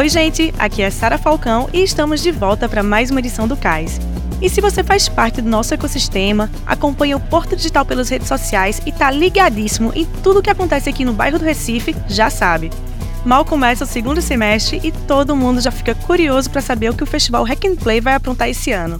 Oi, 0.00 0.08
gente, 0.08 0.54
aqui 0.58 0.80
é 0.80 0.88
Sara 0.88 1.18
Falcão 1.18 1.68
e 1.74 1.82
estamos 1.82 2.22
de 2.22 2.32
volta 2.32 2.66
para 2.66 2.82
mais 2.82 3.10
uma 3.10 3.20
edição 3.20 3.46
do 3.46 3.54
CAIS. 3.54 4.00
E 4.40 4.48
se 4.48 4.58
você 4.58 4.82
faz 4.82 5.10
parte 5.10 5.42
do 5.42 5.50
nosso 5.50 5.74
ecossistema, 5.74 6.50
acompanha 6.64 7.18
o 7.18 7.20
Porto 7.20 7.54
Digital 7.54 7.84
pelas 7.84 8.08
redes 8.08 8.26
sociais 8.26 8.80
e 8.86 8.92
tá 8.92 9.10
ligadíssimo 9.10 9.92
em 9.94 10.06
tudo 10.22 10.40
que 10.40 10.48
acontece 10.48 10.88
aqui 10.88 11.04
no 11.04 11.12
bairro 11.12 11.38
do 11.38 11.44
Recife, 11.44 11.94
já 12.08 12.30
sabe. 12.30 12.70
Mal 13.26 13.44
começa 13.44 13.84
o 13.84 13.86
segundo 13.86 14.22
semestre 14.22 14.80
e 14.82 14.90
todo 14.90 15.36
mundo 15.36 15.60
já 15.60 15.70
fica 15.70 15.94
curioso 15.94 16.48
para 16.48 16.62
saber 16.62 16.88
o 16.88 16.94
que 16.94 17.04
o 17.04 17.06
festival 17.06 17.44
Hack 17.44 17.66
and 17.66 17.76
Play 17.76 18.00
vai 18.00 18.14
aprontar 18.14 18.48
esse 18.48 18.72
ano. 18.72 18.96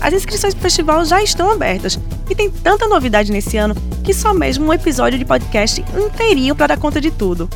As 0.00 0.14
inscrições 0.14 0.54
para 0.54 0.60
o 0.60 0.62
festival 0.62 1.04
já 1.04 1.22
estão 1.22 1.50
abertas 1.50 2.00
e 2.30 2.34
tem 2.34 2.50
tanta 2.50 2.88
novidade 2.88 3.30
nesse 3.30 3.58
ano 3.58 3.74
que 4.02 4.14
só 4.14 4.32
mesmo 4.32 4.64
um 4.64 4.72
episódio 4.72 5.18
de 5.18 5.24
podcast 5.26 5.84
inteirinho 5.94 6.54
para 6.54 6.68
dar 6.68 6.78
conta 6.78 6.98
de 6.98 7.10
tudo. 7.10 7.46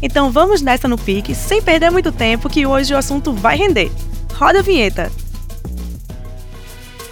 Então 0.00 0.30
vamos 0.30 0.62
nessa 0.62 0.86
no 0.86 0.96
pique, 0.96 1.34
sem 1.34 1.60
perder 1.60 1.90
muito 1.90 2.12
tempo, 2.12 2.48
que 2.48 2.64
hoje 2.64 2.94
o 2.94 2.96
assunto 2.96 3.32
vai 3.32 3.56
render. 3.56 3.90
Roda 4.34 4.60
a 4.60 4.62
vinheta! 4.62 5.10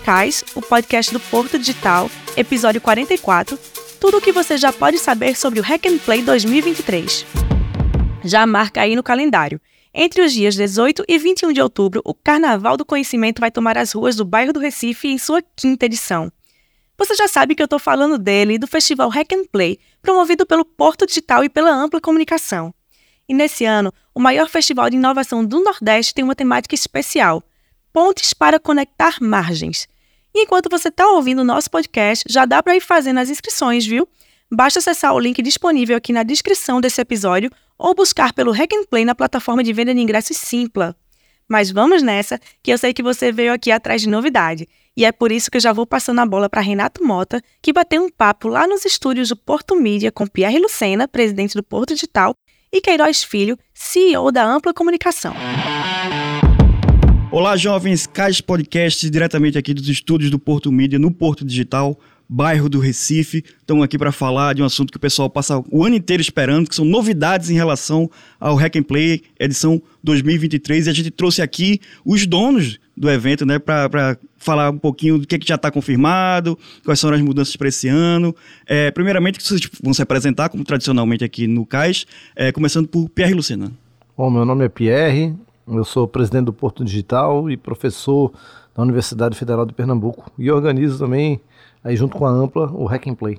Cais, 0.04 0.44
o 0.54 0.62
podcast 0.62 1.12
do 1.12 1.18
Porto 1.18 1.58
Digital, 1.58 2.08
episódio 2.36 2.80
44, 2.80 3.58
tudo 3.98 4.18
o 4.18 4.20
que 4.20 4.30
você 4.30 4.56
já 4.56 4.72
pode 4.72 4.98
saber 4.98 5.36
sobre 5.36 5.58
o 5.58 5.62
Hack 5.64 5.84
and 5.86 5.98
Play 5.98 6.22
2023. 6.22 7.27
Já 8.22 8.46
marca 8.46 8.82
aí 8.82 8.94
no 8.94 9.02
calendário. 9.02 9.60
Entre 9.92 10.22
os 10.22 10.32
dias 10.32 10.55
18 10.55 11.05
e 11.08 11.18
21 11.18 11.52
de 11.52 11.60
outubro, 11.60 12.02
o 12.05 12.14
Carnaval 12.14 12.77
do 12.77 12.84
Conhecimento 12.84 13.41
vai 13.41 13.50
tomar 13.50 13.77
as 13.77 13.91
ruas 13.92 14.14
do 14.14 14.24
bairro 14.24 14.52
do 14.52 14.60
Recife 14.60 15.08
em 15.08 15.18
sua 15.18 15.42
quinta 15.56 15.86
edição. 15.86 16.30
Você 16.98 17.14
já 17.14 17.27
sabe 17.27 17.55
que 17.55 17.62
eu 17.62 17.66
estou 17.66 17.78
falando 17.78 18.16
dele 18.16 18.55
e 18.55 18.58
do 18.58 18.66
festival 18.66 19.08
Hack 19.08 19.33
and 19.33 19.44
Play, 19.50 19.78
promovido 20.00 20.46
pelo 20.46 20.64
Porto 20.64 21.05
Digital 21.05 21.42
e 21.42 21.48
pela 21.48 21.70
Ampla 21.70 22.00
Comunicação. 22.00 22.72
E 23.28 23.34
nesse 23.34 23.64
ano, 23.64 23.92
o 24.14 24.20
maior 24.20 24.48
festival 24.48 24.88
de 24.88 24.96
inovação 24.96 25.44
do 25.44 25.62
Nordeste 25.62 26.14
tem 26.14 26.24
uma 26.24 26.34
temática 26.34 26.74
especial: 26.74 27.42
Pontes 27.92 28.33
para 28.33 28.60
Conectar 28.60 29.16
Margens. 29.20 29.88
E 30.34 30.42
enquanto 30.42 30.70
você 30.70 30.88
está 30.88 31.06
ouvindo 31.08 31.41
o 31.41 31.44
nosso 31.44 31.70
podcast, 31.70 32.24
já 32.28 32.44
dá 32.44 32.62
para 32.62 32.77
ir 32.77 32.80
fazendo 32.80 33.18
as 33.18 33.30
inscrições, 33.30 33.86
viu? 33.86 34.06
Basta 34.50 34.78
acessar 34.78 35.12
o 35.14 35.18
link 35.18 35.42
disponível 35.42 35.96
aqui 35.96 36.12
na 36.12 36.22
descrição 36.22 36.80
desse 36.80 37.00
episódio 37.00 37.50
ou 37.78 37.94
buscar 37.94 38.33
pelo 38.33 38.52
Hack 38.52 38.70
Play 38.88 39.05
na 39.05 39.14
plataforma 39.14 39.62
de 39.62 39.72
venda 39.72 39.94
de 39.94 40.00
ingressos 40.00 40.36
Simpla. 40.36 40.94
Mas 41.48 41.70
vamos 41.70 42.02
nessa, 42.02 42.40
que 42.62 42.72
eu 42.72 42.78
sei 42.78 42.92
que 42.92 43.02
você 43.02 43.33
veio 43.33 43.52
aqui 43.52 43.70
atrás 43.70 44.02
de 44.02 44.08
novidade. 44.08 44.68
E 44.96 45.05
é 45.05 45.12
por 45.12 45.30
isso 45.30 45.50
que 45.50 45.56
eu 45.56 45.61
já 45.61 45.72
vou 45.72 45.86
passando 45.86 46.20
a 46.20 46.27
bola 46.27 46.48
para 46.48 46.61
Renato 46.61 47.05
Mota, 47.05 47.42
que 47.61 47.72
bateu 47.72 48.02
um 48.02 48.11
papo 48.11 48.48
lá 48.48 48.66
nos 48.66 48.84
estúdios 48.84 49.28
do 49.28 49.36
Porto 49.36 49.77
Mídia 49.77 50.11
com 50.11 50.27
Pierre 50.27 50.58
Lucena, 50.58 51.06
presidente 51.06 51.55
do 51.55 51.62
Porto 51.62 51.94
Digital, 51.94 52.34
e 52.77 52.80
Queiroz 52.80 53.24
Filho, 53.24 53.58
CEO 53.72 54.30
da 54.30 54.44
Ampla 54.44 54.74
Comunicação. 54.74 55.34
Olá, 57.30 57.56
jovens, 57.56 58.06
Cais 58.06 58.41
Podcast, 58.41 59.08
diretamente 59.08 59.56
aqui 59.56 59.72
dos 59.72 59.88
estúdios 59.88 60.30
do 60.30 60.38
Porto 60.38 60.70
Mídia, 60.70 60.98
no 60.98 61.10
Porto 61.10 61.44
Digital 61.44 61.98
bairro 62.28 62.69
do 62.69 62.78
Recife. 62.78 63.44
Estamos 63.58 63.84
aqui 63.84 63.98
para 63.98 64.12
falar 64.12 64.55
de 64.55 64.62
um 64.62 64.64
assunto 64.64 64.91
que 64.91 64.96
o 64.96 65.00
pessoal 65.00 65.30
passa 65.30 65.62
o 65.70 65.84
ano 65.84 65.96
inteiro 65.96 66.20
esperando, 66.20 66.68
que 66.68 66.74
são 66.74 66.84
novidades 66.84 67.50
em 67.50 67.55
relação 67.55 68.10
ao 68.41 68.56
Hack 68.56 68.77
and 68.77 68.83
Play 68.83 69.22
edição 69.38 69.80
2023. 70.02 70.86
E 70.86 70.91
a 70.91 70.92
gente 70.92 71.10
trouxe 71.10 71.42
aqui 71.42 71.80
os 72.05 72.27
donos 72.27 72.78
do 72.96 73.10
evento, 73.10 73.44
né, 73.44 73.58
para 73.58 74.16
falar 74.38 74.70
um 74.70 74.78
pouquinho 74.78 75.18
do 75.18 75.27
que, 75.27 75.38
que 75.38 75.46
já 75.46 75.56
está 75.56 75.70
confirmado, 75.70 76.58
quais 76.84 76.98
são 76.98 77.12
as 77.12 77.20
mudanças 77.20 77.55
para 77.55 77.68
esse 77.68 77.88
ano. 77.88 78.34
É, 78.66 78.90
primeiramente, 78.90 79.42
vocês 79.42 79.61
vão 79.83 79.92
se 79.92 80.01
apresentar, 80.01 80.48
como 80.48 80.64
tradicionalmente 80.64 81.22
aqui 81.22 81.46
no 81.46 81.67
CAIS, 81.67 82.06
é, 82.34 82.51
começando 82.52 82.89
por 82.89 83.08
Pierre 83.11 83.34
Lucena. 83.34 83.70
Bom, 84.17 84.30
meu 84.30 84.46
nome 84.46 84.64
é 84.64 84.68
Pierre, 84.68 85.34
eu 85.68 85.84
sou 85.84 86.08
presidente 86.08 86.46
do 86.46 86.52
Porto 86.52 86.83
Digital 86.83 87.51
e 87.51 87.56
professor 87.56 88.33
da 88.74 88.83
Universidade 88.83 89.36
Federal 89.36 89.67
de 89.67 89.74
Pernambuco 89.74 90.30
e 90.39 90.51
organizo 90.51 90.98
também 90.98 91.40
aí 91.86 91.97
junto 91.97 92.19
com 92.19 92.27
a 92.27 92.30
Ampla, 92.30 92.70
o 92.73 92.85
Hack 92.85 93.07
and 93.07 93.14
Play. 93.14 93.39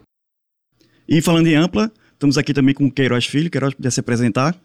E 1.08 1.22
falando 1.22 1.48
em 1.48 1.56
Ampla, 1.56 1.92
estamos 2.14 2.38
aqui 2.38 2.54
também 2.54 2.74
com 2.74 2.86
o 2.86 2.92
Queiroz 2.92 3.26
Filho. 3.26 3.52
Queiroz, 3.52 3.74
podia 3.74 3.92
se 3.92 4.00
apresentar? 4.00 4.56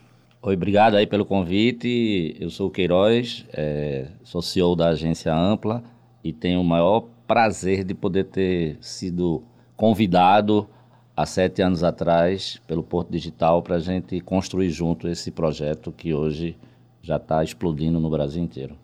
Oi, 0.41 0.55
obrigado 0.55 0.97
aí 0.97 1.07
pelo 1.07 1.25
convite. 1.25 2.37
Eu 2.39 2.49
sou 2.49 2.69
o 2.69 2.71
Queiroz, 2.71 3.45
é, 3.53 4.07
sou 4.23 4.41
CEO 4.41 4.77
da 4.77 4.91
agência 4.91 5.35
Ampla 5.35 5.83
e 6.23 6.33
tenho 6.33 6.61
o 6.61 6.65
maior 6.65 7.09
prazer 7.27 7.83
de 7.83 7.93
poder 7.93 8.25
ter 8.27 8.79
sido 8.81 9.43
convidado 9.77 10.69
há 11.17 11.27
sete 11.27 11.61
anos 11.61 11.83
atrás 11.83 12.61
pelo 12.69 12.85
Porto 12.85 13.11
Digital 13.11 13.63
para 13.63 13.77
a 13.77 13.81
gente 13.81 14.21
construir 14.21 14.71
junto 14.71 15.09
esse 15.09 15.33
projeto 15.33 15.91
que 15.91 16.15
hoje 16.15 16.57
já 17.03 17.17
está 17.17 17.43
explodindo 17.43 17.99
no 17.99 18.11
Brasil 18.11 18.43
inteiro. 18.43 18.77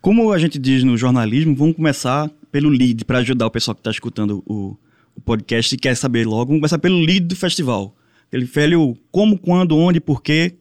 Como 0.00 0.32
a 0.32 0.38
gente 0.38 0.58
diz 0.58 0.82
no 0.82 0.96
jornalismo, 0.96 1.54
vamos 1.54 1.76
começar 1.76 2.30
pelo 2.54 2.68
lead, 2.68 3.04
para 3.04 3.18
ajudar 3.18 3.48
o 3.48 3.50
pessoal 3.50 3.74
que 3.74 3.80
está 3.80 3.90
escutando 3.90 4.40
o, 4.46 4.76
o, 5.16 5.20
podcast 5.20 5.74
e 5.74 5.76
quer 5.76 5.96
saber 5.96 6.24
logo. 6.24 6.46
Vamos 6.46 6.60
começar 6.60 6.78
pelo 6.78 7.00
lead 7.00 7.26
do 7.26 7.34
festival. 7.34 7.96
Aquele 8.28 8.44
velho 8.44 8.94
como, 9.10 9.36
quando, 9.36 9.76
onde, 9.76 10.00
porquê, 10.00 10.54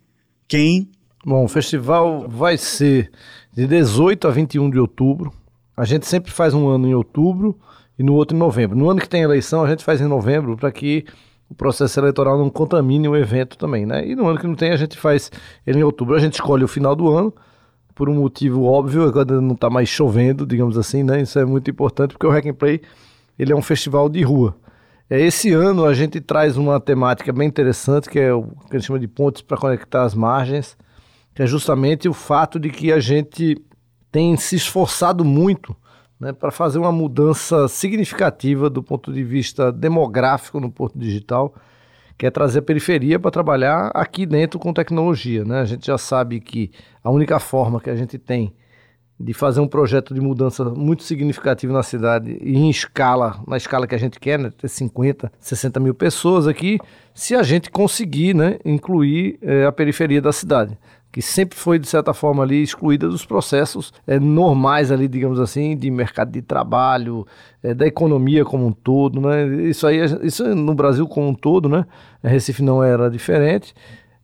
quem. 0.48 0.90
Bom, 1.24 1.44
o 1.46 1.48
festival 1.48 2.28
vai 2.28 2.58
ser 2.58 3.12
de 3.54 3.68
18 3.68 4.28
a 4.28 4.32
21 4.32 4.72
de 4.72 4.80
outubro. 4.80 5.32
A 5.78 5.86
gente 5.86 6.08
sempre 6.08 6.32
faz 6.32 6.56
um 6.56 6.68
ano 6.68 6.88
em 6.88 6.96
outubro 6.96 7.60
e 8.00 8.02
no 8.02 8.16
outro 8.16 8.36
em 8.36 8.40
novembro. 8.40 8.76
No 8.76 8.90
ano 8.90 9.00
que 9.00 9.08
tem 9.08 9.22
eleição, 9.22 9.64
a 9.64 9.70
gente 9.70 9.84
faz 9.84 10.02
em 10.02 10.08
novembro 10.08 10.58
para 10.58 10.72
que 10.72 11.06
o 11.48 11.54
processo 11.54 12.00
eleitoral 12.00 12.40
não 12.40 12.50
contamine 12.50 13.08
o 13.08 13.16
evento 13.16 13.56
também, 13.56 13.86
né? 13.86 14.04
E 14.08 14.16
no 14.16 14.28
ano 14.28 14.40
que 14.40 14.48
não 14.48 14.56
tem, 14.56 14.72
a 14.72 14.78
gente 14.78 14.98
faz 14.98 15.32
ele 15.64 15.78
em 15.78 15.84
outubro. 15.84 16.16
A 16.16 16.20
gente 16.20 16.34
escolhe 16.34 16.64
o 16.64 16.68
final 16.68 16.96
do 16.96 17.08
ano 17.08 17.32
por 17.96 18.10
um 18.10 18.16
motivo 18.16 18.64
óbvio, 18.64 19.12
quando 19.12 19.42
não 19.42 19.54
está 19.54 19.70
mais 19.70 19.90
chovendo, 19.90 20.46
digamos 20.46 20.78
assim, 20.78 21.04
né? 21.04 21.22
Isso 21.22 21.38
é 21.38 21.46
muito 21.46 21.70
importante 21.70 22.12
porque 22.12 22.26
o 22.26 22.30
Hack 22.30 22.46
and 22.46 22.54
Play 22.54 22.82
ele 23.38 23.52
é 23.52 23.56
um 23.56 23.62
festival 23.62 24.10
de 24.10 24.22
rua. 24.22 24.56
É, 25.10 25.20
esse 25.20 25.52
ano 25.52 25.86
a 25.86 25.94
gente 25.94 26.20
traz 26.22 26.58
uma 26.58 26.80
temática 26.80 27.32
bem 27.32 27.48
interessante, 27.48 28.10
que 28.10 28.20
é 28.20 28.34
o 28.34 28.44
que 28.44 28.76
a 28.76 28.80
gente 28.80 28.88
chama 28.88 29.00
de 29.00 29.08
pontes 29.08 29.42
para 29.42 29.58
conectar 29.58 30.04
as 30.04 30.16
margens, 30.16 30.78
que 31.34 31.44
é 31.44 31.48
justamente 31.48 32.08
o 32.08 32.14
fato 32.14 32.60
de 32.60 32.70
que 32.70 32.92
a 32.92 33.00
gente 33.00 33.58
tem 34.12 34.36
se 34.38 34.56
esforçado 34.56 35.26
muito 35.26 35.76
né, 36.20 36.32
para 36.32 36.52
fazer 36.52 36.80
uma 36.80 36.92
mudança 36.92 37.68
significativa 37.68 38.70
do 38.70 38.82
ponto 38.82 39.12
de 39.12 39.24
vista 39.24 39.72
demográfico 39.72 40.60
no 40.60 40.72
Porto 40.72 40.98
Digital 40.98 41.54
que 42.18 42.26
é 42.26 42.32
trazer 42.32 42.60
a 42.60 42.62
periferia 42.62 43.20
para 43.20 43.32
trabalhar 43.32 43.92
aqui 43.94 44.26
dentro 44.26 44.60
com 44.60 44.74
tecnologia. 44.74 45.44
Né? 45.44 45.62
A 45.62 45.66
gente 45.66 45.86
já 45.88 45.98
sabe 45.98 46.40
que 46.40 46.72
a 47.04 47.10
única 47.10 47.40
forma 47.40 47.80
que 47.80 47.90
a 47.90 47.96
gente 47.96 48.18
tem 48.18 48.54
de 49.20 49.34
fazer 49.34 49.60
um 49.60 49.68
projeto 49.68 50.14
de 50.14 50.20
mudança 50.20 50.66
muito 50.66 51.04
significativo 51.04 51.72
na 51.72 51.84
cidade 51.84 52.38
e 52.42 52.58
em 52.58 52.70
escala, 52.70 53.42
na 53.48 53.58
escala 53.58 53.88
que 53.88 53.96
a 53.96 53.98
gente 53.98 54.20
quer, 54.20 54.40
né, 54.40 54.52
ter 54.58 54.68
50, 54.68 55.32
60 55.40 55.80
mil 55.80 55.94
pessoas 55.94 56.48
aqui, 56.48 56.80
se 57.14 57.36
a 57.36 57.44
gente 57.44 57.70
conseguir 57.70 58.34
né, 58.34 58.58
incluir 58.66 59.38
é, 59.42 59.66
a 59.66 59.72
periferia 59.72 60.22
da 60.22 60.34
cidade 60.34 60.78
que 61.14 61.22
sempre 61.22 61.56
foi, 61.56 61.78
de 61.78 61.88
certa 61.88 62.12
forma, 62.12 62.42
ali 62.42 62.64
excluída 62.64 63.08
dos 63.08 63.24
processos 63.24 63.94
é, 64.08 64.20
normais 64.20 64.92
ali, 64.92 65.08
digamos 65.08 65.40
assim, 65.40 65.78
de 65.78 65.92
mercado 65.92 66.32
de 66.32 66.42
trabalho, 66.42 67.24
é, 67.62 67.72
da 67.72 67.86
economia 67.86 68.44
como 68.44 68.66
um 68.66 68.72
todo, 68.72 69.22
né? 69.22 69.46
Isso 69.70 69.86
aí, 69.86 70.00
isso 70.24 70.44
no 70.56 70.74
Brasil 70.74 71.08
como 71.08 71.30
um 71.30 71.36
todo, 71.36 71.70
né? 71.70 71.86
Recife 72.24 72.64
não 72.64 72.84
era 72.84 73.12
diferente, 73.12 73.76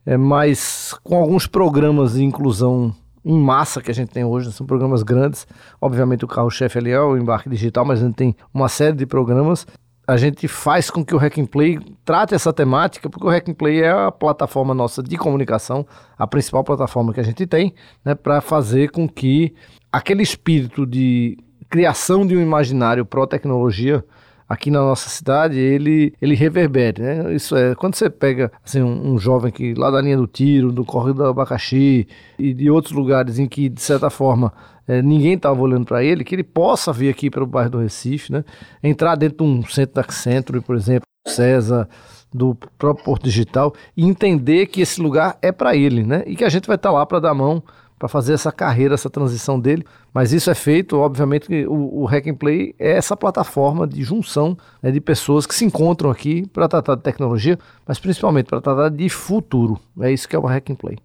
é, 0.04 0.16
mas 0.16 0.92
com 1.04 1.14
alguns 1.14 1.46
programas 1.46 2.14
de 2.14 2.24
inclusão 2.24 2.92
em 3.24 3.38
massa 3.38 3.80
que 3.80 3.92
a 3.92 3.94
gente 3.94 4.08
tem 4.08 4.24
hoje, 4.24 4.50
são 4.50 4.66
programas 4.66 5.04
grandes. 5.04 5.46
Obviamente 5.80 6.24
o 6.24 6.28
carro-chefe 6.28 6.76
ali 6.76 6.90
é 6.90 7.00
o 7.00 7.16
embarque 7.16 7.48
digital, 7.48 7.84
mas 7.84 8.02
a 8.02 8.06
gente 8.06 8.16
tem 8.16 8.34
uma 8.52 8.68
série 8.68 8.96
de 8.96 9.06
programas 9.06 9.64
a 10.10 10.16
gente 10.16 10.48
faz 10.48 10.90
com 10.90 11.04
que 11.04 11.14
o 11.14 11.18
Hack 11.18 11.38
and 11.38 11.46
Play 11.46 11.78
trate 12.04 12.34
essa 12.34 12.52
temática, 12.52 13.08
porque 13.08 13.24
o 13.24 13.30
Hack 13.30 13.48
and 13.48 13.54
Play 13.54 13.80
é 13.80 13.90
a 13.90 14.10
plataforma 14.10 14.74
nossa 14.74 15.02
de 15.02 15.16
comunicação, 15.16 15.86
a 16.18 16.26
principal 16.26 16.64
plataforma 16.64 17.14
que 17.14 17.20
a 17.20 17.22
gente 17.22 17.46
tem, 17.46 17.72
né, 18.04 18.16
para 18.16 18.40
fazer 18.40 18.90
com 18.90 19.08
que 19.08 19.54
aquele 19.92 20.24
espírito 20.24 20.84
de 20.84 21.38
criação 21.68 22.26
de 22.26 22.36
um 22.36 22.40
imaginário 22.40 23.06
pró-tecnologia 23.06 24.04
aqui 24.48 24.68
na 24.68 24.80
nossa 24.80 25.08
cidade, 25.08 25.56
ele, 25.56 26.12
ele 26.20 26.34
reverbere, 26.34 27.00
né? 27.00 27.32
Isso 27.32 27.54
é, 27.54 27.76
quando 27.76 27.94
você 27.94 28.10
pega 28.10 28.50
assim, 28.64 28.82
um, 28.82 29.12
um, 29.12 29.16
jovem 29.16 29.52
que 29.52 29.74
lá 29.74 29.92
da 29.92 30.00
linha 30.00 30.16
do 30.16 30.26
tiro, 30.26 30.72
do 30.72 30.84
Correio 30.84 31.14
do 31.14 31.24
Abacaxi 31.24 32.08
e 32.36 32.52
de 32.52 32.68
outros 32.68 32.92
lugares 32.92 33.38
em 33.38 33.46
que, 33.46 33.68
de 33.68 33.80
certa 33.80 34.10
forma, 34.10 34.52
é, 34.90 35.00
ninguém 35.00 35.34
estava 35.34 35.60
olhando 35.60 35.84
para 35.84 36.02
ele, 36.02 36.24
que 36.24 36.34
ele 36.34 36.42
possa 36.42 36.92
vir 36.92 37.10
aqui 37.10 37.30
para 37.30 37.44
o 37.44 37.46
bairro 37.46 37.70
do 37.70 37.78
Recife, 37.78 38.32
né? 38.32 38.44
Entrar 38.82 39.14
dentro 39.14 39.36
de 39.36 39.44
um 39.44 39.62
centro 39.62 39.94
da 39.94 40.12
Centro, 40.12 40.60
por 40.60 40.74
exemplo, 40.74 41.06
César, 41.28 41.88
do 42.34 42.56
próprio 42.76 43.04
Porto 43.04 43.22
Digital, 43.22 43.72
e 43.96 44.04
entender 44.04 44.66
que 44.66 44.80
esse 44.80 45.00
lugar 45.00 45.38
é 45.40 45.52
para 45.52 45.76
ele, 45.76 46.02
né? 46.02 46.24
E 46.26 46.34
que 46.34 46.42
a 46.42 46.48
gente 46.48 46.66
vai 46.66 46.74
estar 46.74 46.88
tá 46.88 46.92
lá 46.92 47.06
para 47.06 47.20
dar 47.20 47.32
mão 47.32 47.62
para 48.00 48.08
fazer 48.08 48.32
essa 48.32 48.50
carreira, 48.50 48.94
essa 48.94 49.08
transição 49.08 49.60
dele. 49.60 49.84
Mas 50.12 50.32
isso 50.32 50.50
é 50.50 50.54
feito, 50.56 50.98
obviamente, 50.98 51.46
o, 51.66 52.00
o 52.02 52.04
Hack 52.06 52.26
and 52.26 52.34
Play 52.34 52.74
é 52.76 52.96
essa 52.96 53.16
plataforma 53.16 53.86
de 53.86 54.02
junção 54.02 54.58
né, 54.82 54.90
de 54.90 55.00
pessoas 55.00 55.46
que 55.46 55.54
se 55.54 55.64
encontram 55.64 56.10
aqui 56.10 56.48
para 56.48 56.66
tratar 56.66 56.96
de 56.96 57.02
tecnologia, 57.02 57.56
mas 57.86 58.00
principalmente 58.00 58.46
para 58.46 58.60
tratar 58.60 58.88
de 58.88 59.08
futuro. 59.08 59.78
É 60.00 60.10
isso 60.10 60.28
que 60.28 60.34
é 60.34 60.38
o 60.38 60.46
Hack 60.46 60.68
and 60.68 60.74
Play. 60.74 60.98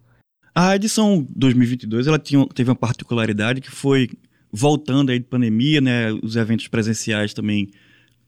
A 0.58 0.74
edição 0.74 1.28
2022 1.36 2.06
ela 2.06 2.18
tinha, 2.18 2.46
teve 2.46 2.70
uma 2.70 2.74
particularidade 2.74 3.60
que 3.60 3.70
foi 3.70 4.08
voltando 4.50 5.10
aí 5.10 5.18
de 5.18 5.26
pandemia, 5.26 5.82
né? 5.82 6.10
Os 6.22 6.34
eventos 6.34 6.66
presenciais 6.66 7.34
também 7.34 7.68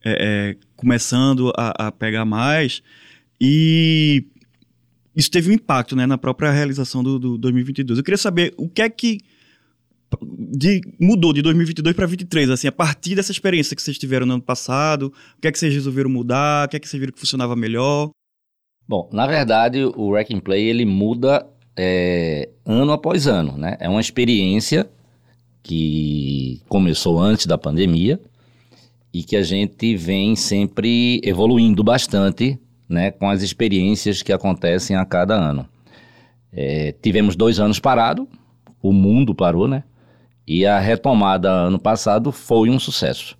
é, 0.05 0.51
é, 0.51 0.55
começando 0.75 1.51
a, 1.57 1.87
a, 1.87 1.91
pegar 1.91 2.25
mais 2.25 2.83
e 3.41 4.27
isso 5.15 5.31
teve 5.31 5.49
um 5.49 5.53
impacto, 5.53 5.95
né, 5.95 6.05
na 6.05 6.19
própria 6.19 6.51
realização 6.51 7.01
do, 7.01 7.17
do 7.17 7.35
2022. 7.39 7.97
Eu 7.97 8.03
queria 8.03 8.17
saber 8.17 8.53
o 8.57 8.69
que 8.69 8.83
é 8.83 8.89
que 8.91 9.17
de, 10.55 10.81
mudou 11.01 11.33
de 11.33 11.41
2022 11.41 11.95
para 11.95 12.05
2023, 12.05 12.51
assim, 12.51 12.67
a 12.67 12.71
partir 12.71 13.15
dessa 13.15 13.31
experiência 13.31 13.75
que 13.75 13.81
vocês 13.81 13.97
tiveram 13.97 14.27
no 14.27 14.33
ano 14.33 14.43
passado, 14.43 15.11
o 15.35 15.41
que 15.41 15.47
é 15.47 15.51
que 15.51 15.57
vocês 15.57 15.73
resolveram 15.73 16.11
mudar, 16.11 16.67
o 16.67 16.69
que 16.69 16.77
é 16.77 16.79
que 16.79 16.87
vocês 16.87 16.99
viram 16.99 17.11
que 17.11 17.19
funcionava 17.19 17.55
melhor? 17.55 18.11
Bom, 18.87 19.09
na 19.11 19.25
verdade, 19.25 19.83
o 19.83 20.13
Rack 20.13 20.31
and 20.33 20.41
Play 20.41 20.67
ele 20.67 20.85
muda 20.85 21.43
é, 21.81 22.49
ano 22.65 22.91
após 22.91 23.25
ano, 23.25 23.57
né? 23.57 23.77
É 23.79 23.87
uma 23.87 24.01
experiência 24.01 24.85
que 25.63 26.61
começou 26.67 27.17
antes 27.21 27.45
da 27.45 27.57
pandemia 27.57 28.19
e 29.13 29.23
que 29.23 29.37
a 29.37 29.41
gente 29.41 29.95
vem 29.95 30.35
sempre 30.35 31.21
evoluindo 31.23 31.81
bastante, 31.81 32.59
né? 32.87 33.11
Com 33.11 33.29
as 33.29 33.41
experiências 33.41 34.21
que 34.21 34.33
acontecem 34.33 34.97
a 34.97 35.05
cada 35.05 35.35
ano. 35.35 35.65
É, 36.51 36.93
tivemos 37.01 37.37
dois 37.37 37.61
anos 37.61 37.79
parado, 37.79 38.27
o 38.81 38.91
mundo 38.91 39.33
parou, 39.33 39.65
né? 39.65 39.85
E 40.45 40.65
a 40.65 40.79
retomada 40.79 41.49
ano 41.49 41.79
passado 41.79 42.29
foi 42.29 42.69
um 42.69 42.77
sucesso. 42.77 43.37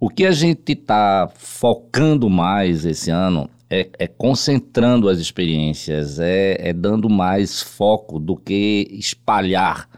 O 0.00 0.08
que 0.08 0.24
a 0.24 0.32
gente 0.32 0.72
está 0.72 1.30
focando 1.34 2.30
mais 2.30 2.86
esse 2.86 3.10
ano 3.10 3.50
é, 3.72 3.88
é, 3.98 4.06
concentrando 4.06 5.08
as 5.08 5.18
experiências, 5.18 6.20
é, 6.20 6.58
é, 6.60 6.72
dando 6.74 7.08
mais 7.08 7.62
foco 7.62 8.18
do 8.18 8.36
que 8.36 8.86
espalhar, 8.90 9.88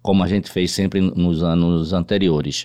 como 0.00 0.22
a 0.22 0.28
gente 0.28 0.48
fez 0.48 0.70
sempre 0.70 1.00
nos 1.00 1.42
anos 1.42 1.92
anteriores. 1.92 2.64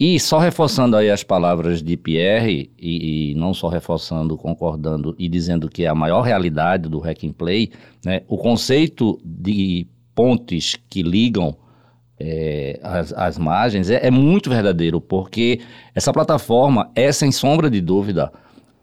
E 0.00 0.18
só 0.18 0.38
reforçando 0.38 0.96
aí 0.96 1.10
as 1.10 1.22
palavras 1.22 1.82
de 1.82 1.94
Pierre, 1.94 2.70
e, 2.78 3.32
e 3.32 3.34
não 3.34 3.52
só 3.52 3.68
reforçando, 3.68 4.34
concordando 4.38 5.14
e 5.18 5.28
dizendo 5.28 5.68
que 5.68 5.84
é 5.84 5.88
a 5.88 5.94
maior 5.94 6.22
realidade 6.22 6.88
do 6.88 7.00
Hack 7.00 7.24
and 7.24 7.32
Play, 7.32 7.70
né, 8.02 8.22
o 8.28 8.38
conceito 8.38 9.20
de 9.22 9.86
pontes 10.14 10.74
que 10.88 11.02
ligam 11.02 11.54
é, 12.18 12.80
as, 12.82 13.12
as 13.12 13.36
margens 13.36 13.90
é, 13.90 14.06
é, 14.06 14.10
muito 14.10 14.48
verdadeiro, 14.48 15.02
porque 15.02 15.60
essa 15.94 16.14
plataforma 16.14 16.90
é, 16.94 17.12
sem 17.12 17.30
sombra 17.30 17.68
de 17.68 17.82
dúvida, 17.82 18.32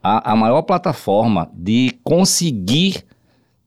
a, 0.05 0.33
a 0.33 0.35
maior 0.35 0.61
plataforma 0.61 1.49
de 1.51 1.91
conseguir 2.03 3.03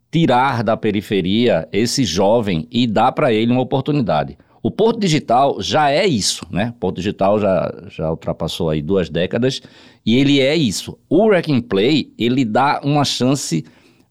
tirar 0.09 0.63
da 0.63 0.77
periferia 0.77 1.69
esse 1.73 2.05
jovem 2.05 2.65
e 2.71 2.87
dar 2.87 3.11
para 3.11 3.33
ele 3.33 3.51
uma 3.51 3.61
oportunidade. 3.61 4.39
O 4.63 4.71
Porto 4.71 5.01
Digital 5.01 5.61
já 5.61 5.91
é 5.91 6.07
isso, 6.07 6.47
né? 6.49 6.73
O 6.77 6.79
Porto 6.79 6.97
Digital 6.97 7.41
já, 7.41 7.75
já 7.89 8.09
ultrapassou 8.09 8.71
aí 8.71 8.81
duas 8.81 9.11
décadas 9.11 9.61
e 10.07 10.15
ele 10.15 10.39
é 10.39 10.55
isso. 10.55 10.97
O 11.09 11.29
Rack 11.29 11.53
and 11.53 11.63
Play, 11.63 12.13
ele 12.17 12.45
dá 12.45 12.81
uma 12.85 13.05
chance 13.05 13.65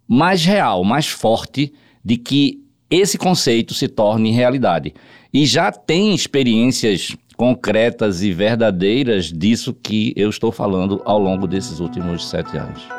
mais 0.06 0.44
real, 0.44 0.84
mais 0.84 1.08
forte 1.08 1.74
de 2.04 2.18
que 2.18 2.62
esse 2.90 3.18
conceito 3.18 3.74
se 3.74 3.88
torne 3.88 4.32
realidade. 4.32 4.94
E 5.34 5.46
já 5.46 5.72
tem 5.72 6.14
experiências 6.14 7.16
concretas 7.38 8.24
e 8.24 8.34
verdadeiras 8.34 9.32
disso 9.32 9.72
que 9.72 10.12
eu 10.18 10.28
estou 10.28 10.52
falando 10.52 11.02
ao 11.06 11.20
longo 11.20 11.46
desses 11.48 11.80
últimos 11.80 12.28
sete 12.28 12.58
anos. 12.58 12.90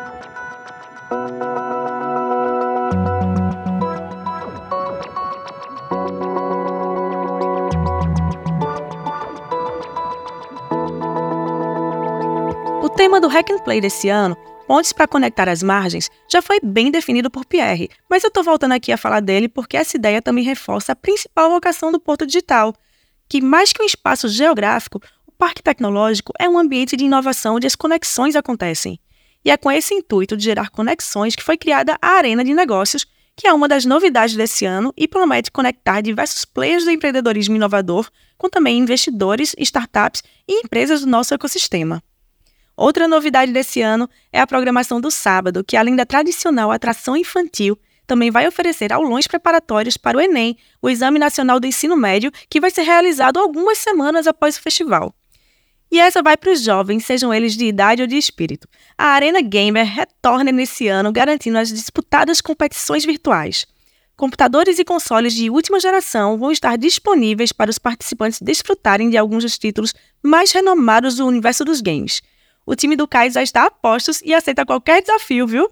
O 12.81 12.89
tema 12.89 13.21
do 13.21 13.27
Hack 13.27 13.51
and 13.51 13.59
Play 13.65 13.81
desse 13.81 14.09
ano 14.09 14.37
pontes 14.69 14.93
para 14.93 15.09
conectar 15.09 15.49
as 15.49 15.63
margens 15.63 16.11
já 16.31 16.41
foi 16.43 16.61
bem 16.63 16.91
definido 16.91 17.31
por 17.31 17.45
Pierre, 17.45 17.89
mas 18.09 18.23
eu 18.23 18.29
estou 18.29 18.45
voltando 18.45 18.73
aqui 18.73 18.93
a 18.93 18.99
falar 18.99 19.21
dele 19.21 19.49
porque 19.49 19.77
essa 19.77 19.97
ideia 19.97 20.23
também 20.23 20.45
reforça 20.45 20.93
a 20.93 20.97
principal 20.97 21.51
vocação 21.51 21.91
do 21.91 21.99
Porto 21.99 22.27
Digital, 22.27 22.75
que 23.29 23.41
mais 23.41 23.73
que 23.73 23.83
um 23.83 23.87
espaço 23.87 24.29
geográfico, 24.29 25.01
o 25.27 25.33
Parque 25.33 25.63
Tecnológico 25.63 26.33
é 26.39 26.49
um 26.49 26.59
ambiente 26.59 26.97
de 26.97 27.05
inovação 27.05 27.57
onde 27.57 27.67
as 27.67 27.77
conexões 27.77 28.35
acontecem. 28.35 28.99
E 29.45 29.51
é 29.51 29.57
com 29.57 29.71
esse 29.71 29.95
intuito 29.95 30.37
de 30.37 30.45
gerar 30.45 30.71
conexões 30.71 31.37
que 31.37 31.43
foi 31.43 31.57
criada 31.57 31.97
a 32.01 32.09
Arena 32.09 32.45
de 32.45 32.55
Negócios, 32.55 33.07
que 33.37 33.47
é 33.47 33.53
uma 33.53 33.69
das 33.69 33.85
novidades 33.85 34.35
desse 34.35 34.65
ano 34.65 34.93
e 34.97 35.07
promete 35.07 35.51
conectar 35.51 36.01
diversos 36.01 36.45
players 36.45 36.85
do 36.85 36.91
empreendedorismo 36.91 37.55
inovador 37.55 38.11
com 38.37 38.49
também 38.49 38.79
investidores, 38.79 39.55
startups 39.59 40.23
e 40.47 40.61
empresas 40.65 41.03
do 41.03 41.07
nosso 41.07 41.35
ecossistema. 41.35 42.03
Outra 42.77 43.09
novidade 43.09 43.53
desse 43.53 43.81
ano 43.81 44.09
é 44.33 44.41
a 44.41 44.47
programação 44.47 45.01
do 45.01 45.11
sábado, 45.11 45.65
que 45.65 45.77
além 45.77 45.97
da 45.97 46.07
tradicional 46.07 46.71
atração 46.71 47.17
infantil, 47.17 47.79
também 48.09 48.31
vai 48.31 48.49
oferecer 48.49 48.93
aulões 48.93 49.27
preparatórios 49.27 49.99
para 49.99 50.17
o 50.17 50.21
Enem, 50.21 50.57
o 50.81 50.89
Exame 50.89 51.19
Nacional 51.19 51.61
do 51.61 51.67
Ensino 51.67 51.95
Médio, 51.97 52.33
que 52.49 52.59
vai 52.59 52.71
ser 52.71 52.83
realizado 52.83 53.39
algumas 53.39 53.79
semanas 53.79 54.27
após 54.27 54.57
o 54.57 54.63
festival. 54.63 55.15
E 55.93 56.01
essa 56.01 56.23
vai 56.23 56.37
para 56.37 56.51
os 56.51 56.63
jovens, 56.63 57.05
sejam 57.05 57.33
eles 57.33 57.55
de 57.55 57.67
idade 57.67 58.03
ou 58.03 58.09
de 58.09 58.17
espírito. 58.17 58.67
A 58.97 59.09
Arena 59.09 59.41
Gamer 59.41 59.87
retorna 59.87 60.51
nesse 60.51 60.89
ano, 60.89 61.13
garantindo 61.13 61.59
as 61.59 61.69
disputadas 61.69 62.41
competições 62.41 63.05
virtuais. 63.05 63.67
Computadores 64.17 64.79
e 64.79 64.85
consoles 64.85 65.35
de 65.35 65.49
última 65.49 65.79
geração 65.79 66.37
vão 66.37 66.51
estar 66.51 66.77
disponíveis 66.77 67.53
para 67.53 67.71
os 67.71 67.79
participantes 67.79 68.41
desfrutarem 68.41 69.11
de 69.11 69.17
alguns 69.17 69.45
dos 69.45 69.57
títulos 69.59 69.95
mais 70.23 70.51
renomados 70.51 71.17
do 71.17 71.27
universo 71.27 71.65
dos 71.65 71.81
games. 71.81 72.21
O 72.67 72.75
time 72.75 72.97
do 72.97 73.07
Kai 73.07 73.31
já 73.31 73.43
está 73.43 73.65
a 73.65 73.71
postos 73.71 74.21
e 74.23 74.35
aceita 74.35 74.67
qualquer 74.67 75.01
desafio, 75.03 75.47
viu? 75.47 75.71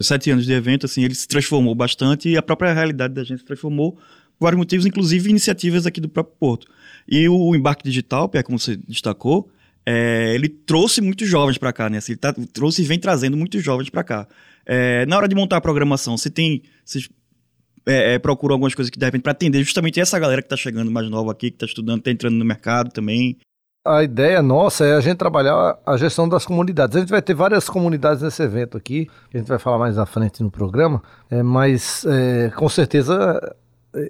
Sete 0.00 0.30
anos 0.30 0.44
de 0.44 0.52
evento, 0.52 0.86
assim, 0.86 1.02
ele 1.02 1.14
se 1.14 1.26
transformou 1.26 1.74
bastante 1.74 2.28
e 2.28 2.36
a 2.36 2.42
própria 2.42 2.72
realidade 2.72 3.14
da 3.14 3.24
gente 3.24 3.38
se 3.38 3.44
transformou 3.44 3.92
por 4.38 4.44
vários 4.44 4.58
motivos, 4.58 4.84
inclusive 4.84 5.30
iniciativas 5.30 5.86
aqui 5.86 6.00
do 6.00 6.08
próprio 6.08 6.36
Porto. 6.38 6.66
E 7.08 7.28
o 7.28 7.54
embarque 7.54 7.82
digital, 7.82 8.28
Pé, 8.28 8.42
como 8.42 8.58
você 8.58 8.76
destacou, 8.76 9.50
é, 9.86 10.34
ele 10.34 10.48
trouxe 10.48 11.00
muitos 11.00 11.28
jovens 11.28 11.56
para 11.56 11.72
cá, 11.72 11.88
né? 11.88 11.98
Assim, 11.98 12.12
ele 12.12 12.18
tá, 12.18 12.34
trouxe 12.52 12.82
e 12.82 12.84
vem 12.84 12.98
trazendo 12.98 13.36
muitos 13.36 13.62
jovens 13.62 13.88
para 13.88 14.04
cá. 14.04 14.28
É, 14.66 15.06
na 15.06 15.16
hora 15.16 15.28
de 15.28 15.34
montar 15.34 15.56
a 15.56 15.60
programação, 15.60 16.18
você 16.18 16.28
tem. 16.28 16.62
Vocês 16.84 17.08
é, 17.86 18.14
é 18.14 18.18
procuram 18.18 18.54
algumas 18.54 18.74
coisas 18.74 18.90
que 18.90 18.98
devem 18.98 19.20
para 19.20 19.32
atender 19.32 19.62
justamente 19.62 20.00
essa 20.00 20.18
galera 20.18 20.42
que 20.42 20.46
está 20.46 20.56
chegando 20.56 20.90
mais 20.90 21.08
nova 21.08 21.30
aqui, 21.30 21.50
que 21.50 21.56
está 21.56 21.66
estudando, 21.66 22.00
está 22.00 22.10
entrando 22.10 22.34
no 22.34 22.44
mercado 22.44 22.90
também 22.90 23.38
a 23.86 24.02
ideia 24.02 24.42
nossa 24.42 24.84
é 24.84 24.96
a 24.96 25.00
gente 25.00 25.16
trabalhar 25.16 25.78
a 25.86 25.96
gestão 25.96 26.28
das 26.28 26.44
comunidades. 26.44 26.96
A 26.96 27.00
gente 27.00 27.10
vai 27.10 27.22
ter 27.22 27.34
várias 27.34 27.68
comunidades 27.68 28.22
nesse 28.22 28.42
evento 28.42 28.76
aqui, 28.76 29.08
a 29.32 29.38
gente 29.38 29.46
vai 29.46 29.58
falar 29.58 29.78
mais 29.78 29.98
à 29.98 30.04
frente 30.04 30.42
no 30.42 30.50
programa, 30.50 31.02
é, 31.30 31.42
mas 31.42 32.04
é, 32.06 32.50
com 32.50 32.68
certeza 32.68 33.40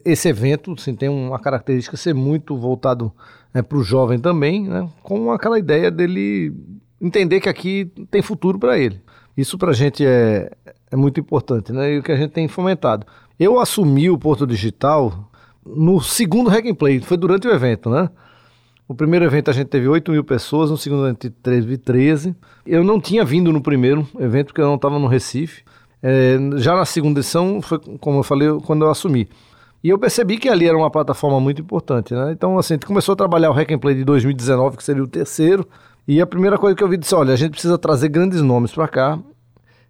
esse 0.04 0.28
evento 0.28 0.73
assim, 0.73 0.95
tem 0.95 1.09
uma 1.09 1.38
característica 1.38 1.97
ser 1.97 2.14
muito 2.14 2.56
voltado 2.56 3.12
é, 3.54 3.62
para 3.62 3.78
o 3.78 3.83
jovem 3.83 4.18
também, 4.18 4.66
né, 4.66 4.88
com 5.02 5.30
aquela 5.30 5.59
ideia 5.59 5.90
dele 5.90 6.52
entender 7.00 7.40
que 7.40 7.49
aqui 7.49 7.92
tem 8.11 8.23
futuro 8.23 8.59
para 8.59 8.78
ele. 8.78 9.00
Isso 9.37 9.59
para 9.59 9.71
a 9.71 9.75
gente 9.75 10.04
é, 10.04 10.50
é 10.90 10.97
muito 10.97 11.21
importante, 11.21 11.71
né? 11.71 11.92
E 11.92 11.99
o 11.99 12.02
que 12.02 12.11
a 12.11 12.16
gente 12.16 12.30
tem 12.30 12.49
fomentado. 12.49 13.06
Eu 13.38 13.61
assumi 13.61 14.09
o 14.09 14.16
Porto 14.16 14.47
Digital 14.47 15.30
no 15.64 16.00
segundo 16.00 16.49
Hack 16.49 16.64
and 16.64 16.75
Play, 16.75 17.00
foi 17.00 17.18
durante 17.18 17.47
o 17.47 17.52
evento, 17.52 17.90
né? 17.90 18.09
O 18.88 18.95
primeiro 18.95 19.25
evento 19.25 19.50
a 19.50 19.52
gente 19.52 19.66
teve 19.66 19.88
8 19.88 20.12
mil 20.12 20.23
pessoas, 20.23 20.71
no 20.71 20.76
segundo 20.76 21.05
a 21.05 21.09
gente 21.09 21.28
teve 21.31 21.76
13. 21.76 22.37
Eu 22.64 22.85
não 22.85 23.00
tinha 23.00 23.25
vindo 23.25 23.52
no 23.52 23.61
primeiro 23.61 24.07
evento 24.19 24.49
porque 24.49 24.61
eu 24.61 24.66
não 24.66 24.76
estava 24.76 24.99
no 24.99 25.09
Recife. 25.09 25.64
É, 26.02 26.38
já 26.57 26.76
na 26.76 26.85
segunda 26.85 27.19
edição, 27.19 27.61
foi 27.61 27.81
como 28.00 28.21
eu 28.21 28.23
falei, 28.23 28.49
quando 28.64 28.85
eu 28.85 28.90
assumi. 28.90 29.28
E 29.83 29.88
eu 29.88 29.99
percebi 29.99 30.38
que 30.38 30.49
ali 30.49 30.66
era 30.66 30.76
uma 30.76 30.90
plataforma 30.90 31.40
muito 31.40 31.61
importante, 31.61 32.14
né? 32.14 32.33
Então, 32.33 32.59
assim, 32.59 32.75
a 32.75 32.76
gente 32.76 32.87
começou 32.87 33.12
a 33.14 33.16
trabalhar 33.16 33.50
o 33.50 33.52
Hack 33.52 33.73
and 33.73 33.78
Play 33.78 33.97
de 33.97 34.05
2019, 34.05 34.76
que 34.76 34.85
seria 34.85 35.02
o 35.02 35.07
terceiro. 35.07 35.66
E 36.07 36.21
a 36.21 36.26
primeira 36.26 36.57
coisa 36.57 36.76
que 36.76 36.83
eu 36.83 36.88
vi 36.88 36.97
disse, 36.97 37.14
olha, 37.14 37.33
a 37.33 37.37
gente 37.37 37.52
precisa 37.52 37.76
trazer 37.76 38.09
grandes 38.09 38.40
nomes 38.40 38.73
para 38.73 38.87
cá, 38.87 39.19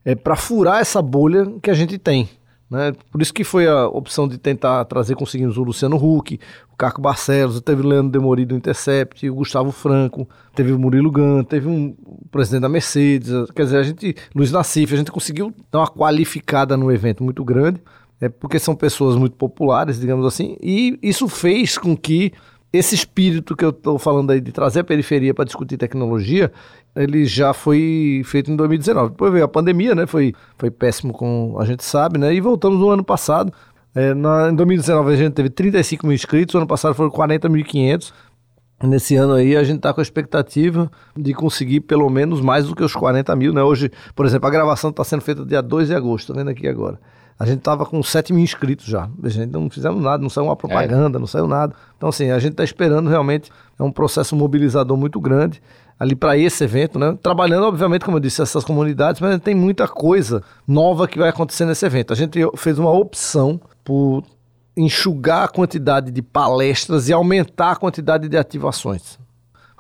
é, 0.05 0.15
para 0.15 0.37
furar 0.37 0.81
essa 0.81 1.03
bolha 1.03 1.47
que 1.63 1.71
a 1.71 1.75
gente 1.75 1.99
tem. 1.99 2.29
Né? 2.69 2.93
Por 3.13 3.23
isso 3.23 3.33
que 3.33 3.45
foi 3.45 3.69
a 3.69 3.87
opção 3.87 4.27
de 4.27 4.39
tentar 4.39 4.85
trazer, 4.87 5.15
conseguimos 5.15 5.57
o 5.57 5.63
Luciano 5.63 5.97
Huck, 5.97 6.39
o 6.73 6.77
Caco 6.77 7.01
Barcelos, 7.01 7.61
teve 7.61 7.83
o 7.83 7.87
Leandro 7.87 8.11
Demori 8.11 8.45
do 8.45 8.57
Intercept, 8.57 9.29
o 9.31 9.35
Gustavo 9.35 9.71
Franco, 9.71 10.29
teve 10.55 10.73
o 10.73 10.79
Murilo 10.79 11.11
Gun, 11.11 11.45
teve 11.45 11.69
um 11.69 11.95
o 12.05 12.29
presidente 12.29 12.63
da 12.63 12.69
Mercedes, 12.69 13.31
quer 13.55 13.65
dizer, 13.65 13.79
a 13.79 13.83
gente, 13.83 14.17
Luiz 14.35 14.51
Nassif, 14.51 14.93
a 14.93 14.97
gente 14.97 15.13
conseguiu 15.13 15.55
dar 15.71 15.79
uma 15.81 15.89
qualificada 15.89 16.77
no 16.77 16.91
evento 16.91 17.23
muito 17.23 17.45
grande, 17.45 17.81
é 18.21 18.29
porque 18.29 18.59
são 18.59 18.75
pessoas 18.75 19.15
muito 19.15 19.37
populares, 19.37 20.01
digamos 20.01 20.27
assim, 20.27 20.57
e 20.61 20.99
isso 21.03 21.29
fez 21.29 21.79
com 21.79 21.97
que 21.97 22.33
esse 22.77 22.95
espírito 22.95 23.57
que 23.57 23.65
eu 23.65 23.71
estou 23.71 23.99
falando 23.99 24.31
aí 24.31 24.41
de 24.41 24.53
trazer 24.53 24.81
a 24.81 24.85
periferia 24.85 25.35
para 25.35 25.45
discutir 25.45 25.77
tecnologia, 25.77 26.53
ele 26.95 27.25
já 27.25 27.53
foi 27.53 28.23
feito 28.25 28.51
em 28.51 28.57
2019. 28.57 29.11
Depois 29.11 29.33
veio 29.33 29.45
a 29.45 29.49
pandemia, 29.49 29.95
né? 29.95 30.07
Foi, 30.07 30.33
foi 30.57 30.71
péssimo, 30.71 31.13
como 31.13 31.59
a 31.59 31.65
gente 31.65 31.85
sabe, 31.85 32.19
né? 32.19 32.35
E 32.35 32.41
voltamos 32.41 32.79
no 32.79 32.89
ano 32.89 33.05
passado. 33.05 33.53
É, 33.95 34.13
na, 34.15 34.51
em 34.51 34.55
2019 34.55 35.13
a 35.13 35.17
gente 35.17 35.33
teve 35.33 35.49
35 35.49 36.07
mil 36.07 36.15
inscritos, 36.15 36.55
ano 36.55 36.67
passado 36.67 36.95
foram 36.95 37.11
40.500. 37.11 38.13
Nesse 38.83 39.17
ano 39.17 39.33
aí 39.33 39.57
a 39.57 39.65
gente 39.65 39.79
está 39.79 39.95
com 39.95 40.01
a 40.01 40.03
expectativa 40.03 40.91
de 41.17 41.33
conseguir 41.33 41.81
pelo 41.81 42.11
menos 42.11 42.43
mais 42.43 42.67
do 42.67 42.77
que 42.77 42.85
os 42.85 42.95
40 42.95 43.35
mil, 43.35 43.53
né? 43.53 43.63
Hoje, 43.63 43.91
por 44.15 44.27
exemplo, 44.27 44.47
a 44.47 44.51
gravação 44.51 44.91
está 44.91 45.03
sendo 45.03 45.23
feita 45.23 45.47
dia 45.47 45.63
2 45.63 45.89
de 45.89 45.95
agosto, 45.95 46.33
tá 46.33 46.39
vendo 46.39 46.51
aqui 46.51 46.69
agora. 46.69 47.01
A 47.39 47.45
gente 47.45 47.59
estava 47.59 47.85
com 47.85 48.03
7 48.03 48.33
mil 48.33 48.43
inscritos 48.43 48.87
já. 48.87 49.09
A 49.23 49.29
gente 49.29 49.53
não 49.53 49.69
fizemos 49.69 50.03
nada, 50.03 50.23
não 50.23 50.31
saiu 50.31 50.47
uma 50.47 50.57
propaganda, 50.57 51.19
é. 51.19 51.21
não 51.21 51.27
saiu 51.27 51.47
nada. 51.47 51.75
Então, 51.97 52.09
assim, 52.09 52.31
a 52.31 52.39
gente 52.39 52.53
está 52.53 52.65
esperando 52.65 53.11
realmente, 53.11 53.51
é 53.79 53.83
um 53.83 53.93
processo 53.93 54.35
mobilizador 54.35 54.97
muito 54.97 55.21
grande 55.21 55.61
ali 55.99 56.15
para 56.15 56.37
esse 56.37 56.65
evento, 56.65 56.99
né? 56.99 57.17
Trabalhando, 57.23 57.65
obviamente, 57.67 58.05
como 58.05 58.17
eu 58.17 58.21
disse, 58.21 58.43
essas 58.43 58.65
comunidades, 58.65 59.21
mas 59.21 59.39
tem 59.41 59.55
muita 59.55 59.87
coisa 59.87 60.43
nova 60.67 61.07
que 61.07 61.19
vai 61.19 61.29
acontecer 61.29 61.65
nesse 61.65 61.85
evento. 61.85 62.13
A 62.13 62.17
gente 62.17 62.39
fez 62.57 62.79
uma 62.79 62.91
opção 62.91 63.61
por 63.85 64.23
enxugar 64.77 65.45
a 65.45 65.49
quantidade 65.49 66.11
de 66.11 66.21
palestras 66.21 67.09
e 67.09 67.13
aumentar 67.13 67.73
a 67.73 67.77
quantidade 67.77 68.29
de 68.29 68.37
ativações. 68.37 69.19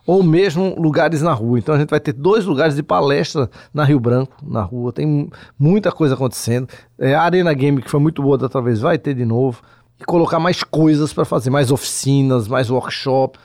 Ou 0.06 0.22
mesmo 0.22 0.74
lugares 0.78 1.20
na 1.20 1.32
rua. 1.32 1.58
Então 1.58 1.74
a 1.74 1.78
gente 1.78 1.90
vai 1.90 2.00
ter 2.00 2.12
dois 2.12 2.44
lugares 2.44 2.76
de 2.76 2.82
palestra 2.82 3.50
na 3.74 3.84
Rio 3.84 3.98
Branco, 3.98 4.36
na 4.42 4.62
rua. 4.62 4.92
Tem 4.92 5.28
muita 5.58 5.90
coisa 5.90 6.14
acontecendo. 6.14 6.68
É, 6.98 7.14
a 7.14 7.22
Arena 7.22 7.52
Game, 7.52 7.82
que 7.82 7.90
foi 7.90 7.98
muito 7.98 8.22
boa 8.22 8.38
da 8.38 8.44
outra 8.44 8.62
vez, 8.62 8.80
vai 8.80 8.98
ter 8.98 9.14
de 9.14 9.24
novo. 9.24 9.60
E 10.00 10.04
colocar 10.04 10.38
mais 10.38 10.62
coisas 10.62 11.12
para 11.12 11.24
fazer, 11.24 11.50
mais 11.50 11.70
oficinas, 11.70 12.46
mais 12.46 12.70
workshop. 12.70 13.38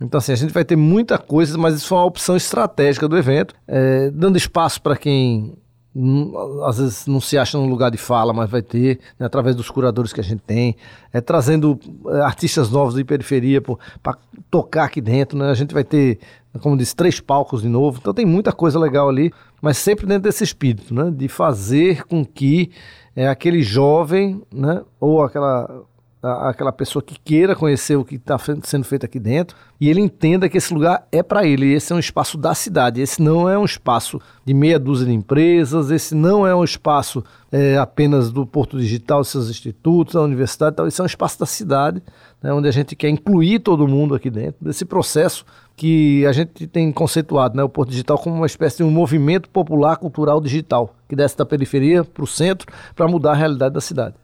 Então, 0.00 0.18
assim, 0.18 0.32
a 0.32 0.36
gente 0.36 0.52
vai 0.52 0.64
ter 0.64 0.76
muita 0.76 1.18
coisa, 1.18 1.56
mas 1.58 1.74
isso 1.74 1.88
foi 1.88 1.98
uma 1.98 2.04
opção 2.04 2.36
estratégica 2.36 3.08
do 3.08 3.16
evento, 3.16 3.54
é, 3.66 4.10
dando 4.10 4.36
espaço 4.36 4.80
para 4.80 4.96
quem 4.96 5.54
às 6.64 6.78
vezes 6.78 7.06
não 7.06 7.20
se 7.20 7.38
acha 7.38 7.56
no 7.56 7.66
lugar 7.66 7.90
de 7.90 7.96
fala, 7.96 8.32
mas 8.32 8.50
vai 8.50 8.60
ter, 8.60 9.00
né, 9.18 9.26
através 9.26 9.56
dos 9.56 9.70
curadores 9.70 10.12
que 10.12 10.20
a 10.20 10.24
gente 10.24 10.42
tem, 10.42 10.76
é, 11.12 11.20
trazendo 11.20 11.78
é, 12.08 12.20
artistas 12.20 12.70
novos 12.70 12.94
de 12.94 13.04
periferia 13.04 13.62
para 13.62 14.18
tocar 14.50 14.84
aqui 14.84 15.00
dentro. 15.00 15.38
Né? 15.38 15.50
A 15.50 15.54
gente 15.54 15.72
vai 15.72 15.84
ter, 15.84 16.18
como 16.60 16.76
disse, 16.76 16.94
três 16.94 17.18
palcos 17.20 17.62
de 17.62 17.68
novo, 17.68 17.98
então 18.00 18.12
tem 18.12 18.26
muita 18.26 18.52
coisa 18.52 18.78
legal 18.78 19.08
ali, 19.08 19.32
mas 19.62 19.78
sempre 19.78 20.06
dentro 20.06 20.24
desse 20.24 20.44
espírito, 20.44 20.94
né? 20.94 21.10
de 21.10 21.28
fazer 21.28 22.04
com 22.04 22.24
que 22.24 22.70
é, 23.14 23.28
aquele 23.28 23.62
jovem 23.62 24.42
né, 24.52 24.82
ou 25.00 25.22
aquela 25.22 25.82
aquela 26.48 26.72
pessoa 26.72 27.02
que 27.02 27.18
queira 27.18 27.54
conhecer 27.54 27.96
o 27.96 28.04
que 28.04 28.16
está 28.16 28.36
sendo 28.62 28.84
feito 28.84 29.04
aqui 29.04 29.18
dentro 29.18 29.56
e 29.80 29.90
ele 29.90 30.00
entenda 30.00 30.48
que 30.48 30.56
esse 30.56 30.72
lugar 30.72 31.06
é 31.12 31.22
para 31.22 31.46
ele. 31.46 31.72
Esse 31.72 31.92
é 31.92 31.96
um 31.96 31.98
espaço 31.98 32.38
da 32.38 32.54
cidade. 32.54 33.00
Esse 33.00 33.20
não 33.20 33.48
é 33.48 33.58
um 33.58 33.64
espaço 33.64 34.20
de 34.44 34.54
meia 34.54 34.78
dúzia 34.78 35.06
de 35.06 35.12
empresas. 35.12 35.90
Esse 35.90 36.14
não 36.14 36.46
é 36.46 36.54
um 36.54 36.64
espaço 36.64 37.22
é, 37.52 37.76
apenas 37.76 38.30
do 38.30 38.46
Porto 38.46 38.78
Digital, 38.78 39.22
seus 39.22 39.50
institutos, 39.50 40.14
da 40.14 40.22
universidade. 40.22 40.76
Tal. 40.76 40.86
Esse 40.86 41.00
é 41.00 41.04
um 41.04 41.06
espaço 41.06 41.38
da 41.38 41.46
cidade, 41.46 42.02
né, 42.42 42.52
onde 42.52 42.68
a 42.68 42.72
gente 42.72 42.96
quer 42.96 43.10
incluir 43.10 43.58
todo 43.58 43.86
mundo 43.86 44.14
aqui 44.14 44.30
dentro 44.30 44.64
desse 44.64 44.84
processo 44.84 45.44
que 45.76 46.24
a 46.24 46.32
gente 46.32 46.66
tem 46.66 46.90
conceituado, 46.90 47.54
né, 47.54 47.62
o 47.62 47.68
Porto 47.68 47.90
Digital 47.90 48.18
como 48.18 48.36
uma 48.36 48.46
espécie 48.46 48.78
de 48.78 48.82
um 48.82 48.90
movimento 48.90 49.50
popular 49.50 49.98
cultural 49.98 50.40
digital 50.40 50.94
que 51.06 51.14
desce 51.14 51.36
da 51.36 51.44
periferia 51.44 52.02
para 52.02 52.24
o 52.24 52.26
centro 52.26 52.66
para 52.94 53.06
mudar 53.06 53.32
a 53.32 53.34
realidade 53.34 53.74
da 53.74 53.80
cidade 53.80 54.14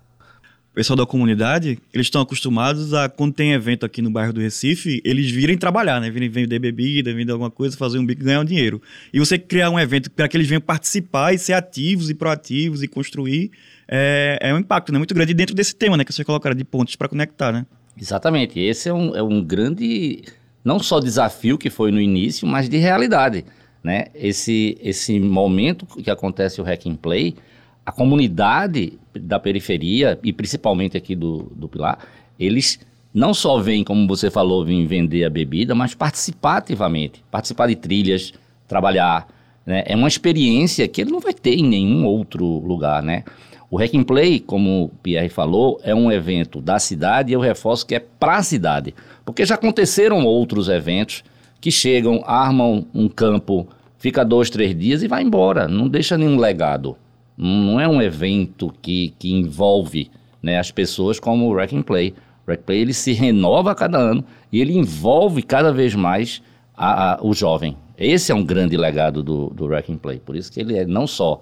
pessoal 0.75 0.97
da 0.97 1.05
comunidade, 1.05 1.79
eles 1.93 2.07
estão 2.07 2.23
acostumados 2.23 2.95
a, 2.95 3.09
quando 3.09 3.35
tem 3.35 3.53
evento 3.53 3.85
aqui 3.85 4.01
no 4.01 4.11
bairro 4.11 4.33
do 4.33 4.41
Recife, 4.41 5.03
eles 5.05 5.31
virem 5.31 5.57
trabalhar, 5.57 6.01
né? 6.01 6.11
Virem 6.11 6.31
vender 6.31 6.59
bebida, 6.59 7.13
vender 7.13 7.33
alguma 7.33 7.51
coisa, 7.51 7.77
fazer 7.77 7.99
um 7.99 8.07
bico 8.07 8.23
e 8.23 8.25
ganhar 8.25 8.41
um 8.41 8.45
dinheiro. 8.45 8.81
E 9.13 9.19
você 9.19 9.39
criar 9.39 9.71
um 9.71 9.79
evento 9.79 10.11
para 10.11 10.27
que 10.29 10.37
eles 10.37 10.49
venham 10.49 10.61
participar 10.61 11.35
e 11.35 11.39
ser 11.39 11.53
ativos 11.53 12.09
e 12.09 12.15
proativos 12.15 12.83
e 12.83 12.89
construir, 12.89 13.51
é, 13.87 14.39
é 14.41 14.55
um 14.55 14.59
impacto 14.59 14.93
né? 14.93 14.99
muito 14.99 15.15
grande 15.15 15.35
dentro 15.35 15.55
desse 15.55 15.77
tema, 15.77 15.97
né? 15.97 16.05
Que 16.05 16.13
você 16.13 16.25
colocaram 16.25 16.57
de 16.57 16.65
pontos 16.65 16.97
para 16.97 17.09
conectar, 17.09 17.53
né? 17.53 17.67
Exatamente. 18.01 18.59
Esse 18.59 18.89
é 18.89 18.95
um, 18.95 19.15
é 19.15 19.23
um 19.23 19.45
grande, 19.45 20.23
não 20.65 20.79
só 20.79 21.01
desafio 21.01 21.59
que 21.59 21.69
foi 21.69 21.93
no 21.93 22.01
início, 22.01 22.49
mas 22.49 22.69
de 22.69 22.79
realidade, 22.79 23.45
né? 23.85 24.07
Esse, 24.15 24.79
esse 24.81 25.21
momento 25.21 25.85
que 25.85 26.11
acontece 26.11 26.63
o 26.63 26.65
Hack 26.65 26.87
and 26.87 26.97
Play 26.97 27.37
a 27.85 27.93
comunidade 27.93 28.99
da 29.15 29.39
periferia, 29.39 30.19
e 30.23 30.33
principalmente 30.33 30.97
aqui 30.97 31.15
do, 31.15 31.53
do 31.55 31.69
Pilar, 31.69 31.99
eles 32.39 32.81
não 33.13 33.35
só 33.35 33.59
vêm, 33.59 33.85
como 33.85 34.07
você 34.07 34.31
falou, 34.31 34.65
vêm 34.65 34.87
vender 34.87 35.25
a 35.25 35.31
bebida, 35.31 35.75
mas 35.75 35.95
participar 35.95 36.59
ativamente, 36.59 37.23
participar 37.31 37.67
de 37.67 37.77
trilhas, 37.77 38.33
trabalhar. 38.67 39.29
Né? 39.67 39.83
É 39.87 39.95
uma 39.95 40.09
experiência 40.09 40.89
que 40.89 41.01
ele 41.01 41.11
não 41.11 41.21
vai 41.21 41.35
ter 41.35 41.55
em 41.55 41.65
nenhum 41.65 42.07
outro 42.07 42.45
lugar, 42.45 43.03
né? 43.03 43.25
O 43.71 43.79
Hack 43.79 43.95
and 43.95 44.05
Play, 44.05 44.39
como 44.39 44.85
o 44.85 44.89
Pierre 45.03 45.31
falou, 45.31 45.81
é 45.83 45.95
um 45.95 46.13
evento 46.13 46.61
da 46.61 46.79
cidade 46.79 47.31
e 47.31 47.33
eu 47.33 47.41
reforço 47.41 47.87
que 47.87 47.95
é 47.95 48.01
para 48.01 48.37
a 48.37 48.43
cidade. 48.43 48.95
Porque 49.25 49.47
já 49.47 49.55
aconteceram 49.55 50.27
outros 50.27 50.69
eventos 50.69 51.25
que 51.59 51.71
chegam, 51.71 52.23
armam 52.27 52.85
um 52.93 53.09
campo, 53.09 53.67
fica 53.97 54.25
dois, 54.27 54.51
três 54.51 54.79
dias 54.79 55.03
e 55.03 55.09
vai 55.09 55.23
embora, 55.23 55.69
não 55.69 55.89
deixa 55.89 56.19
nenhum 56.19 56.39
legado. 56.39 56.99
Não 57.37 57.81
é 57.81 57.89
um 57.89 58.01
evento 58.01 58.73
que, 58.83 59.15
que 59.19 59.33
envolve 59.33 60.11
né, 60.43 60.59
as 60.59 60.71
pessoas 60.71 61.19
como 61.19 61.47
o 61.47 61.53
Wreck 61.53 61.77
and 61.77 61.83
Play. 61.83 62.15
O 62.47 62.51
Wreck 62.51 62.65
Play 62.65 62.81
ele 62.81 62.93
se 62.93 63.13
renova 63.13 63.73
a 63.73 63.75
cada 63.75 63.99
ano 63.99 64.25
e 64.51 64.61
ele 64.61 64.77
envolve 64.77 65.43
cada 65.43 65.73
vez 65.73 65.95
mais 65.95 66.43
a, 66.77 67.15
a, 67.15 67.25
o 67.25 67.33
jovem. 67.33 67.77
Esse 67.97 68.33
é 68.33 68.35
um 68.35 68.45
grande 68.45 68.77
legado 68.77 69.23
do, 69.23 69.49
do 69.51 69.73
and 69.75 69.99
Play. 69.99 70.19
Por 70.19 70.37
isso 70.37 70.51
que 70.51 70.61
ele 70.61 70.77
é 70.77 70.85
não 70.85 71.07
só 71.07 71.41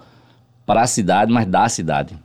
para 0.67 0.83
a 0.83 0.87
cidade, 0.87 1.33
mas 1.33 1.47
da 1.47 1.69
cidade. 1.69 2.19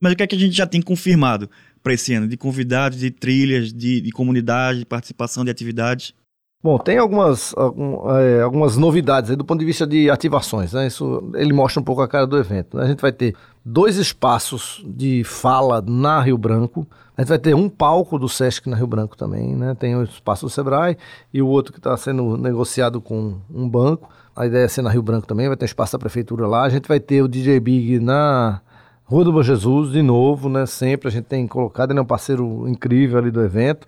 Mas 0.00 0.12
o 0.12 0.16
que 0.16 0.22
é 0.22 0.26
que 0.26 0.36
a 0.36 0.38
gente 0.38 0.56
já 0.56 0.66
tem 0.66 0.82
confirmado 0.82 1.48
para 1.82 1.94
esse 1.94 2.12
ano? 2.14 2.28
De 2.28 2.36
convidados, 2.36 2.98
de 2.98 3.10
trilhas, 3.10 3.72
de, 3.72 4.00
de 4.00 4.10
comunidade, 4.10 4.80
de 4.80 4.84
participação 4.84 5.44
de 5.44 5.50
atividades? 5.50 6.12
Bom, 6.60 6.76
tem 6.76 6.98
algumas, 6.98 7.54
algum, 7.56 8.10
é, 8.10 8.42
algumas 8.42 8.76
novidades 8.76 9.30
aí 9.30 9.36
do 9.36 9.44
ponto 9.44 9.60
de 9.60 9.64
vista 9.64 9.86
de 9.86 10.10
ativações, 10.10 10.72
né? 10.72 10.88
Isso 10.88 11.30
ele 11.36 11.52
mostra 11.52 11.80
um 11.80 11.84
pouco 11.84 12.02
a 12.02 12.08
cara 12.08 12.26
do 12.26 12.36
evento. 12.36 12.76
Né? 12.76 12.82
A 12.82 12.86
gente 12.88 13.00
vai 13.00 13.12
ter 13.12 13.36
dois 13.64 13.96
espaços 13.96 14.84
de 14.84 15.22
fala 15.22 15.80
na 15.80 16.20
Rio 16.20 16.36
Branco. 16.36 16.84
A 17.16 17.22
gente 17.22 17.28
vai 17.28 17.38
ter 17.38 17.54
um 17.54 17.68
palco 17.68 18.18
do 18.18 18.28
Sesc 18.28 18.68
na 18.68 18.76
Rio 18.76 18.88
Branco 18.88 19.16
também, 19.16 19.54
né? 19.54 19.76
Tem 19.78 19.94
o 19.94 20.02
espaço 20.02 20.46
do 20.46 20.50
Sebrae 20.50 20.98
e 21.32 21.40
o 21.40 21.46
outro 21.46 21.72
que 21.72 21.78
está 21.78 21.96
sendo 21.96 22.36
negociado 22.36 23.00
com 23.00 23.36
um 23.48 23.68
banco. 23.68 24.10
A 24.34 24.44
ideia 24.44 24.64
é 24.64 24.68
ser 24.68 24.82
na 24.82 24.90
Rio 24.90 25.02
Branco 25.02 25.28
também, 25.28 25.46
vai 25.46 25.56
ter 25.56 25.64
espaço 25.64 25.92
da 25.92 25.98
prefeitura 26.00 26.48
lá. 26.48 26.64
A 26.64 26.68
gente 26.68 26.88
vai 26.88 26.98
ter 26.98 27.22
o 27.22 27.28
DJ 27.28 27.60
Big 27.60 28.00
na 28.00 28.60
Rua 29.04 29.22
do 29.22 29.32
Bom 29.32 29.44
Jesus, 29.44 29.92
de 29.92 30.02
novo, 30.02 30.48
né? 30.48 30.66
Sempre 30.66 31.06
a 31.06 31.10
gente 31.10 31.26
tem 31.26 31.46
colocado, 31.46 31.92
ele 31.92 32.00
é 32.00 32.02
um 32.02 32.06
parceiro 32.06 32.68
incrível 32.68 33.18
ali 33.18 33.30
do 33.30 33.40
evento 33.40 33.86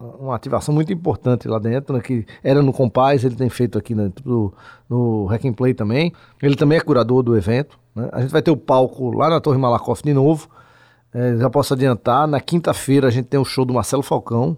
uma 0.00 0.34
ativação 0.34 0.74
muito 0.74 0.92
importante 0.92 1.46
lá 1.46 1.58
dentro, 1.58 1.94
né, 1.94 2.00
que 2.00 2.24
era 2.42 2.62
no 2.62 2.72
Compaz, 2.72 3.22
ele 3.22 3.36
tem 3.36 3.50
feito 3.50 3.78
aqui 3.78 3.94
dentro 3.94 4.24
do, 4.24 4.54
no 4.88 5.26
Hack 5.26 5.44
and 5.44 5.52
Play 5.52 5.74
também. 5.74 6.12
Ele 6.42 6.56
também 6.56 6.78
é 6.78 6.80
curador 6.80 7.22
do 7.22 7.36
evento. 7.36 7.78
Né? 7.94 8.08
A 8.12 8.22
gente 8.22 8.30
vai 8.30 8.40
ter 8.40 8.50
o 8.50 8.56
palco 8.56 9.10
lá 9.10 9.28
na 9.28 9.40
Torre 9.40 9.58
Malakoff 9.58 10.02
de 10.02 10.14
novo. 10.14 10.48
É, 11.12 11.36
já 11.36 11.50
posso 11.50 11.74
adiantar, 11.74 12.26
na 12.26 12.40
quinta-feira 12.40 13.08
a 13.08 13.10
gente 13.10 13.26
tem 13.26 13.38
o 13.38 13.44
show 13.44 13.64
do 13.64 13.74
Marcelo 13.74 14.02
Falcão. 14.02 14.56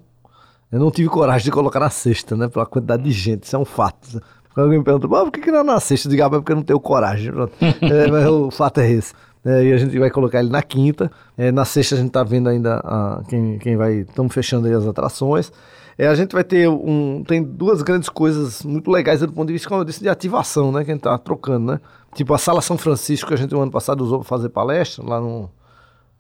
Eu 0.71 0.79
não 0.79 0.91
tive 0.91 1.09
coragem 1.09 1.45
de 1.45 1.51
colocar 1.51 1.81
na 1.81 1.91
sexta, 1.91 2.37
né? 2.37 2.49
Pela 2.49 2.65
quantidade 2.65 3.03
de 3.03 3.11
gente, 3.11 3.45
isso 3.45 3.57
é 3.57 3.59
um 3.59 3.65
fato. 3.65 4.23
Alguém 4.55 4.79
me 4.79 4.85
pergunta, 4.85 5.09
por 5.09 5.31
que, 5.31 5.41
que 5.41 5.51
não 5.51 5.61
é 5.61 5.63
na 5.63 5.81
sexta? 5.81 6.09
Eu 6.09 6.11
digo, 6.11 6.23
ah, 6.23 6.31
porque 6.31 6.53
eu 6.53 6.57
não 6.57 6.63
tenho 6.63 6.79
coragem. 6.81 7.33
é, 7.81 8.11
mas 8.11 8.27
o 8.27 8.51
fato 8.51 8.81
é 8.81 8.91
esse. 8.91 9.13
É, 9.45 9.65
e 9.65 9.73
a 9.73 9.77
gente 9.77 9.99
vai 9.99 10.11
colocar 10.11 10.41
ele 10.41 10.51
na 10.51 10.63
quinta. 10.63 11.11
É, 11.37 11.51
na 11.51 11.65
sexta 11.65 11.95
a 11.95 11.99
gente 11.99 12.09
está 12.09 12.23
vendo 12.23 12.49
ainda 12.49 12.77
a, 12.77 13.23
quem, 13.29 13.59
quem 13.59 13.77
vai. 13.77 14.01
Estamos 14.01 14.33
fechando 14.33 14.67
aí 14.67 14.75
as 14.75 14.87
atrações. 14.87 15.53
É, 15.99 16.07
a 16.07 16.15
gente 16.15 16.33
vai 16.33 16.45
ter 16.45 16.69
um. 16.69 17.23
Tem 17.27 17.43
duas 17.43 17.83
grandes 17.83 18.09
coisas 18.09 18.63
muito 18.63 18.91
legais 18.91 19.21
do 19.21 19.33
ponto 19.33 19.49
de 19.49 19.53
vista, 19.53 19.69
como 19.69 19.81
eu 19.81 19.85
disse, 19.85 20.01
de 20.01 20.09
ativação, 20.09 20.71
né? 20.73 20.85
Que 20.85 20.91
a 20.91 20.95
gente 20.95 21.03
tá 21.03 21.19
trocando, 21.19 21.73
né? 21.73 21.81
Tipo 22.15 22.35
a 22.35 22.39
Sala 22.39 22.61
São 22.61 22.79
Francisco, 22.79 23.29
que 23.29 23.35
a 23.35 23.37
gente 23.37 23.55
o 23.55 23.61
ano 23.61 23.73
passado 23.73 24.03
usou 24.03 24.21
para 24.21 24.29
fazer 24.29 24.49
palestra 24.51 25.05
lá 25.05 25.21
no, 25.21 25.51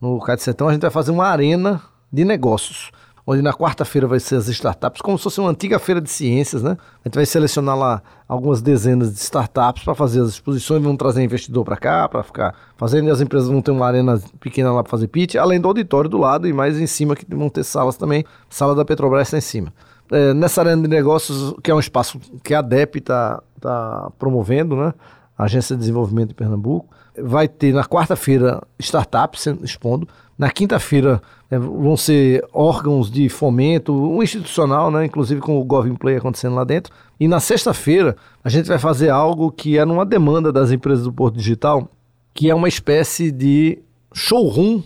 no 0.00 0.18
Cai 0.20 0.36
de 0.36 0.42
Sertão, 0.42 0.68
a 0.68 0.72
gente 0.72 0.82
vai 0.82 0.90
fazer 0.90 1.12
uma 1.12 1.26
arena 1.26 1.80
de 2.12 2.24
negócios 2.24 2.90
onde 3.26 3.40
na 3.40 3.52
quarta-feira 3.52 4.06
vai 4.06 4.18
ser 4.18 4.36
as 4.36 4.48
startups, 4.48 5.00
como 5.00 5.16
se 5.16 5.24
fosse 5.24 5.40
uma 5.40 5.50
antiga 5.50 5.78
feira 5.78 6.00
de 6.00 6.10
ciências, 6.10 6.62
né? 6.62 6.76
A 7.04 7.08
gente 7.08 7.14
vai 7.14 7.24
selecionar 7.24 7.76
lá 7.78 8.02
algumas 8.26 8.60
dezenas 8.60 9.12
de 9.12 9.18
startups 9.18 9.84
para 9.84 9.94
fazer 9.94 10.20
as 10.20 10.30
exposições, 10.30 10.82
vão 10.82 10.96
trazer 10.96 11.22
investidor 11.22 11.64
para 11.64 11.76
cá, 11.76 12.08
para 12.08 12.22
ficar 12.22 12.54
fazendo, 12.76 13.08
e 13.08 13.10
as 13.10 13.20
empresas 13.20 13.48
vão 13.48 13.62
ter 13.62 13.70
uma 13.70 13.86
arena 13.86 14.20
pequena 14.40 14.72
lá 14.72 14.82
para 14.82 14.90
fazer 14.90 15.06
pitch, 15.06 15.36
além 15.36 15.60
do 15.60 15.68
auditório 15.68 16.10
do 16.10 16.18
lado 16.18 16.48
e 16.48 16.52
mais 16.52 16.78
em 16.80 16.86
cima 16.86 17.14
que 17.14 17.24
vão 17.34 17.48
ter 17.48 17.64
salas 17.64 17.96
também, 17.96 18.24
sala 18.50 18.74
da 18.74 18.84
Petrobras 18.84 19.28
está 19.28 19.38
em 19.38 19.40
cima. 19.40 19.72
É, 20.10 20.34
nessa 20.34 20.60
arena 20.60 20.82
de 20.82 20.88
negócios, 20.88 21.54
que 21.62 21.70
é 21.70 21.74
um 21.74 21.80
espaço 21.80 22.20
que 22.42 22.54
a 22.54 22.60
DEP 22.60 22.98
está 22.98 23.40
tá 23.60 24.10
promovendo, 24.18 24.76
né? 24.76 24.92
A 25.38 25.44
Agência 25.44 25.74
de 25.74 25.80
Desenvolvimento 25.80 26.28
de 26.28 26.34
Pernambuco, 26.34 26.88
vai 27.16 27.48
ter 27.48 27.72
na 27.72 27.84
quarta-feira 27.84 28.62
startups 28.78 29.46
expondo, 29.62 30.08
na 30.38 30.50
quinta-feira 30.50 31.22
é, 31.50 31.58
vão 31.58 31.96
ser 31.96 32.44
órgãos 32.52 33.10
de 33.10 33.28
fomento, 33.28 33.92
um 33.92 34.22
institucional, 34.22 34.90
né, 34.90 35.04
inclusive 35.04 35.40
com 35.40 35.60
o 35.60 35.64
Govin 35.64 35.94
Play 35.94 36.16
acontecendo 36.16 36.54
lá 36.54 36.64
dentro. 36.64 36.92
E 37.20 37.28
na 37.28 37.38
sexta-feira 37.38 38.16
a 38.42 38.48
gente 38.48 38.66
vai 38.66 38.78
fazer 38.78 39.10
algo 39.10 39.52
que 39.52 39.78
é 39.78 39.84
numa 39.84 40.04
demanda 40.04 40.50
das 40.52 40.72
empresas 40.72 41.04
do 41.04 41.12
Porto 41.12 41.36
Digital, 41.36 41.88
que 42.34 42.50
é 42.50 42.54
uma 42.54 42.68
espécie 42.68 43.30
de 43.30 43.78
showroom 44.14 44.82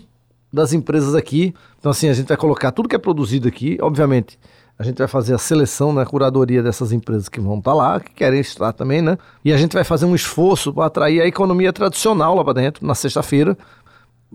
das 0.51 0.73
empresas 0.73 1.15
aqui. 1.15 1.53
Então, 1.79 1.91
assim, 1.91 2.09
a 2.09 2.13
gente 2.13 2.27
vai 2.27 2.37
colocar 2.37 2.71
tudo 2.71 2.89
que 2.89 2.95
é 2.95 2.99
produzido 2.99 3.47
aqui, 3.47 3.77
obviamente. 3.81 4.37
A 4.79 4.83
gente 4.83 4.97
vai 4.97 5.07
fazer 5.07 5.33
a 5.33 5.37
seleção, 5.37 5.91
né, 5.91 6.03
a 6.03 6.05
curadoria 6.05 6.61
dessas 6.61 6.91
empresas 6.91 7.27
que 7.27 7.39
vão 7.39 7.57
estar 7.57 7.73
lá, 7.73 7.99
que 7.99 8.13
querem 8.13 8.39
estar 8.39 8.71
também, 8.73 9.01
né? 9.01 9.17
E 9.43 9.51
a 9.51 9.57
gente 9.57 9.73
vai 9.73 9.83
fazer 9.83 10.05
um 10.05 10.13
esforço 10.13 10.71
para 10.71 10.85
atrair 10.85 11.21
a 11.21 11.25
economia 11.25 11.73
tradicional 11.73 12.35
lá 12.35 12.43
para 12.43 12.53
dentro, 12.53 12.85
na 12.85 12.93
sexta-feira, 12.93 13.57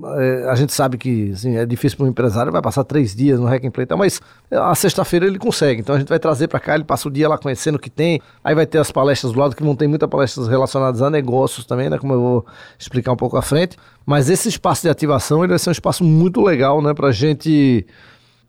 é, 0.04 0.48
a 0.48 0.54
gente 0.54 0.72
sabe 0.72 0.96
que 0.96 1.32
assim, 1.32 1.56
é 1.56 1.66
difícil 1.66 1.98
para 1.98 2.06
um 2.06 2.08
empresário, 2.08 2.50
vai 2.50 2.62
passar 2.62 2.82
três 2.82 3.14
dias 3.14 3.38
no 3.38 3.46
Hack 3.46 3.62
and 3.62 3.70
Play, 3.70 3.86
mas 3.96 4.22
a 4.50 4.74
sexta-feira 4.74 5.26
ele 5.26 5.38
consegue. 5.38 5.82
Então 5.82 5.94
a 5.94 5.98
gente 5.98 6.08
vai 6.08 6.18
trazer 6.18 6.48
para 6.48 6.58
cá, 6.58 6.74
ele 6.74 6.84
passa 6.84 7.08
o 7.08 7.10
dia 7.10 7.28
lá 7.28 7.36
conhecendo 7.36 7.74
o 7.74 7.78
que 7.78 7.90
tem. 7.90 8.20
Aí 8.42 8.54
vai 8.54 8.64
ter 8.64 8.78
as 8.78 8.90
palestras 8.90 9.32
do 9.32 9.38
lado, 9.38 9.54
que 9.54 9.62
vão 9.62 9.76
ter 9.76 9.86
muitas 9.86 10.08
palestras 10.08 10.48
relacionadas 10.48 11.02
a 11.02 11.10
negócios 11.10 11.66
também, 11.66 11.90
né? 11.90 11.98
Como 11.98 12.14
eu 12.14 12.20
vou 12.20 12.46
explicar 12.78 13.12
um 13.12 13.16
pouco 13.16 13.36
à 13.36 13.42
frente. 13.42 13.76
Mas 14.06 14.30
esse 14.30 14.48
espaço 14.48 14.82
de 14.82 14.88
ativação 14.88 15.40
ele 15.40 15.48
vai 15.48 15.58
ser 15.58 15.68
um 15.68 15.72
espaço 15.72 16.02
muito 16.02 16.40
legal, 16.40 16.80
né? 16.80 16.94
Para 16.94 17.08
a 17.08 17.12
gente 17.12 17.86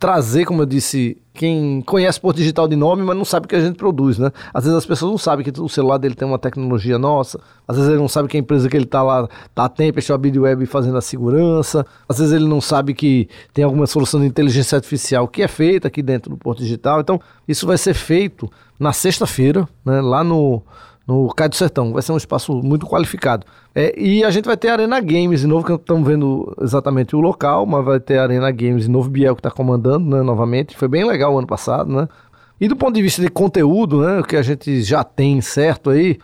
trazer, 0.03 0.43
como 0.43 0.61
eu 0.61 0.65
disse, 0.65 1.15
quem 1.33 1.81
conhece 1.81 2.19
Porto 2.19 2.35
Digital 2.35 2.67
de 2.67 2.75
nome, 2.75 3.01
mas 3.03 3.15
não 3.15 3.23
sabe 3.23 3.45
o 3.45 3.47
que 3.47 3.55
a 3.55 3.61
gente 3.61 3.77
produz, 3.77 4.19
né? 4.19 4.31
Às 4.53 4.65
vezes 4.65 4.77
as 4.77 4.85
pessoas 4.85 5.09
não 5.09 5.17
sabem 5.17 5.45
que 5.45 5.61
o 5.61 5.69
celular 5.69 5.97
dele 5.97 6.13
tem 6.13 6.27
uma 6.27 6.37
tecnologia 6.37 6.99
nossa, 6.99 7.39
às 7.65 7.77
vezes 7.77 7.89
ele 7.89 8.01
não 8.01 8.09
sabe 8.09 8.27
que 8.27 8.35
a 8.35 8.39
empresa 8.41 8.67
que 8.67 8.75
ele 8.75 8.83
está 8.83 9.01
lá 9.01 9.29
tá 9.55 9.63
a 9.63 9.69
Tempest, 9.69 10.11
a 10.11 10.17
Web 10.17 10.65
fazendo 10.65 10.97
a 10.97 11.01
segurança, 11.01 11.85
às 12.05 12.17
vezes 12.17 12.33
ele 12.33 12.45
não 12.45 12.59
sabe 12.59 12.93
que 12.93 13.29
tem 13.53 13.63
alguma 13.63 13.87
solução 13.87 14.19
de 14.19 14.25
inteligência 14.25 14.75
artificial 14.75 15.25
que 15.25 15.41
é 15.41 15.47
feita 15.47 15.87
aqui 15.87 16.01
dentro 16.01 16.31
do 16.31 16.35
Porto 16.35 16.59
Digital. 16.59 16.99
Então, 16.99 17.17
isso 17.47 17.65
vai 17.65 17.77
ser 17.77 17.93
feito 17.93 18.51
na 18.77 18.91
sexta-feira, 18.91 19.65
né, 19.85 20.01
lá 20.01 20.21
no 20.21 20.61
no 21.07 21.27
Cai 21.33 21.49
do 21.49 21.55
Sertão. 21.55 21.93
Vai 21.93 22.01
ser 22.01 22.11
um 22.11 22.17
espaço 22.17 22.53
muito 22.63 22.85
qualificado. 22.85 23.45
É, 23.75 23.93
e 23.99 24.23
a 24.23 24.31
gente 24.31 24.45
vai 24.45 24.57
ter 24.57 24.69
Arena 24.69 24.99
Games 24.99 25.41
de 25.41 25.47
novo, 25.47 25.65
que 25.65 25.73
estamos 25.73 26.07
vendo 26.07 26.55
exatamente 26.61 27.15
o 27.15 27.19
local, 27.19 27.65
mas 27.65 27.83
vai 27.83 27.99
ter 27.99 28.17
Arena 28.17 28.51
Games 28.51 28.83
de 28.83 28.89
novo, 28.89 29.09
Biel 29.09 29.35
que 29.35 29.39
está 29.39 29.51
comandando, 29.51 30.15
né, 30.15 30.21
novamente. 30.21 30.77
Foi 30.77 30.87
bem 30.87 31.05
legal 31.05 31.33
o 31.33 31.37
ano 31.37 31.47
passado, 31.47 31.91
né? 31.91 32.07
E 32.59 32.67
do 32.67 32.75
ponto 32.75 32.95
de 32.95 33.01
vista 33.01 33.21
de 33.21 33.29
conteúdo, 33.29 34.01
né, 34.01 34.19
o 34.19 34.23
que 34.23 34.37
a 34.37 34.41
gente 34.41 34.81
já 34.83 35.03
tem 35.03 35.41
certo 35.41 35.89
aí, 35.89 36.17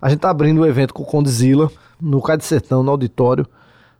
a 0.00 0.08
gente 0.08 0.18
está 0.18 0.30
abrindo 0.30 0.58
o 0.58 0.62
um 0.62 0.66
evento 0.66 0.92
com 0.92 1.02
o 1.02 1.06
Condizila, 1.06 1.70
no 2.00 2.20
Cai 2.20 2.36
do 2.36 2.44
Sertão, 2.44 2.82
no 2.82 2.90
auditório. 2.90 3.46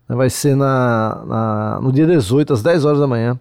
Vai 0.08 0.30
ser 0.30 0.54
na, 0.54 1.24
na, 1.26 1.80
no 1.82 1.90
dia 1.90 2.06
18, 2.06 2.52
às 2.52 2.62
10 2.62 2.84
horas 2.84 3.00
da 3.00 3.06
manhã. 3.06 3.38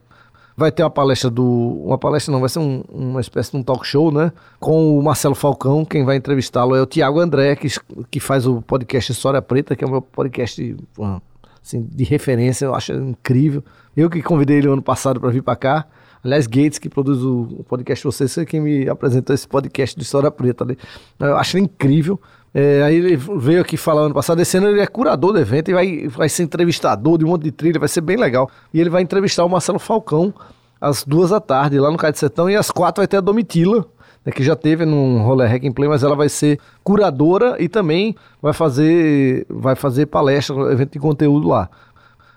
Vai 0.57 0.71
ter 0.71 0.83
uma 0.83 0.89
palestra 0.89 1.29
do. 1.29 1.43
Uma 1.85 1.97
palestra 1.97 2.31
não, 2.31 2.39
vai 2.39 2.47
ser 2.47 2.59
um, 2.59 2.81
uma 2.89 3.19
espécie 3.19 3.51
de 3.51 3.57
um 3.57 3.63
talk 3.63 3.85
show, 3.85 4.11
né? 4.11 4.31
Com 4.59 4.97
o 4.97 5.03
Marcelo 5.03 5.35
Falcão. 5.35 5.83
Quem 5.83 6.05
vai 6.05 6.15
entrevistá-lo 6.15 6.75
é 6.75 6.81
o 6.81 6.85
Tiago 6.85 7.19
André, 7.19 7.55
que, 7.55 7.67
que 8.09 8.19
faz 8.21 8.47
o 8.47 8.61
podcast 8.61 9.11
História 9.11 9.41
Preta, 9.41 9.75
que 9.75 9.83
é 9.83 9.87
o 9.87 9.91
meu 9.91 10.01
podcast 10.01 10.77
assim, 11.65 11.87
de 11.91 12.03
referência, 12.03 12.65
eu 12.65 12.75
acho 12.75 12.93
incrível. 12.93 13.63
Eu 13.97 14.09
que 14.09 14.21
convidei 14.21 14.57
ele 14.57 14.67
ano 14.67 14.81
passado 14.81 15.19
para 15.19 15.29
vir 15.29 15.41
para 15.41 15.55
cá. 15.55 15.87
Aliás, 16.23 16.47
Gates, 16.47 16.79
que 16.79 16.89
produz 16.89 17.21
o 17.21 17.63
podcast 17.67 18.03
Vocês, 18.03 18.33
foi 18.33 18.45
quem 18.45 18.59
me 18.59 18.89
apresentou 18.89 19.33
esse 19.33 19.47
podcast 19.47 19.95
de 19.95 20.03
História 20.03 20.31
Preta. 20.31 20.63
Ali. 20.63 20.77
Eu 21.19 21.37
acho 21.37 21.57
incrível. 21.57 22.19
É, 22.57 22.83
aí 22.83 22.95
ele 22.95 23.17
veio 23.17 23.59
aqui 23.59 23.75
falar 23.75 24.03
ano 24.03 24.15
passado, 24.15 24.41
esse 24.41 24.55
ano 24.55 24.69
ele 24.69 24.79
é 24.79 24.87
curador 24.87 25.33
do 25.33 25.39
evento 25.39 25.69
e 25.69 25.73
vai, 25.73 26.07
vai 26.07 26.29
ser 26.29 26.43
entrevistador 26.43 27.17
de 27.17 27.25
um 27.25 27.27
monte 27.27 27.43
de 27.43 27.51
trilha, 27.51 27.77
vai 27.77 27.89
ser 27.89 27.99
bem 27.99 28.15
legal. 28.15 28.49
E 28.73 28.79
ele 28.79 28.89
vai 28.89 29.01
entrevistar 29.01 29.43
o 29.43 29.49
Marcelo 29.49 29.77
Falcão 29.77 30.33
às 30.79 31.03
duas 31.03 31.31
da 31.31 31.41
tarde 31.41 31.77
lá 31.77 31.91
no 31.91 31.97
Cais 31.97 32.13
de 32.13 32.19
Sertão 32.19 32.49
e 32.49 32.55
às 32.55 32.71
quatro 32.71 33.01
vai 33.01 33.07
ter 33.09 33.17
a 33.17 33.21
Domitila, 33.21 33.85
né, 34.23 34.31
que 34.31 34.41
já 34.41 34.55
teve 34.55 34.85
num 34.85 35.21
rolê 35.21 35.45
Hack 35.45 35.65
and 35.65 35.73
Play, 35.73 35.89
mas 35.89 36.01
ela 36.01 36.15
vai 36.15 36.29
ser 36.29 36.57
curadora 36.81 37.57
e 37.59 37.67
também 37.67 38.15
vai 38.41 38.53
fazer, 38.53 39.45
vai 39.49 39.75
fazer 39.75 40.05
palestra, 40.05 40.55
evento 40.71 40.93
de 40.93 40.99
conteúdo 40.99 41.49
lá. 41.49 41.69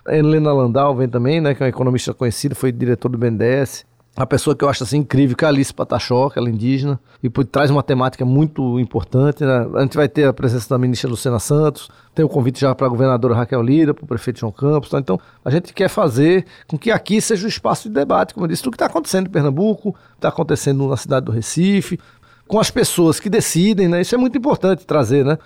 A 0.04 0.16
Helena 0.16 0.52
Landau 0.52 0.96
vem 0.96 1.08
também, 1.08 1.40
né, 1.40 1.54
que 1.54 1.62
é 1.62 1.66
uma 1.66 1.70
economista 1.70 2.12
conhecida, 2.12 2.56
foi 2.56 2.72
diretor 2.72 3.08
do 3.08 3.16
BNDES. 3.16 3.86
A 4.16 4.26
pessoa 4.26 4.56
que 4.56 4.64
eu 4.64 4.68
acho 4.68 4.82
assim 4.82 4.98
incrível, 4.98 5.36
que 5.36 5.44
é 5.44 5.46
a 5.46 5.50
Alice 5.50 5.72
Patachoca, 5.72 6.40
ela 6.40 6.48
é 6.48 6.52
indígena, 6.52 6.98
e 7.22 7.30
traz 7.44 7.70
uma 7.70 7.84
temática 7.84 8.24
muito 8.24 8.80
importante. 8.80 9.44
Né? 9.44 9.68
A 9.76 9.82
gente 9.82 9.96
vai 9.96 10.08
ter 10.08 10.24
a 10.24 10.32
presença 10.32 10.68
da 10.70 10.76
ministra 10.76 11.08
Luciana 11.08 11.38
Santos, 11.38 11.88
tem 12.16 12.24
o 12.24 12.28
convite 12.28 12.60
já 12.60 12.74
para 12.74 12.88
a 12.88 12.90
governadora 12.90 13.34
Raquel 13.34 13.62
Lira, 13.62 13.94
para 13.94 14.04
o 14.04 14.08
prefeito 14.08 14.40
João 14.40 14.50
Campos. 14.50 14.90
Tá? 14.90 14.98
Então, 14.98 15.20
a 15.44 15.50
gente 15.50 15.72
quer 15.72 15.88
fazer 15.88 16.44
com 16.66 16.76
que 16.76 16.90
aqui 16.90 17.20
seja 17.20 17.46
o 17.46 17.48
espaço 17.48 17.88
de 17.88 17.94
debate, 17.94 18.34
como 18.34 18.44
eu 18.44 18.48
disse, 18.48 18.62
tudo 18.62 18.72
que 18.72 18.76
está 18.76 18.86
acontecendo 18.86 19.28
em 19.28 19.30
Pernambuco, 19.30 19.94
está 20.16 20.28
acontecendo 20.28 20.88
na 20.88 20.96
cidade 20.96 21.26
do 21.26 21.30
Recife, 21.30 21.98
com 22.48 22.58
as 22.58 22.70
pessoas 22.70 23.20
que 23.20 23.28
decidem, 23.28 23.86
né? 23.86 24.00
Isso 24.00 24.14
é 24.14 24.18
muito 24.18 24.36
importante 24.36 24.86
trazer, 24.86 25.24
né? 25.24 25.38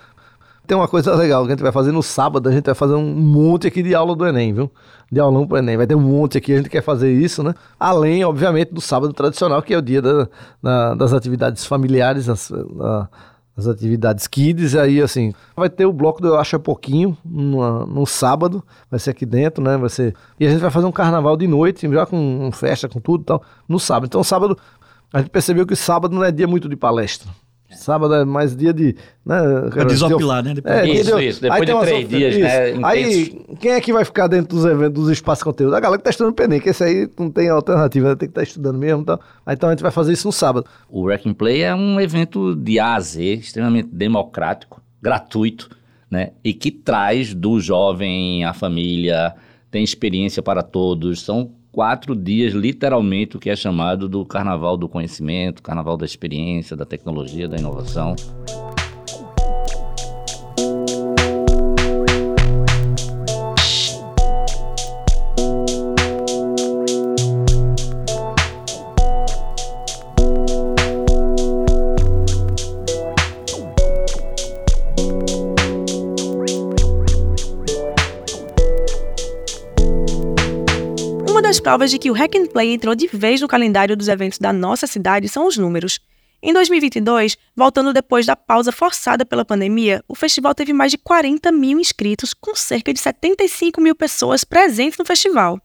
Tem 0.67 0.77
uma 0.77 0.87
coisa 0.87 1.15
legal 1.15 1.43
que 1.45 1.49
a 1.49 1.55
gente 1.55 1.63
vai 1.63 1.73
fazer 1.73 1.91
no 1.91 2.03
sábado, 2.03 2.49
a 2.49 2.53
gente 2.53 2.65
vai 2.65 2.75
fazer 2.75 2.95
um 2.95 3.15
monte 3.15 3.67
aqui 3.67 3.83
de 3.83 3.95
aula 3.95 4.15
do 4.15 4.27
Enem, 4.27 4.55
viu? 4.55 4.71
De 5.11 5.19
aulão 5.19 5.47
pro 5.47 5.59
Enem. 5.59 5.77
Vai 5.77 5.87
ter 5.87 5.97
um 5.97 6.01
monte 6.01 6.39
aqui, 6.39 6.53
a 6.53 6.57
gente 6.59 6.71
quer 6.71 6.83
fazer 6.83 7.13
isso, 7.13 7.43
né? 7.43 7.53
Além, 7.79 8.25
obviamente, 8.25 8.73
do 8.73 8.81
sábado 8.81 9.13
tradicional, 9.13 9.61
que 9.61 9.75
é 9.75 9.79
o 9.79 9.83
dia 9.83 10.01
da, 10.01 10.29
da, 10.63 10.95
das 10.95 11.13
atividades 11.13 11.67
familiares, 11.67 12.29
as, 12.29 12.53
as 13.57 13.67
atividades 13.67 14.27
kids, 14.27 14.75
aí 14.77 15.03
assim, 15.03 15.33
vai 15.57 15.69
ter 15.69 15.85
o 15.85 15.93
bloco 15.93 16.23
do 16.23 16.29
Eu 16.29 16.39
Acho 16.39 16.57
é 16.57 16.59
Pouquinho 16.59 17.17
no, 17.25 17.85
no 17.87 18.07
sábado, 18.07 18.63
vai 18.91 18.99
ser 19.01 19.11
aqui 19.11 19.27
dentro, 19.27 19.63
né? 19.63 19.77
Vai 19.77 19.91
ser. 19.91 20.15
E 20.39 20.47
a 20.47 20.51
gente 20.51 20.61
vai 20.61 20.71
fazer 20.71 20.87
um 20.87 20.93
carnaval 20.93 21.37
de 21.37 21.47
noite, 21.47 21.91
já 21.91 22.07
com 22.07 22.51
festa, 22.53 22.89
com 22.89 23.01
tudo 23.01 23.23
e 23.23 23.25
tal, 23.25 23.43
no 23.69 23.81
sábado. 23.81 24.07
Então, 24.07 24.23
sábado, 24.23 24.57
a 25.13 25.19
gente 25.19 25.31
percebeu 25.31 25.67
que 25.67 25.75
sábado 25.75 26.15
não 26.15 26.25
é 26.25 26.31
dia 26.31 26.47
muito 26.47 26.69
de 26.69 26.77
palestra. 26.77 27.29
Sábado 27.75 28.15
é 28.15 28.25
mais 28.25 28.57
dia 28.57 28.73
de. 28.73 28.97
Né, 29.25 29.37
desopilar, 29.87 30.43
né? 30.43 30.55
Depois. 30.55 30.75
É, 30.75 30.89
isso, 30.89 31.19
isso. 31.21 31.43
Depois 31.43 31.67
de 31.67 31.81
três 31.81 32.09
dias, 32.09 32.35
isso. 32.35 32.45
né? 32.45 32.81
Aí, 32.83 33.45
quem 33.61 33.73
é 33.73 33.81
que 33.81 33.93
vai 33.93 34.05
ficar 34.05 34.27
dentro 34.27 34.57
dos 34.57 34.65
eventos, 34.65 34.93
dos 34.93 35.11
espaços 35.11 35.41
de 35.41 35.45
conteúdo? 35.45 35.77
A 35.77 35.81
galera 35.81 35.99
que 35.99 36.05
tá 36.05 36.11
estudando 36.11 36.35
PNEM, 36.35 36.61
que 36.61 36.69
esse 36.71 36.83
aí 36.83 37.09
não 37.19 37.31
tem 37.31 37.49
alternativa, 37.49 38.11
né? 38.11 38.17
tem 38.17 38.29
que 38.29 38.33
estar 38.33 38.41
tá 38.41 38.47
estudando 38.47 38.79
mesmo. 38.79 39.03
Então, 39.03 39.19
então 39.49 39.69
a 39.69 39.73
gente 39.73 39.83
vai 39.83 39.93
fazer 39.93 40.13
isso 40.13 40.27
no 40.27 40.33
sábado. 40.33 40.67
O 40.89 41.05
Wreck 41.05 41.29
and 41.29 41.35
Play 41.35 41.63
é 41.63 41.75
um 41.75 42.01
evento 42.01 42.55
de 42.55 42.79
A 42.79 42.95
a 42.95 43.01
Z, 43.01 43.23
extremamente 43.35 43.89
democrático, 43.93 44.81
gratuito, 45.01 45.71
né? 46.11 46.33
E 46.45 46.53
que 46.53 46.71
traz 46.71 47.35
do 47.35 47.59
jovem 47.59 48.45
à 48.45 48.53
família, 48.53 49.35
tem 49.71 49.83
experiência 49.83 50.43
para 50.43 50.63
todos. 50.63 51.23
São 51.23 51.51
quatro 51.73 52.15
dias, 52.15 52.53
literalmente, 52.53 53.37
o 53.37 53.41
que 53.41 53.49
é 53.49 53.57
chamado 53.57 54.09
do 54.09 54.25
Carnaval 54.27 54.77
do 54.77 54.89
Conhecimento, 54.89 55.63
Carnaval 55.63 55.97
da 55.97 56.05
Experiência, 56.05 56.77
da 56.77 56.85
Tecnologia, 56.85 57.49
da 57.49 57.57
Inovação. 57.57 58.15
Provas 81.83 81.91
de 81.91 81.99
que 81.99 82.11
o 82.11 82.15
Hack 82.15 82.37
and 82.37 82.47
Play 82.47 82.73
entrou 82.73 82.95
de 82.95 83.09
vez 83.09 83.41
no 83.41 83.49
calendário 83.49 83.97
dos 83.97 84.07
eventos 84.07 84.39
da 84.39 84.53
nossa 84.53 84.87
cidade 84.87 85.29
são 85.29 85.49
os 85.49 85.57
números. 85.57 85.99
Em 86.41 86.53
2022, 86.53 87.37
voltando 87.57 87.93
depois 87.93 88.25
da 88.25 88.37
pausa 88.37 88.71
forçada 88.71 89.25
pela 89.27 89.45
pandemia, 89.45 90.05
o 90.07 90.15
festival 90.15 90.55
teve 90.55 90.73
mais 90.73 90.93
de 90.93 90.99
40 90.99 91.51
mil 91.51 91.81
inscritos, 91.81 92.35
com 92.35 92.55
cerca 92.55 92.93
de 92.93 93.01
75 93.01 93.81
mil 93.81 93.97
pessoas 93.97 94.45
presentes 94.45 94.97
no 94.97 95.05
festival. 95.05 95.61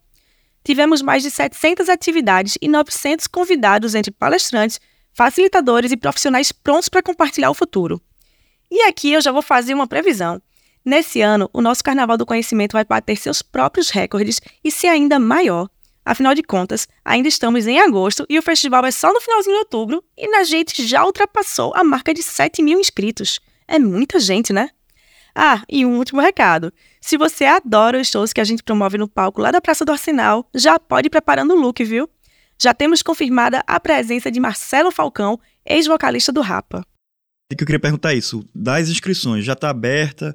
Tivemos 0.64 1.04
mais 1.04 1.22
de 1.22 1.30
700 1.30 1.88
atividades 1.88 2.58
e 2.60 2.68
900 2.68 3.28
convidados 3.28 3.94
entre 3.94 4.12
palestrantes, 4.12 4.80
facilitadores 5.14 5.92
e 5.92 5.98
profissionais 5.98 6.52
prontos 6.52 6.90
para 6.90 7.04
compartilhar 7.04 7.52
o 7.52 7.56
futuro. 7.56 8.02
E 8.72 8.82
aqui 8.84 9.14
eu 9.14 9.22
já 9.22 9.32
vou 9.32 9.44
fazer 9.44 9.76
uma 9.76 9.86
previsão. 9.86 10.42
Nesse 10.84 11.22
ano, 11.22 11.48
o 11.54 11.62
nosso 11.62 11.84
Carnaval 11.84 12.18
do 12.18 12.26
Conhecimento 12.26 12.74
vai 12.74 12.86
bater 12.86 13.18
seus 13.18 13.44
próprios 13.44 13.92
recordes 13.92 14.42
e 14.64 14.72
ser 14.72 14.88
ainda 14.88 15.20
maior. 15.20 15.70
Afinal 16.08 16.34
de 16.34 16.42
contas, 16.42 16.88
ainda 17.04 17.28
estamos 17.28 17.68
em 17.68 17.82
agosto 17.82 18.26
e 18.30 18.40
o 18.40 18.42
festival 18.42 18.86
é 18.86 18.92
só 18.92 19.12
no 19.12 19.20
finalzinho 19.20 19.56
de 19.56 19.60
outubro 19.60 20.02
e 20.18 20.26
a 20.38 20.44
gente 20.46 20.88
já 20.88 21.04
ultrapassou 21.04 21.74
a 21.76 21.84
marca 21.84 22.14
de 22.14 22.24
7 22.24 22.64
mil 22.64 22.80
inscritos. 22.80 23.42
É 23.68 23.78
muita 23.78 24.18
gente, 24.18 24.54
né? 24.54 24.70
Ah, 25.36 25.64
e 25.68 25.86
um 25.86 25.98
último 25.98 26.22
recado. 26.22 26.72
Se 27.02 27.18
você 27.18 27.44
adora 27.44 28.00
os 28.00 28.08
shows 28.08 28.32
que 28.32 28.40
a 28.40 28.46
gente 28.46 28.64
promove 28.64 28.98
no 28.98 29.06
palco 29.06 29.42
lá 29.42 29.52
da 29.52 29.60
Praça 29.60 29.84
do 29.84 29.92
Arsenal, 29.92 30.50
já 30.56 30.80
pode 30.80 31.08
ir 31.08 31.10
preparando 31.10 31.54
o 31.54 31.60
look, 31.60 31.84
viu? 31.84 32.10
Já 32.58 32.74
temos 32.74 33.02
confirmada 33.02 33.62
a 33.68 33.78
presença 33.78 34.32
de 34.32 34.40
Marcelo 34.40 34.94
Falcão, 34.94 35.38
ex-vocalista 35.66 36.32
do 36.32 36.40
Rapa. 36.40 36.86
O 37.52 37.56
que 37.56 37.64
eu 37.64 37.68
queria 37.68 37.82
perguntar 37.82 38.14
isso, 38.14 38.46
das 38.56 38.88
inscrições, 38.88 39.44
já 39.44 39.54
está 39.54 39.70
aberta? 39.70 40.34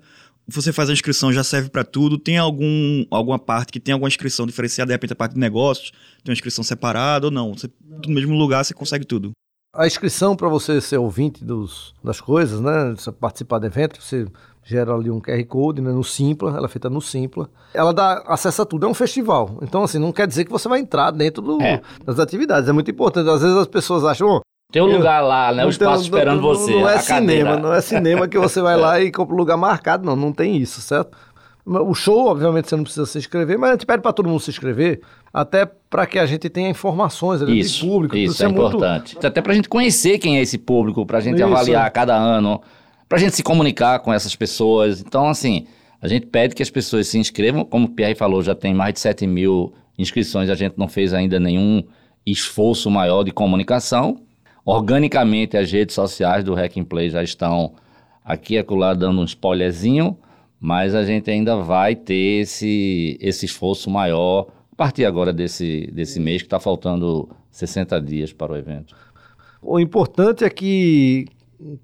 Você 0.49 0.73
faz 0.73 0.91
a 0.91 0.93
inscrição, 0.93 1.33
já 1.33 1.45
serve 1.45 1.69
para 1.71 1.85
tudo? 1.85 2.19
Tem 2.19 2.37
algum, 2.39 3.05
alguma 3.11 3.39
parte 3.39 3.73
que 3.73 3.81
tem 3.81 3.93
alguma 3.93 4.09
inscrição 4.09 4.47
diferenciada, 4.47 4.89
de 4.89 4.95
repente 4.95 5.13
a 5.13 5.17
parte 5.17 5.35
de 5.35 5.41
negócios, 5.41 5.91
tem 6.23 6.31
uma 6.31 6.35
inscrição 6.35 6.63
separada 6.65 7.27
ou 7.27 7.31
não? 7.31 7.53
Você, 7.55 7.71
no 8.07 8.15
mesmo 8.15 8.35
lugar 8.37 8.65
você 8.65 8.75
consegue 8.75 9.05
tudo. 9.05 9.31
A 9.75 9.87
inscrição 9.87 10.37
para 10.37 10.49
você 10.49 10.81
ser 10.83 10.99
ouvinte 10.99 11.43
dos, 11.45 11.95
das 12.05 12.21
coisas, 12.21 12.61
né? 12.61 12.95
Você 12.97 13.11
participar 13.11 13.59
do 13.59 13.67
evento, 13.67 14.03
você 14.03 14.27
gera 14.65 14.93
ali 14.95 15.11
um 15.11 15.19
QR 15.19 15.43
Code 15.47 15.81
né, 15.81 15.91
no 15.91 16.05
Simpla, 16.05 16.55
ela 16.57 16.67
é 16.67 16.69
feita 16.69 16.91
no 16.91 17.01
Simpla. 17.01 17.49
Ela 17.73 17.93
dá 17.93 18.23
acesso 18.27 18.61
a 18.63 18.67
tudo, 18.67 18.85
é 18.85 18.89
um 18.89 18.93
festival. 18.95 19.59
Então, 19.63 19.83
assim, 19.83 19.99
não 19.99 20.13
quer 20.13 20.27
dizer 20.27 20.45
que 20.45 20.51
você 20.53 20.69
vai 20.69 20.79
entrar 20.79 21.11
dentro 21.11 21.43
do, 21.43 21.61
É. 21.63 21.81
das 22.05 22.19
atividades. 22.19 22.69
É 22.69 22.73
muito 22.73 22.91
importante. 22.91 23.29
Às 23.31 23.41
vezes 23.41 23.57
as 23.57 23.67
pessoas 23.67 24.05
acham, 24.05 24.29
"Oh, 24.29 24.41
Tem 24.73 24.83
um 24.83 24.89
Eu- 24.89 24.97
lugar 24.97 25.21
lá, 25.21 25.53
né? 25.53 25.65
O 25.65 25.69
espaço 25.69 26.03
tem- 26.05 26.11
esperando 26.11 26.41
não, 26.41 26.49
você. 26.49 26.73
Não 26.73 26.89
é 26.89 26.95
a 26.95 26.99
cinema, 26.99 27.21
cadeira. 27.21 27.57
não 27.59 27.75
é 27.75 27.81
cinema 27.83 28.27
que 28.27 28.39
você 28.39 28.61
vai 28.63 28.77
lá 28.77 28.99
e 29.03 29.13
compra 29.13 29.35
um 29.35 29.39
lugar 29.39 29.57
marcado, 29.57 30.05
não, 30.05 30.17
não 30.17 30.33
tem 30.33 30.57
isso, 30.57 30.81
certo? 30.81 31.17
O 31.65 31.95
show, 31.95 32.27
obviamente, 32.27 32.69
você 32.69 32.75
não 32.75 32.83
precisa 32.83 33.07
se 33.07 33.19
inscrever, 33.19 33.57
mas 33.57 33.71
a 33.71 33.73
gente 33.75 33.87
pede 33.87 34.03
para 34.03 34.13
todo 34.13 34.29
mundo 34.29 34.41
se 34.41 34.51
inscrever, 34.51 35.01
até 35.33 35.65
para 35.65 36.07
que 36.07 36.19
a 36.19 36.27
gente 36.27 36.49
tenha 36.49 36.69
informações 36.69 37.41
ali 37.41 37.61
Isso, 37.61 37.81
de 37.83 37.87
público. 37.87 38.17
isso 38.17 38.43
é, 38.43 38.49
muito- 38.49 38.77
importante. 38.79 39.17
Até 39.25 39.41
pra 39.41 39.55
gente 39.55 39.69
conhecer 39.69 40.19
quem 40.19 40.39
é 40.39 40.43
esse 40.43 40.59
público, 40.59 41.07
pra 41.07 41.21
gente 41.21 41.37
Isso. 41.37 41.45
avaliar 41.45 41.89
cada 41.93 42.17
ano, 42.17 42.61
pra 43.09 43.17
gente 43.19 43.37
se 43.37 43.45
comunicar 43.45 44.01
com 44.01 44.13
essas 44.13 44.35
pessoas. 44.35 45.01
Então, 45.01 45.29
assim, 45.29 45.67
a 46.01 46.09
gente 46.09 46.27
pede 46.27 46.53
que 46.57 46.63
as 46.65 46.71
pessoas 46.71 47.07
se 47.07 47.17
inscrevam. 47.17 47.65
Como 47.65 47.87
o 47.87 47.91
Pierre 47.91 48.17
falou, 48.17 48.43
já 48.43 48.57
tem 48.57 48.75
mais 48.75 48.95
de 48.95 48.99
7 49.01 49.25
mil 49.25 49.73
inscrições, 49.97 50.51
a 50.51 50.57
gente 50.57 50.75
não 50.77 50.89
fez 50.89 51.13
ainda 51.15 51.39
nenhum 51.39 51.85
esforço 52.27 52.91
maior 52.91 53.23
de 53.23 53.31
comunicação. 53.31 54.19
Organicamente, 54.65 55.57
as 55.57 55.71
redes 55.71 55.95
sociais 55.95 56.45
do 56.45 56.55
Hack 56.55 56.77
and 56.77 56.85
Play 56.85 57.11
já 57.11 57.23
estão 57.23 57.75
aqui 58.25 58.55
e 58.55 58.59
acolá 58.59 58.95
dando 58.95 59.21
um 59.21 59.25
spoilerzinho, 59.25 60.17
mas 60.61 60.95
a 60.95 61.05
gente 61.05 61.31
ainda 61.31 61.57
vai 61.57 61.97
ter 61.97 62.41
esse, 62.43 63.19
esse 63.21 63.47
esforço 63.47 63.91
maior 63.91 64.47
a 64.73 64.77
partir 64.77 65.05
agora 65.05 65.33
desse, 65.33 65.91
desse 65.93 66.19
mês, 66.21 66.43
que 66.43 66.47
está 66.47 66.61
faltando 66.61 67.29
60 67.51 68.01
dias 68.01 68.33
para 68.33 68.53
o 68.53 68.57
evento. 68.57 68.95
O 69.61 69.79
importante 69.79 70.45
é 70.45 70.51
que, 70.51 71.27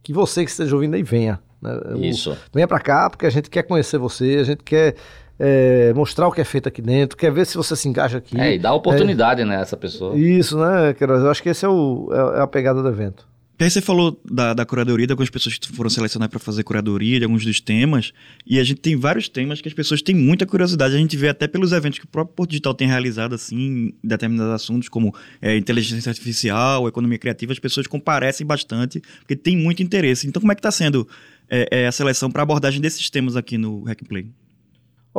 que 0.03 0.12
você 0.12 0.45
que 0.45 0.51
esteja 0.51 0.75
ouvindo 0.75 0.95
aí 0.95 1.03
venha. 1.03 1.38
né? 1.61 1.73
O- 1.95 2.05
Isso. 2.05 2.37
Venha 2.53 2.67
para 2.69 2.81
cá, 2.81 3.11
porque 3.11 3.27
a 3.27 3.31
gente 3.31 3.51
quer 3.51 3.64
conhecer 3.64 3.99
você, 3.99 4.37
a 4.41 4.45
gente 4.45 4.62
quer 4.64 4.95
é, 5.38 5.92
mostrar 5.94 6.27
o 6.29 6.33
que 6.33 6.40
é 6.40 6.44
feito 6.44 6.68
aqui 6.68 6.83
dentro, 6.83 7.16
quer 7.16 7.33
ver 7.33 7.46
se 7.46 7.57
você 7.57 7.77
se 7.77 7.88
engaja 7.88 8.18
aqui. 8.18 8.38
É, 8.40 8.55
e 8.55 8.59
dá 8.59 8.72
oportunidade, 8.72 9.44
né, 9.44 9.61
essa 9.61 9.77
pessoa. 9.77 10.18
Isso, 10.18 10.59
né, 10.59 10.92
Queiroz? 10.94 11.22
Eu 11.22 11.31
acho 11.31 11.42
que 11.42 11.48
esse 11.48 11.64
é, 11.64 11.68
o, 11.68 12.09
é, 12.12 12.38
é 12.38 12.42
a 12.42 12.46
pegada 12.46 12.83
do 12.83 12.88
evento. 12.88 13.27
E 13.61 13.64
aí 13.64 13.70
você 13.70 13.81
falou 13.81 14.20
da, 14.24 14.55
da 14.55 14.64
curadoria, 14.64 15.05
de 15.05 15.12
algumas 15.12 15.31
pessoas 15.31 15.59
que 15.59 15.66
foram 15.72 15.90
selecionadas 15.90 16.31
para 16.31 16.38
fazer 16.38 16.62
curadoria 16.62 17.18
de 17.18 17.24
alguns 17.24 17.44
dos 17.44 17.61
temas, 17.61 18.12
e 18.46 18.61
a 18.61 18.62
gente 18.62 18.81
tem 18.81 18.94
vários 18.94 19.29
temas 19.29 19.61
que 19.61 19.66
as 19.66 19.74
pessoas 19.74 20.01
têm 20.01 20.14
muita 20.14 20.46
curiosidade. 20.46 20.94
A 20.94 20.98
gente 20.98 21.16
vê 21.16 21.29
até 21.29 21.48
pelos 21.48 21.72
eventos 21.72 21.98
que 21.98 22.05
o 22.05 22.09
próprio 22.09 22.37
Porto 22.37 22.51
Digital 22.51 22.72
tem 22.72 22.87
realizado, 22.87 23.35
assim, 23.35 23.57
em 23.57 23.94
determinados 24.03 24.55
assuntos, 24.55 24.88
como 24.88 25.12
é, 25.42 25.57
inteligência 25.57 26.09
artificial, 26.09 26.87
economia 26.87 27.18
criativa, 27.18 27.53
as 27.53 27.59
pessoas 27.59 27.88
comparecem 27.88 28.46
bastante, 28.46 29.03
porque 29.18 29.35
tem 29.35 29.57
muito 29.57 29.83
interesse. 29.83 30.29
Então, 30.29 30.40
como 30.40 30.53
é 30.53 30.55
que 30.55 30.61
está 30.61 30.70
sendo 30.70 31.09
é, 31.51 31.81
é, 31.83 31.87
a 31.88 31.92
seleção 31.92 32.31
para 32.31 32.44
abordagem 32.44 32.81
desses 32.81 33.11
temas 33.11 33.35
aqui 33.35 33.59
no 33.59 33.83
Hack 33.83 34.05
Play? 34.09 34.31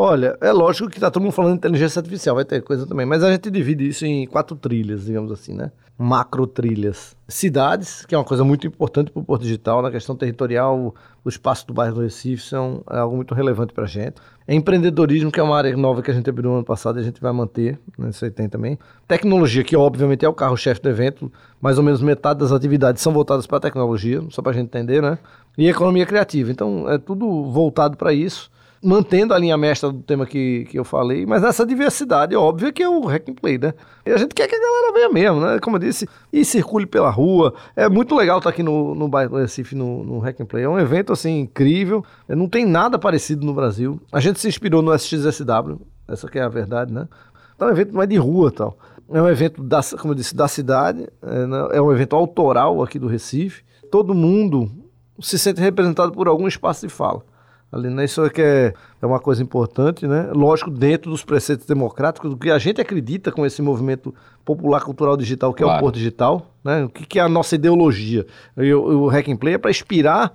Olha, 0.02 0.38
é 0.40 0.50
lógico 0.54 0.90
que 0.90 0.98
tá 0.98 1.12
todo 1.12 1.24
mundo 1.24 1.34
falando 1.34 1.52
de 1.52 1.58
inteligência 1.58 2.00
artificial, 2.00 2.34
vai 2.34 2.46
ter 2.46 2.64
coisa 2.64 2.88
também, 2.88 3.06
mas 3.06 3.22
a 3.22 3.30
gente 3.34 3.52
divide 3.52 3.86
isso 3.86 4.06
em 4.06 4.26
quatro 4.26 4.56
trilhas, 4.56 5.04
digamos 5.04 5.30
assim, 5.30 5.54
né? 5.54 5.74
Macro 5.98 6.48
trilhas. 6.48 7.18
Cidades, 7.28 8.06
que 8.06 8.16
é 8.16 8.18
uma 8.18 8.24
coisa 8.24 8.46
muito 8.46 8.66
importante 8.66 9.12
para 9.12 9.20
o 9.20 9.26
Porto 9.26 9.42
Digital, 9.42 9.82
na 9.82 9.92
questão 9.92 10.16
territorial, 10.16 10.96
o 11.22 11.28
espaço 11.28 11.68
do 11.68 11.74
bairro 11.74 11.96
do 11.96 12.02
Recife 12.02 12.42
são, 12.42 12.82
é 12.90 12.98
algo 12.98 13.14
muito 13.14 13.36
relevante 13.36 13.74
para 13.74 13.84
a 13.84 13.88
gente. 13.88 14.14
Empreendedorismo, 14.48 15.30
que 15.30 15.38
é 15.42 15.44
uma 15.44 15.58
área 15.58 15.76
nova 15.76 16.02
que 16.02 16.10
a 16.10 16.14
gente 16.14 16.30
abriu 16.30 16.50
no 16.50 16.56
ano 16.56 16.66
passado 16.66 16.98
e 16.98 17.02
a 17.02 17.04
gente 17.04 17.20
vai 17.20 17.34
manter, 17.34 17.78
né? 17.98 18.08
isso 18.08 18.24
aí 18.24 18.32
tem 18.32 18.48
também. 18.48 18.80
Tecnologia, 19.06 19.66
que 19.66 19.76
obviamente 19.76 20.24
é 20.24 20.30
o 20.30 20.34
carro-chefe 20.34 20.82
do 20.82 20.88
evento, 20.88 21.30
mais 21.60 21.78
ou 21.78 21.84
menos 21.84 22.02
metade 22.02 22.40
das 22.40 22.54
atividades 22.54 23.02
são 23.02 23.12
voltadas 23.12 23.46
para 23.46 23.60
tecnologia, 23.60 24.24
só 24.30 24.42
para 24.42 24.54
a 24.54 24.56
gente 24.56 24.68
entender, 24.68 25.02
né? 25.02 25.20
E 25.58 25.68
economia 25.68 26.06
criativa, 26.06 26.50
então 26.50 26.90
é 26.90 26.98
tudo 26.98 27.52
voltado 27.52 27.98
para 27.98 28.14
isso 28.14 28.50
mantendo 28.82 29.34
a 29.34 29.38
linha 29.38 29.58
mestra 29.58 29.92
do 29.92 30.02
tema 30.02 30.26
que, 30.26 30.66
que 30.70 30.80
eu 30.80 30.84
falei, 30.84 31.26
mas 31.26 31.42
nessa 31.42 31.66
diversidade 31.66 32.36
óbvia 32.36 32.72
que 32.72 32.82
é 32.82 32.90
o 32.90 33.02
hack 33.02 33.30
and 33.30 33.34
play, 33.34 33.58
né? 33.58 33.74
E 34.06 34.12
a 34.12 34.18
gente 34.18 34.34
quer 34.34 34.48
que 34.48 34.56
a 34.56 34.60
galera 34.60 34.94
venha 34.94 35.10
mesmo, 35.10 35.42
né? 35.42 35.60
Como 35.60 35.76
eu 35.76 35.80
disse, 35.80 36.08
e 36.32 36.46
circule 36.46 36.86
pela 36.86 37.10
rua. 37.10 37.54
É 37.76 37.90
muito 37.90 38.16
legal 38.16 38.38
estar 38.38 38.50
aqui 38.50 38.64
no, 38.64 38.96
no 38.96 39.08
bairro 39.08 39.38
Recife, 39.38 39.76
no, 39.76 40.04
no 40.04 40.20
hack 40.20 40.40
and 40.40 40.46
play. 40.46 40.64
É 40.64 40.70
um 40.70 40.80
evento, 40.80 41.12
assim, 41.12 41.42
incrível. 41.42 42.04
Não 42.28 42.48
tem 42.48 42.66
nada 42.66 42.98
parecido 42.98 43.46
no 43.46 43.54
Brasil. 43.54 44.00
A 44.12 44.20
gente 44.20 44.40
se 44.40 44.48
inspirou 44.48 44.82
no 44.82 44.94
SXSW, 44.94 45.82
essa 46.08 46.30
que 46.30 46.40
é 46.40 46.44
a 46.44 46.50
verdade, 46.50 46.94
né? 46.94 47.08
Então 47.56 47.68
é 47.68 47.72
um 47.72 47.74
evento 47.74 47.94
mais 47.94 48.08
de 48.08 48.16
rua 48.16 48.52
tal. 48.52 48.78
É 49.12 49.22
um 49.22 49.28
evento, 49.28 49.62
da, 49.62 49.82
como 50.00 50.14
eu 50.14 50.16
disse, 50.16 50.36
da 50.36 50.48
cidade. 50.48 51.08
É, 51.22 51.46
né? 51.46 51.68
é 51.74 51.82
um 51.82 51.92
evento 51.92 52.16
autoral 52.16 52.82
aqui 52.82 52.98
do 52.98 53.08
Recife. 53.08 53.64
Todo 53.92 54.14
mundo 54.14 54.72
se 55.20 55.38
sente 55.38 55.60
representado 55.60 56.14
por 56.14 56.28
algum 56.28 56.48
espaço 56.48 56.88
de 56.88 56.94
fala 56.94 57.24
ali, 57.72 57.90
né? 57.90 58.06
Isso 58.06 58.24
é 58.26 58.30
que 58.30 58.42
é, 58.42 58.74
é 59.02 59.06
uma 59.06 59.20
coisa 59.20 59.44
importante, 59.44 60.08
né? 60.08 60.30
Lógico, 60.34 60.70
dentro 60.70 61.12
dos 61.12 61.24
preceitos 61.24 61.66
democráticos, 61.66 62.30
do 62.30 62.38
que 62.38 62.50
a 62.50 62.58
gente 62.58 62.82
acredita 62.82 63.32
com 63.32 63.46
esse 63.46 63.62
movimento 63.62 64.14
popular 64.44 64.82
cultural 64.82 65.16
digital, 65.16 65.54
que 65.54 65.62
é 65.62 65.66
o 65.66 65.70
Claro. 65.70 65.84
Porto 65.84 65.96
Digital, 65.96 66.46
né? 66.64 66.84
O 66.86 66.90
que, 66.90 67.06
que 67.06 67.20
é 67.20 67.22
a 67.22 67.30
nossa 67.30 67.56
ideologia? 67.56 68.26
E 68.58 68.74
o, 68.74 69.04
o 69.04 69.08
Hack 69.08 69.28
and 69.30 69.38
Play 69.38 69.54
é 69.56 69.58
para 69.58 69.72
inspirar 69.72 70.34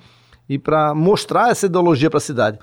e 0.48 0.58
para 0.58 0.94
mostrar 0.94 1.50
essa 1.50 1.66
ideologia 1.66 2.08
para 2.08 2.18
a 2.18 2.20
cidade. 2.20 2.58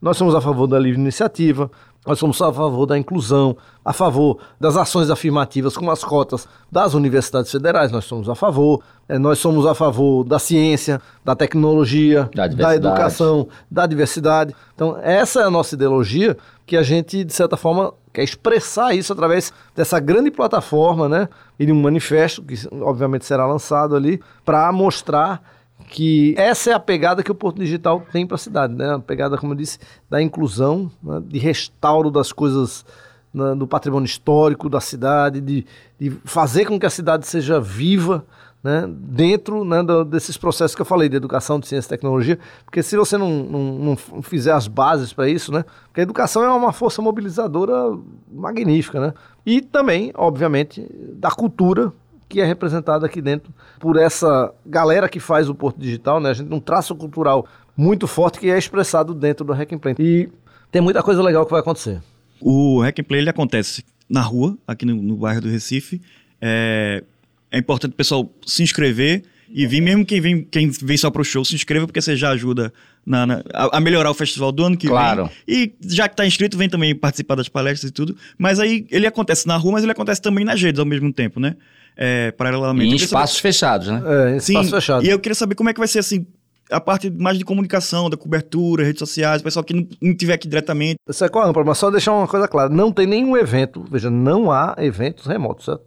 Nós 0.00 0.16
somos 0.16 0.34
a 0.34 0.40
favor 0.40 0.66
da 0.66 0.78
livre 0.78 1.00
iniciativa, 1.00 1.70
nós 2.06 2.18
somos 2.18 2.40
a 2.40 2.52
favor 2.52 2.86
da 2.86 2.96
inclusão, 2.96 3.56
a 3.84 3.92
favor 3.92 4.38
das 4.60 4.76
ações 4.76 5.10
afirmativas 5.10 5.76
como 5.76 5.90
as 5.90 6.04
cotas 6.04 6.48
das 6.70 6.94
universidades 6.94 7.50
federais, 7.50 7.90
nós 7.90 8.04
somos 8.04 8.28
a 8.28 8.34
favor, 8.34 8.82
eh, 9.08 9.18
nós 9.18 9.38
somos 9.38 9.66
a 9.66 9.74
favor 9.74 10.24
da 10.24 10.38
ciência, 10.38 11.00
da 11.24 11.34
tecnologia, 11.34 12.30
Da 12.34 12.46
da 12.46 12.74
educação, 12.76 13.48
da 13.70 13.86
diversidade. 13.86 14.54
Então, 14.74 14.98
essa 15.02 15.40
é 15.40 15.44
a 15.44 15.50
nossa 15.50 15.74
ideologia 15.74 16.36
que 16.64 16.76
a 16.76 16.82
gente, 16.82 17.24
de 17.24 17.32
certa 17.32 17.56
forma, 17.56 17.92
quer 18.12 18.22
expressar 18.24 18.94
isso 18.94 19.12
através 19.12 19.52
dessa 19.74 20.00
grande 20.00 20.30
plataforma, 20.30 21.08
né? 21.08 21.28
E 21.58 21.66
de 21.66 21.72
um 21.72 21.80
manifesto, 21.80 22.42
que 22.42 22.54
obviamente 22.82 23.24
será 23.24 23.46
lançado 23.46 23.94
ali, 23.94 24.20
para 24.44 24.70
mostrar 24.72 25.42
que 25.88 26.34
essa 26.36 26.70
é 26.70 26.72
a 26.74 26.80
pegada 26.80 27.22
que 27.22 27.30
o 27.30 27.34
Porto 27.34 27.58
Digital 27.58 28.04
tem 28.12 28.26
para 28.26 28.34
a 28.34 28.38
cidade, 28.38 28.74
né? 28.74 28.94
A 28.94 28.98
pegada, 28.98 29.38
como 29.38 29.52
eu 29.52 29.56
disse, 29.56 29.78
da 30.10 30.20
inclusão, 30.20 30.90
né? 31.02 31.22
de 31.26 31.38
restauro 31.38 32.10
das 32.10 32.32
coisas 32.32 32.84
né, 33.32 33.54
do 33.54 33.66
patrimônio 33.66 34.06
histórico 34.06 34.68
da 34.68 34.80
cidade, 34.80 35.40
de, 35.40 35.66
de 35.98 36.10
fazer 36.24 36.64
com 36.64 36.78
que 36.80 36.86
a 36.86 36.90
cidade 36.90 37.26
seja 37.26 37.60
viva, 37.60 38.24
né, 38.64 38.84
dentro 38.88 39.62
né, 39.64 39.82
do- 39.82 40.04
desses 40.04 40.36
processos 40.36 40.74
que 40.74 40.80
eu 40.80 40.86
falei, 40.86 41.08
de 41.08 41.16
educação, 41.16 41.60
de 41.60 41.68
ciência 41.68 41.86
e 41.86 41.90
tecnologia, 41.90 42.38
porque 42.64 42.82
se 42.82 42.96
você 42.96 43.16
não, 43.18 43.30
não, 43.44 43.96
não 44.12 44.22
fizer 44.22 44.52
as 44.52 44.66
bases 44.66 45.12
para 45.12 45.28
isso, 45.28 45.52
né, 45.52 45.64
porque 45.84 46.00
a 46.00 46.02
educação 46.02 46.42
é 46.42 46.50
uma 46.50 46.72
força 46.72 47.00
mobilizadora 47.02 47.96
magnífica, 48.32 48.98
né, 49.00 49.14
e 49.44 49.60
também, 49.60 50.10
obviamente, 50.16 50.84
da 51.12 51.30
cultura 51.30 51.92
que 52.28 52.40
é 52.40 52.44
representada 52.44 53.06
aqui 53.06 53.20
dentro 53.22 53.52
por 53.78 53.96
essa 53.96 54.52
galera 54.64 55.08
que 55.08 55.20
faz 55.20 55.48
o 55.48 55.54
Porto 55.54 55.78
Digital, 55.78 56.20
né, 56.20 56.30
a 56.30 56.34
gente 56.34 56.48
tem 56.48 56.56
um 56.56 56.60
traço 56.60 56.94
cultural 56.94 57.46
muito 57.76 58.06
forte 58.06 58.38
que 58.40 58.50
é 58.50 58.58
expressado 58.58 59.14
dentro 59.14 59.44
do 59.44 59.52
Hack 59.52 59.72
and 59.72 59.78
Play. 59.78 59.94
E 59.98 60.28
tem 60.72 60.80
muita 60.82 61.02
coisa 61.02 61.22
legal 61.22 61.44
que 61.44 61.50
vai 61.52 61.60
acontecer. 61.60 62.00
O 62.40 62.80
Hack 62.80 62.98
and 63.00 63.04
Play 63.04 63.20
ele 63.20 63.30
acontece 63.30 63.84
na 64.08 64.20
rua, 64.22 64.56
aqui 64.66 64.84
no, 64.86 64.94
no 64.96 65.16
bairro 65.16 65.40
do 65.40 65.48
Recife. 65.48 66.00
É, 66.40 67.02
é 67.50 67.58
importante 67.58 67.92
o 67.92 67.96
pessoal 67.96 68.30
se 68.46 68.62
inscrever 68.62 69.22
e 69.48 69.66
vir, 69.66 69.80
mesmo 69.80 70.04
quem 70.04 70.20
vem, 70.20 70.42
quem 70.42 70.68
vem 70.70 70.96
só 70.96 71.10
pro 71.10 71.24
show, 71.24 71.44
se 71.44 71.54
inscreva, 71.54 71.86
porque 71.86 72.00
você 72.00 72.16
já 72.16 72.30
ajuda 72.30 72.72
na- 73.06 73.24
na- 73.26 73.42
a, 73.52 73.80
melhorar 73.80 74.10
o 74.10 74.14
festival 74.14 74.50
do 74.50 74.64
ano 74.64 74.76
que 74.76 74.88
Claro. 74.88 75.26
vem. 75.26 75.32
E 75.46 75.72
já 75.82 76.08
que 76.08 76.16
tá 76.16 76.26
inscrito, 76.26 76.58
vem 76.58 76.68
também 76.68 76.94
participar 76.94 77.36
das 77.36 77.48
palestras 77.48 77.90
e 77.90 77.92
tudo. 77.94 78.16
Mas 78.36 78.58
aí 78.58 78.86
ele 78.90 79.06
acontece 79.06 79.46
na 79.46 79.56
rua, 79.56 79.72
mas 79.72 79.82
ele 79.84 79.92
acontece 79.92 80.20
também 80.20 80.44
nas 80.44 80.60
redes 80.60 80.80
ao 80.80 80.84
mesmo 80.86 81.12
tempo, 81.12 81.38
né? 81.38 81.56
É, 81.96 82.30
paralelamente. 82.32 82.84
E 82.84 82.88
em 82.88 82.92
Eu 82.92 82.96
queria 82.98 83.08
saber- 83.08 83.18
espaços 83.24 83.38
fechados, 83.38 83.88
né? 83.88 84.02
É, 84.04 84.36
em 84.36 84.40
Sim, 84.40 84.52
espaço 84.54 84.70
fechado. 84.70 85.04
e 85.04 85.08
eu 85.08 85.18
queria 85.18 85.34
saber 85.34 85.54
como 85.54 85.70
é 85.70 85.72
que 85.72 85.78
vai 85.78 85.88
ser 85.88 86.00
assim. 86.00 86.26
A 86.68 86.80
parte 86.80 87.08
mais 87.10 87.38
de 87.38 87.44
comunicação, 87.44 88.10
da 88.10 88.16
cobertura, 88.16 88.82
redes 88.82 88.98
sociais, 88.98 89.40
o 89.40 89.44
pessoal 89.44 89.62
que 89.64 89.72
não, 89.72 89.86
não 90.02 90.16
tiver 90.16 90.34
aqui 90.34 90.48
diretamente. 90.48 90.96
Isso 91.08 91.24
é 91.24 91.28
qual 91.28 91.46
é 91.46 91.50
o 91.50 91.52
problema? 91.52 91.76
Só 91.76 91.90
deixar 91.92 92.12
uma 92.12 92.26
coisa 92.26 92.48
clara: 92.48 92.68
não 92.68 92.90
tem 92.90 93.06
nenhum 93.06 93.36
evento, 93.36 93.84
veja, 93.90 94.10
não 94.10 94.50
há 94.50 94.74
eventos 94.78 95.26
remotos, 95.26 95.64
certo? 95.66 95.84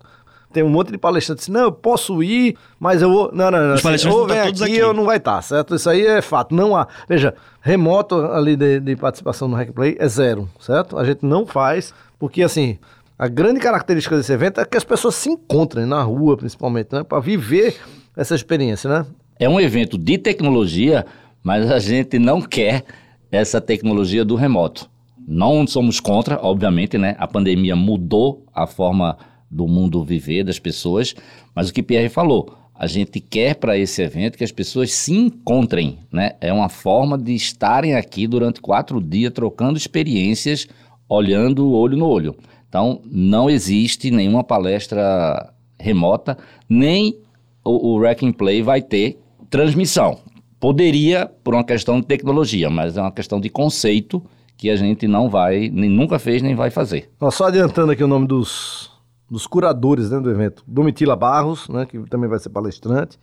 Tem 0.53 0.63
um 0.63 0.69
monte 0.69 0.91
de 0.91 0.97
palestrantes 0.97 1.43
assim, 1.43 1.51
não, 1.51 1.63
eu 1.65 1.71
posso 1.71 2.23
ir, 2.23 2.57
mas 2.79 3.01
eu 3.03 3.09
vou. 3.11 3.29
Não, 3.33 3.51
não, 3.51 3.59
não. 3.59 3.67
Os 3.67 3.73
Assim, 3.73 3.83
palestrantes 3.83 4.15
ou 4.17 4.25
vão 4.25 4.27
vem 4.29 4.37
estar 4.37 4.49
aqui, 4.49 4.57
todos 4.59 4.73
aqui. 4.73 4.83
ou 4.83 4.93
não 4.95 5.05
vai 5.05 5.17
estar, 5.17 5.41
certo? 5.43 5.75
Isso 5.75 5.87
aí 5.89 6.03
é 6.07 6.21
fato, 6.23 6.55
não 6.55 6.75
há. 6.75 6.87
Veja, 7.09 7.35
remoto 7.61 8.15
ali 8.15 8.55
de, 8.55 8.79
de 8.79 8.95
participação 8.95 9.47
no 9.47 9.55
Hack 9.57 9.71
Play 9.73 9.95
é 9.99 10.07
zero, 10.07 10.49
certo? 10.59 10.97
A 10.97 11.03
gente 11.03 11.23
não 11.25 11.45
faz, 11.45 11.93
porque 12.17 12.41
assim. 12.41 12.79
A 13.21 13.27
grande 13.27 13.59
característica 13.59 14.15
desse 14.15 14.31
evento 14.31 14.61
é 14.61 14.65
que 14.65 14.77
as 14.77 14.85
pessoas 14.85 15.13
se 15.13 15.29
encontrem 15.29 15.85
na 15.85 16.01
rua, 16.01 16.37
principalmente, 16.37 16.93
né? 16.93 17.03
Para 17.03 17.19
viver 17.19 17.75
essa 18.15 18.33
experiência, 18.33 18.89
né? 18.89 19.05
É 19.37 19.49
um 19.49 19.59
evento 19.59 19.97
de 19.97 20.17
tecnologia, 20.17 21.05
mas 21.43 21.69
a 21.69 21.79
gente 21.79 22.17
não 22.17 22.41
quer 22.41 22.85
essa 23.29 23.59
tecnologia 23.59 24.23
do 24.23 24.35
remoto. 24.35 24.89
Não 25.27 25.67
somos 25.67 25.99
contra, 25.99 26.39
obviamente, 26.41 26.97
né? 26.97 27.17
A 27.19 27.27
pandemia 27.27 27.75
mudou 27.75 28.45
a 28.53 28.65
forma 28.65 29.17
do 29.51 29.67
mundo 29.67 30.01
viver 30.01 30.45
das 30.45 30.57
pessoas, 30.57 31.13
mas 31.53 31.67
o 31.67 31.73
que 31.73 31.83
Pierre 31.83 32.07
falou, 32.07 32.55
A 32.81 32.87
gente 32.87 33.19
quer 33.19 33.55
para 33.55 33.77
esse 33.77 34.01
evento 34.01 34.37
que 34.37 34.43
as 34.45 34.53
pessoas 34.53 34.93
se 34.93 35.13
encontrem, 35.13 35.99
né? 36.09 36.37
É 36.39 36.53
uma 36.53 36.69
forma 36.69 37.17
de 37.17 37.35
estarem 37.35 37.95
aqui 37.95 38.25
durante 38.25 38.61
quatro 38.61 39.01
dias 39.01 39.33
trocando 39.33 39.77
experiências, 39.77 40.65
olhando 41.09 41.73
olho 41.73 41.97
no 41.97 42.07
olho. 42.07 42.37
Então, 42.69 43.01
não 43.05 43.49
existe 43.49 44.11
nenhuma 44.11 44.43
palestra 44.43 45.51
remota, 45.79 46.37
nem 46.69 47.19
o, 47.65 47.95
o 47.95 48.01
Rack 48.01 48.25
and 48.25 48.33
Play 48.33 48.61
vai 48.61 48.81
ter 48.81 49.19
transmissão. 49.49 50.19
Poderia, 50.59 51.29
por 51.43 51.55
uma 51.55 51.63
questão 51.63 51.99
de 51.99 52.05
tecnologia, 52.05 52.69
mas 52.69 52.95
é 52.95 53.01
uma 53.01 53.11
questão 53.11 53.39
de 53.39 53.49
conceito 53.49 54.23
que 54.55 54.69
a 54.69 54.75
gente 54.75 55.07
não 55.07 55.29
vai, 55.29 55.69
nem 55.69 55.89
nunca 55.89 56.19
fez, 56.19 56.41
nem 56.41 56.53
vai 56.53 56.69
fazer. 56.69 57.09
só 57.31 57.45
adiantando 57.45 57.91
aqui 57.91 58.03
o 58.03 58.07
nome 58.07 58.27
dos, 58.27 58.91
dos 59.29 59.47
curadores 59.47 60.11
né, 60.11 60.19
do 60.19 60.29
evento. 60.29 60.63
Domitila 60.67 61.15
Barros, 61.15 61.67
né, 61.69 61.85
que 61.85 61.97
também 62.09 62.29
vai 62.29 62.39
ser 62.39 62.49
palestrante. 62.49 63.17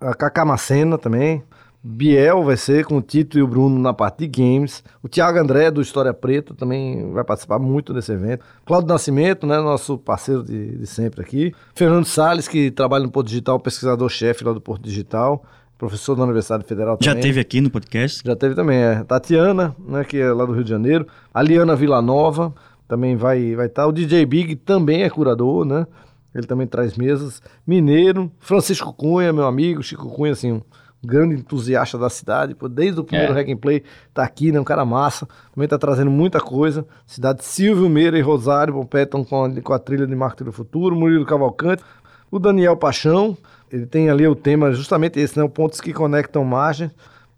A 0.00 0.14
Cacá 0.14 0.44
Macena 0.44 0.96
também. 0.96 1.42
Biel 1.82 2.42
vai 2.42 2.58
ser 2.58 2.84
com 2.84 2.98
o 2.98 3.02
Tito 3.02 3.38
e 3.38 3.42
o 3.42 3.46
Bruno 3.46 3.78
na 3.78 3.94
parte 3.94 4.18
de 4.18 4.28
games. 4.28 4.84
O 5.02 5.08
Thiago 5.08 5.38
André, 5.38 5.70
do 5.70 5.80
História 5.80 6.12
Preta, 6.12 6.54
também 6.54 7.10
vai 7.12 7.24
participar 7.24 7.58
muito 7.58 7.94
desse 7.94 8.12
evento. 8.12 8.44
Cláudio 8.66 8.88
Nascimento, 8.88 9.46
né, 9.46 9.56
nosso 9.58 9.96
parceiro 9.96 10.42
de, 10.42 10.76
de 10.76 10.86
sempre 10.86 11.22
aqui. 11.22 11.54
Fernando 11.74 12.04
Sales, 12.04 12.46
que 12.46 12.70
trabalha 12.70 13.04
no 13.04 13.10
Porto 13.10 13.28
Digital, 13.28 13.58
pesquisador-chefe 13.58 14.44
lá 14.44 14.52
do 14.52 14.60
Porto 14.60 14.82
Digital. 14.82 15.42
Professor 15.78 16.14
da 16.14 16.24
Universidade 16.24 16.64
Federal 16.64 16.98
também. 16.98 17.14
Já 17.14 17.18
teve 17.18 17.40
aqui 17.40 17.58
no 17.62 17.70
podcast? 17.70 18.22
Já 18.22 18.36
teve 18.36 18.54
também, 18.54 18.76
é. 18.76 19.02
Tatiana, 19.02 19.74
né, 19.78 20.04
que 20.04 20.18
é 20.18 20.30
lá 20.30 20.44
do 20.44 20.52
Rio 20.52 20.62
de 20.62 20.68
Janeiro. 20.68 21.06
A 21.32 21.40
Liana 21.40 21.74
Villanova 21.74 22.52
também 22.86 23.16
vai 23.16 23.54
vai 23.54 23.64
estar. 23.64 23.84
Tá. 23.84 23.88
O 23.88 23.92
DJ 23.92 24.26
Big 24.26 24.56
também 24.56 25.04
é 25.04 25.08
curador, 25.08 25.64
né? 25.64 25.86
Ele 26.34 26.46
também 26.46 26.66
traz 26.66 26.96
mesas. 26.96 27.40
Mineiro. 27.66 28.30
Francisco 28.38 28.92
Cunha, 28.92 29.32
meu 29.32 29.46
amigo. 29.46 29.82
Chico 29.82 30.10
Cunha, 30.10 30.32
assim, 30.32 30.52
um 30.52 30.62
grande 31.02 31.34
entusiasta 31.34 31.96
da 31.96 32.10
cidade, 32.10 32.54
pô, 32.54 32.68
desde 32.68 33.00
o 33.00 33.04
primeiro 33.04 33.32
é. 33.32 33.36
Hack 33.36 33.48
and 33.48 33.56
Play 33.56 33.82
tá 34.12 34.22
aqui, 34.22 34.52
né, 34.52 34.60
um 34.60 34.64
cara 34.64 34.84
massa, 34.84 35.26
também 35.54 35.68
tá 35.68 35.78
trazendo 35.78 36.10
muita 36.10 36.40
coisa, 36.40 36.86
cidade 37.06 37.44
Silvio 37.44 37.88
Meira 37.88 38.18
e 38.18 38.20
Rosário 38.20 38.74
Pompetam 38.74 39.24
com, 39.24 39.44
a, 39.44 39.60
com 39.60 39.72
a 39.72 39.78
trilha 39.78 40.06
de 40.06 40.14
Marketing 40.14 40.44
do 40.44 40.52
Futuro, 40.52 40.94
Murilo 40.94 41.24
Cavalcante, 41.24 41.82
o 42.30 42.38
Daniel 42.38 42.76
Paixão, 42.76 43.36
ele 43.72 43.86
tem 43.86 44.10
ali 44.10 44.26
o 44.26 44.34
tema 44.34 44.72
justamente 44.72 45.18
esse, 45.18 45.38
né, 45.38 45.48
pontos 45.48 45.80
que 45.80 45.92
conectam 45.92 46.44
margens, 46.44 46.90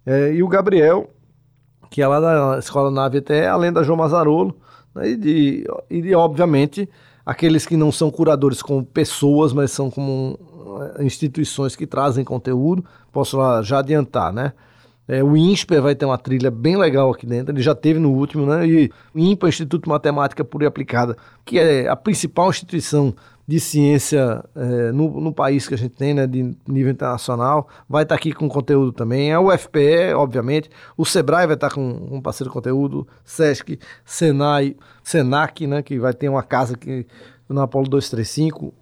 é, 0.05 0.35
e 0.35 0.43
o 0.43 0.49
Gabriel, 0.49 1.09
que 1.89 2.03
é 2.03 2.07
lá 2.07 2.19
da 2.19 2.59
Escola 2.59 2.91
Nave 2.91 3.19
até, 3.19 3.47
além 3.47 3.73
da 3.73 3.83
João 3.83 3.97
Mazarolo, 3.99 4.57
né, 4.95 5.11
e, 5.11 5.17
de, 5.17 5.65
e 5.89 6.03
de, 6.03 6.15
obviamente, 6.15 6.89
aqueles 7.25 7.65
que 7.65 7.77
não 7.77 7.93
são 7.93 8.11
curadores 8.11 8.61
como 8.61 8.85
pessoas, 8.85 9.53
mas 9.53 9.71
são 9.71 9.91
como 9.91 10.39
eh, 10.41 10.52
instituições 11.01 11.77
que 11.77 11.87
trazem 11.87 12.25
conteúdo, 12.25 12.85
posso 13.13 13.39
já 13.63 13.79
adiantar, 13.79 14.33
né? 14.33 14.53
É, 15.09 15.23
o 15.23 15.37
INSPER 15.37 15.83
vai 15.83 15.95
ter 15.97 16.07
uma 16.07 16.17
trilha 16.17 16.51
bem 16.51 16.77
legal 16.77 17.11
aqui 17.11 17.27
dentro, 17.27 17.53
ele 17.53 17.61
já 17.61 17.75
teve 17.75 17.99
no 17.99 18.13
último, 18.13 18.47
né? 18.47 18.67
E 18.67 18.91
o 19.13 19.19
INPA, 19.19 19.49
Instituto 19.49 19.85
de 19.85 19.89
Matemática 19.89 20.45
Pura 20.45 20.65
e 20.65 20.67
Aplicada, 20.67 21.17
que 21.45 21.59
é 21.59 21.89
a 21.89 21.97
principal 21.97 22.51
instituição 22.51 23.13
de 23.47 23.59
ciência 23.59 24.45
é, 24.55 24.93
no, 24.93 25.21
no, 25.21 25.33
país 25.33 25.67
que 25.67 25.75
a 25.75 25.77
gente 25.77 25.97
tem, 25.97 26.15
né, 26.15 26.27
de 26.27 26.57
nível 26.67 26.93
internacional, 26.93 27.69
vai 27.89 28.05
estar 28.05 28.15
tá 28.15 28.19
aqui 28.19 28.33
com 28.33 28.49
conteúdo 28.49 28.93
também. 28.93 29.33
A 29.33 29.41
UFPE, 29.41 30.15
obviamente, 30.15 30.71
o 30.97 31.05
Sebrae 31.05 31.47
vai 31.47 31.57
estar 31.57 31.69
tá 31.69 31.75
com 31.75 31.83
um 31.83 32.21
parceiro 32.21 32.49
de 32.51 32.55
conteúdo, 32.55 33.07
SESC, 33.25 33.79
Senai, 34.05 34.77
Senac, 35.03 35.67
né, 35.67 35.83
que 35.83 35.99
vai 35.99 36.15
ter 36.15 36.29
uma 36.29 36.43
casa 36.43 36.75
aqui 36.75 37.05
no 37.49 37.61
Apolo 37.61 37.89
235, 37.89 38.73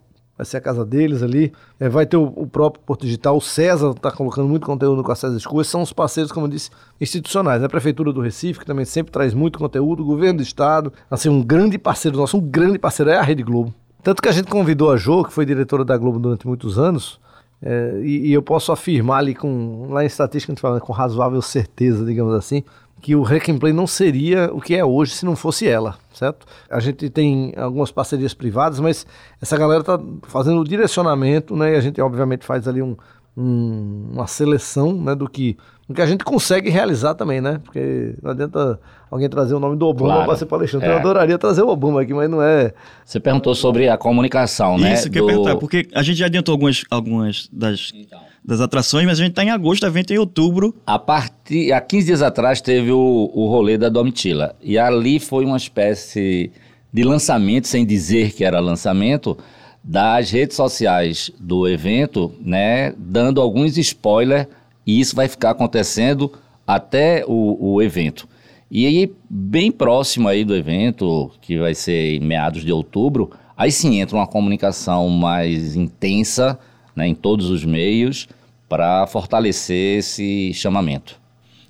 vai 0.41 0.45
ser 0.47 0.57
a 0.57 0.61
casa 0.61 0.87
deles 0.87 1.23
ali. 1.23 1.53
É, 1.79 1.89
vai 1.89 2.07
ter 2.07 2.17
o, 2.17 2.33
o, 2.35 2.47
próprio 2.47 2.83
Porto 2.85 3.03
Digital, 3.03 3.37
o 3.37 3.41
César 3.43 3.91
está 3.91 4.11
colocando 4.11 4.49
muito 4.49 4.65
conteúdo 4.65 5.03
com 5.05 5.13
a 5.13 5.15
César 5.15 5.37
Escoas, 5.37 5.69
são 5.69 5.83
os 5.83 5.93
parceiros, 5.93 6.33
como 6.33 6.47
eu 6.47 6.51
disse, 6.51 6.71
institucionais. 6.99 7.63
A 7.63 7.69
Prefeitura 7.69 8.11
do 8.11 8.23
Recife, 8.23 8.61
que 8.61 8.65
também 8.65 8.87
sempre 8.87 9.13
traz 9.13 9.35
muito 9.35 9.59
conteúdo, 9.59 10.03
o 10.03 10.07
Governo 10.07 10.39
do 10.39 10.43
Estado, 10.43 10.93
assim, 11.11 11.29
um 11.29 11.43
grande 11.43 11.77
parceiro 11.79 12.17
nosso, 12.17 12.39
um 12.39 12.41
grande 12.41 12.79
parceiro 12.79 13.11
é 13.11 13.19
a 13.19 13.23
Rede 13.23 13.43
Globo. 13.43 13.75
Tanto 14.03 14.23
que 14.23 14.29
a 14.31 14.33
gente 14.33 14.49
convidou 14.49 14.91
a 14.91 14.97
Jo, 14.97 15.25
que 15.25 15.33
foi 15.33 15.45
diretora 15.45 15.85
da 15.85 15.97
Globo 15.99 16.19
durante 16.19 16.47
muitos 16.47 16.79
anos, 16.79 17.21
é, 17.63 18.01
e, 18.03 18.29
e, 18.29 18.33
eu 18.33 18.41
posso 18.41 18.73
afirmar 18.73 19.19
ali 19.19 19.35
com, 19.35 19.89
lá 19.91 20.03
em 20.03 20.07
estatística 20.07 20.51
a 20.51 20.55
gente 20.55 20.63
fala 20.63 20.81
com 20.81 20.95
razoável 20.95 21.43
certeza, 21.43 22.07
digamos 22.07 22.33
assim, 22.33 22.65
que 23.01 23.17
o 23.17 23.23
Hack 23.23 23.49
and 23.49 23.59
Play 23.59 23.73
não 23.73 23.87
seria 23.87 24.51
o 24.53 24.61
que 24.61 24.75
é 24.75 24.85
hoje 24.85 25.13
se 25.13 25.25
não 25.25 25.35
fosse 25.35 25.67
ela, 25.67 25.97
certo? 26.13 26.47
A 26.69 26.79
gente 26.81 27.09
tem 27.09 27.53
algumas 27.57 27.91
parcerias 27.91 28.35
privadas, 28.35 28.79
mas 28.79 29.07
essa 29.41 29.57
galera 29.57 29.81
está 29.81 29.99
fazendo 30.25 30.61
o 30.61 30.65
direcionamento, 30.65 31.57
né? 31.57 31.73
E 31.73 31.77
a 31.77 31.81
gente 31.81 32.01
obviamente 32.01 32.45
faz 32.45 32.69
ali 32.69 32.83
um, 32.83 32.97
um, 33.37 34.11
uma 34.13 34.27
seleção, 34.27 34.93
né, 34.93 35.15
do 35.15 35.29
que, 35.29 35.57
do 35.89 35.95
que 35.95 36.03
a 36.03 36.07
gente 36.07 36.25
consegue 36.25 36.69
realizar 36.69 37.15
também, 37.15 37.41
né? 37.41 37.61
Porque 37.65 38.15
não 38.23 38.31
adianta 38.33 38.79
alguém 39.11 39.29
trazer 39.29 39.55
o 39.55 39.61
nome 39.61 39.77
do 39.77 39.87
Obama 39.87 40.13
claro. 40.13 40.27
para 40.27 40.37
ser 40.37 40.47
palestrante. 40.47 40.87
É. 40.87 40.91
Eu 40.91 40.99
adoraria 40.99 41.39
trazer 41.39 41.63
o 41.63 41.69
Obama 41.69 42.03
aqui, 42.03 42.13
mas 42.13 42.29
não 42.29 42.43
é. 42.43 42.73
Você 43.05 43.19
perguntou 43.19 43.55
sobre 43.55 43.89
a 43.89 43.97
comunicação, 43.97 44.77
né? 44.79 44.95
Isso 44.95 45.11
que 45.11 45.19
eu 45.19 45.25
ia 45.25 45.29
perguntar, 45.29 45.57
porque 45.57 45.89
a 45.95 46.03
gente 46.03 46.19
já 46.19 46.27
adiantou 46.27 46.53
algumas, 46.53 46.85
algumas 46.91 47.49
das. 47.53 47.91
Então 47.95 48.30
das 48.45 48.61
atrações, 48.61 49.07
mas 49.07 49.19
a 49.19 49.23
gente 49.23 49.33
está 49.33 49.45
em 49.45 49.51
agosto, 49.51 49.87
evento 49.87 50.13
em 50.13 50.19
outubro. 50.19 50.75
A 50.87 50.99
partir, 50.99 51.73
há 51.73 51.81
15 51.81 52.07
dias 52.07 52.23
atrás 52.23 52.61
teve 52.61 52.91
o, 52.91 53.31
o 53.33 53.49
rolê 53.49 53.77
da 53.77 53.89
Domitila, 53.89 54.55
e 54.63 54.79
ali 54.79 55.19
foi 55.19 55.45
uma 55.45 55.57
espécie 55.57 56.51
de 56.93 57.03
lançamento, 57.05 57.69
sem 57.69 57.85
dizer 57.87 58.33
que 58.33 58.45
era 58.45 58.59
lançamento, 58.61 59.37
das 59.83 60.31
redes 60.31 60.57
sociais 60.57 61.31
do 61.39 61.67
evento, 61.69 62.33
né, 62.41 62.93
dando 62.97 63.41
alguns 63.41 63.79
spoilers, 63.79 64.47
e 64.87 65.01
isso 65.01 65.15
vai 65.15 65.29
ficar 65.29 65.51
acontecendo 65.51 66.33
até 66.67 67.25
o, 67.27 67.75
o 67.75 67.83
evento. 67.83 68.29
E 68.71 68.87
aí, 68.87 69.13
bem 69.29 69.73
próximo 69.73 70.29
aí 70.29 70.45
do 70.45 70.55
evento, 70.55 71.31
que 71.41 71.59
vai 71.59 71.75
ser 71.75 72.17
em 72.17 72.21
meados 72.21 72.65
de 72.65 72.73
outubro, 72.73 73.31
aí 73.57 73.73
sim 73.73 74.01
entra 74.01 74.17
uma 74.17 74.27
comunicação 74.27 75.09
mais 75.09 75.75
intensa, 75.75 76.59
né, 77.01 77.09
em 77.09 77.15
todos 77.15 77.51
os 77.51 77.65
meios 77.65 78.29
para 78.69 79.07
fortalecer 79.07 79.99
esse 79.99 80.53
chamamento. 80.55 81.19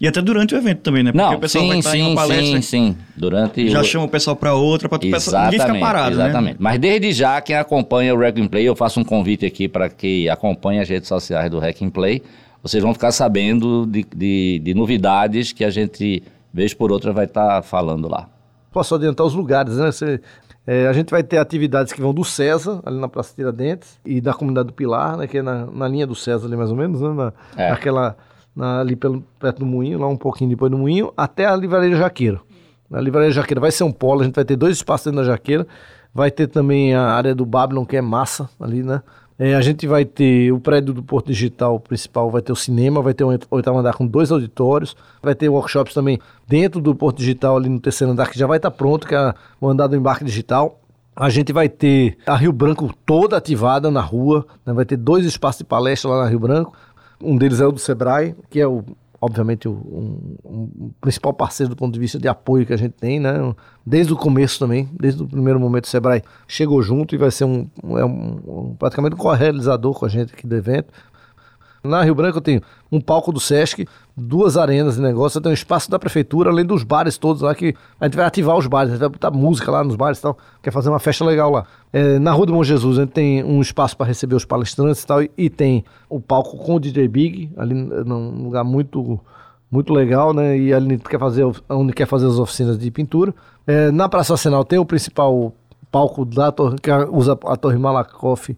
E 0.01 0.09
até 0.09 0.23
durante 0.23 0.55
o 0.55 0.59
evento 0.59 0.81
também, 0.81 1.03
né? 1.03 1.13
Porque 1.13 1.27
Não, 1.27 1.35
o 1.35 1.39
pessoal 1.39 1.65
sim, 1.65 1.69
vai 1.69 1.79
estar 1.79 1.91
sim, 1.91 1.99
em 1.99 2.03
uma 2.03 2.15
palestra. 2.15 2.63
Sim, 2.63 2.63
sim. 2.63 2.97
Durante 3.15 3.69
já 3.69 3.81
o... 3.81 3.85
chama 3.85 4.07
o 4.07 4.09
pessoal 4.09 4.35
para 4.35 4.55
outra, 4.55 4.89
para 4.89 4.97
o 4.97 5.01
pessoal 5.01 5.45
ninguém 5.45 5.61
ficar 5.61 5.79
parado, 5.79 6.17
né? 6.17 6.25
Exatamente. 6.25 6.55
Né? 6.55 6.59
Mas 6.59 6.79
desde 6.79 7.13
já, 7.13 7.41
quem 7.43 7.55
acompanha 7.55 8.15
o 8.15 8.19
Hack 8.19 8.37
Play, 8.49 8.65
eu 8.67 8.75
faço 8.75 8.99
um 8.99 9.05
convite 9.05 9.45
aqui 9.45 9.69
para 9.69 9.91
que 9.91 10.27
acompanhe 10.31 10.81
as 10.81 10.89
redes 10.89 11.07
sociais 11.07 11.51
do 11.51 11.59
Hack 11.59 11.79
Play. 11.93 12.23
Vocês 12.63 12.83
vão 12.83 12.95
ficar 12.95 13.13
sabendo 13.13 13.87
de, 13.87 14.07
de, 14.15 14.63
de 14.65 14.75
novidades 14.75 15.53
que 15.53 15.65
a 15.65 15.71
gente, 15.71 16.23
vez 16.53 16.73
por 16.73 16.91
outra, 16.91 17.13
vai 17.13 17.27
estar 17.27 17.57
tá 17.57 17.63
falando 17.63 18.09
lá. 18.09 18.27
Posso 18.73 18.95
adiantar 18.95 19.27
os 19.27 19.35
lugares, 19.35 19.77
né? 19.77 19.93
Você 19.93 20.21
é, 20.73 20.87
a 20.87 20.93
gente 20.93 21.11
vai 21.11 21.25
ter 21.25 21.39
atividades 21.39 21.93
que 21.93 22.01
vão 22.01 22.15
do 22.15 22.23
César, 22.23 22.81
ali 22.87 22.97
na 22.97 23.09
Praça 23.09 23.35
Tiradentes, 23.35 23.99
e 24.07 24.21
da 24.21 24.33
comunidade 24.33 24.69
do 24.69 24.73
Pilar, 24.73 25.17
né, 25.17 25.27
que 25.27 25.39
é 25.39 25.43
na, 25.43 25.67
na 25.67 25.89
linha 25.89 26.07
do 26.07 26.15
César 26.15 26.47
ali 26.47 26.57
mais 26.57 26.71
ou 26.71 26.77
menos, 26.77 27.01
né, 27.01 27.13
na, 27.13 27.33
é. 27.57 27.71
naquela, 27.71 28.17
na, 28.55 28.79
ali 28.79 28.95
pelo, 28.95 29.21
perto 29.41 29.59
do 29.59 29.67
Moinho, 29.67 29.99
lá 29.99 30.07
um 30.07 30.17
pouquinho 30.17 30.49
depois 30.49 30.71
do 30.71 30.79
Moinho, 30.79 31.13
até 31.17 31.45
a 31.45 31.57
Livraria 31.57 31.97
Jaqueira. 31.97 32.41
Na 32.89 33.01
Livraria 33.01 33.33
Jaqueira 33.33 33.61
vai 33.61 33.73
ser 33.73 33.83
um 33.83 33.91
polo, 33.91 34.21
a 34.21 34.25
gente 34.25 34.37
vai 34.37 34.45
ter 34.45 34.55
dois 34.55 34.77
espaços 34.77 35.07
dentro 35.07 35.27
da 35.27 35.33
Jaqueira, 35.33 35.67
vai 36.15 36.31
ter 36.31 36.47
também 36.47 36.95
a 36.95 37.03
área 37.03 37.35
do 37.35 37.45
Babylon, 37.45 37.85
que 37.85 37.97
é 37.97 38.01
massa 38.01 38.49
ali, 38.61 38.85
né, 38.85 39.03
é, 39.43 39.55
a 39.55 39.61
gente 39.63 39.87
vai 39.87 40.05
ter 40.05 40.53
o 40.53 40.61
prédio 40.61 40.93
do 40.93 41.03
Porto 41.03 41.29
Digital 41.29 41.81
principal, 41.81 42.31
vai 42.31 42.43
ter 42.43 42.53
o 42.53 42.57
cinema, 42.57 43.01
vai 43.01 43.15
ter 43.15 43.25
um 43.25 43.35
oitavo 43.51 43.79
andar 43.79 43.95
com 43.95 44.07
dois 44.07 44.31
auditórios, 44.31 44.95
vai 45.23 45.35
ter 45.35 45.49
workshops 45.49 45.95
também 45.95 46.21
dentro 46.47 46.79
do 46.79 46.95
Porto 46.95 47.17
Digital, 47.17 47.57
ali 47.57 47.71
no 47.71 47.81
terceiro 47.81 48.13
andar, 48.13 48.29
que 48.29 48.39
já 48.39 48.47
vai 48.47 48.59
estar 48.59 48.71
tá 48.71 48.77
pronto, 48.77 49.09
que 49.09 49.15
é 49.15 49.33
o 49.59 49.67
andar 49.67 49.87
do 49.87 49.97
embarque 49.97 50.27
digital. 50.27 50.79
A 51.17 51.31
gente 51.31 51.55
vai 51.55 51.71
ter 51.71 52.19
a 52.27 52.37
Rio 52.37 52.53
Branco 52.53 52.93
toda 53.07 53.39
ativada 53.39 53.91
na 53.91 54.03
rua, 54.03 54.45
né? 54.67 54.75
vai 54.75 54.85
ter 54.85 54.99
dois 54.99 55.25
espaços 55.25 55.61
de 55.61 55.65
palestra 55.65 56.11
lá 56.11 56.25
na 56.25 56.29
Rio 56.29 56.41
Branco. 56.41 56.77
Um 57.19 57.35
deles 57.39 57.63
é 57.63 57.67
o 57.67 57.73
do 57.73 57.79
Sebrae, 57.79 58.35
que 58.51 58.61
é 58.61 58.67
o 58.67 58.85
obviamente, 59.21 59.69
um, 59.69 60.37
um 60.45 60.91
principal 61.01 61.33
parceiro 61.35 61.71
do 61.71 61.77
ponto 61.77 61.93
de 61.93 62.01
vista 62.01 62.19
de 62.19 62.27
apoio 62.27 62.65
que 62.65 62.73
a 62.73 62.77
gente 62.77 62.93
tem, 62.93 63.21
né? 63.21 63.55
Desde 63.85 64.13
o 64.13 64.17
começo 64.17 64.59
também, 64.59 64.89
desde 64.99 65.23
o 65.23 65.29
primeiro 65.29 65.61
momento, 65.61 65.85
o 65.85 65.89
Sebrae 65.89 66.23
chegou 66.49 66.83
junto 66.83 67.15
e 67.15 67.19
vai 67.19 67.31
ser 67.31 67.45
um, 67.45 67.69
é 67.99 68.05
um, 68.05 68.41
um 68.47 68.77
praticamente 68.79 69.15
um 69.15 69.19
co-realizador 69.19 69.93
com 69.93 70.07
a 70.07 70.09
gente 70.09 70.33
aqui 70.33 70.47
do 70.47 70.57
evento. 70.57 70.93
Na 71.83 72.03
Rio 72.03 72.15
Branco 72.15 72.39
eu 72.39 72.43
tenho 72.43 72.63
um 72.93 73.01
palco 73.01 73.33
do 73.33 73.41
Sesc, 73.41 73.87
duas 74.21 74.57
arenas 74.57 74.97
de 74.97 75.03
negócio, 75.03 75.39
eu 75.39 75.43
tenho 75.43 75.53
um 75.53 75.55
espaço 75.55 75.91
da 75.91 75.99
prefeitura, 75.99 76.51
além 76.51 76.65
dos 76.65 76.85
bares 76.85 77.19
todos 77.19 77.43
lá, 77.43 77.55
que 77.55 77.75
a 77.99 78.05
gente 78.05 78.17
vai 78.17 78.27
ativar 78.27 78.57
os 78.57 78.67
bares, 78.67 78.91
a 78.91 78.95
gente 78.95 79.01
vai 79.01 79.09
botar 79.09 79.31
música 79.31 79.71
lá 79.71 79.83
nos 79.83 79.97
bares 79.97 80.19
e 80.19 80.23
tal, 80.23 80.37
quer 80.63 80.71
fazer 80.71 80.89
uma 80.89 81.01
festa 81.01 81.25
legal 81.25 81.51
lá. 81.51 81.65
É, 81.93 82.19
na 82.19 82.33
Rua 82.33 82.47
do 82.47 82.53
Bom 82.53 82.63
Jesus 82.63 82.99
a 82.99 83.03
gente 83.03 83.13
tem 83.13 83.43
um 83.43 83.61
espaço 83.61 83.97
para 83.97 84.07
receber 84.07 84.35
os 84.35 84.45
palestrantes 84.45 85.03
e 85.03 85.07
tal, 85.07 85.23
e, 85.23 85.31
e, 85.37 85.51
tem 85.51 85.85
o 86.09 86.21
palco 86.21 86.57
com 86.57 86.77
o 86.77 86.81
DJ 86.81 87.09
Big, 87.09 87.51
ali 87.57 87.75
num 87.75 88.45
lugar 88.45 88.65
muito 88.65 89.21
muito 89.71 89.93
legal, 89.93 90.35
né? 90.35 90.59
E 90.59 90.75
ali 90.75 90.99
quer 90.99 91.21
fazer, 91.21 91.47
onde 91.69 91.93
quer 91.93 92.07
fazer 92.07 92.27
as 92.27 92.39
oficinas 92.39 92.77
de 92.77 92.91
pintura. 92.91 93.33
É, 93.67 93.91
na 93.93 94.09
Praça 94.09 94.33
Nacional 94.33 94.65
tem 94.65 94.79
o 94.79 94.85
principal 94.85 95.55
palco 95.91 96.25
da 96.25 96.51
torre, 96.51 96.77
que 96.79 96.91
usa 97.11 97.39
a 97.45 97.57
Torre 97.57 97.79
Malakoff 97.79 98.57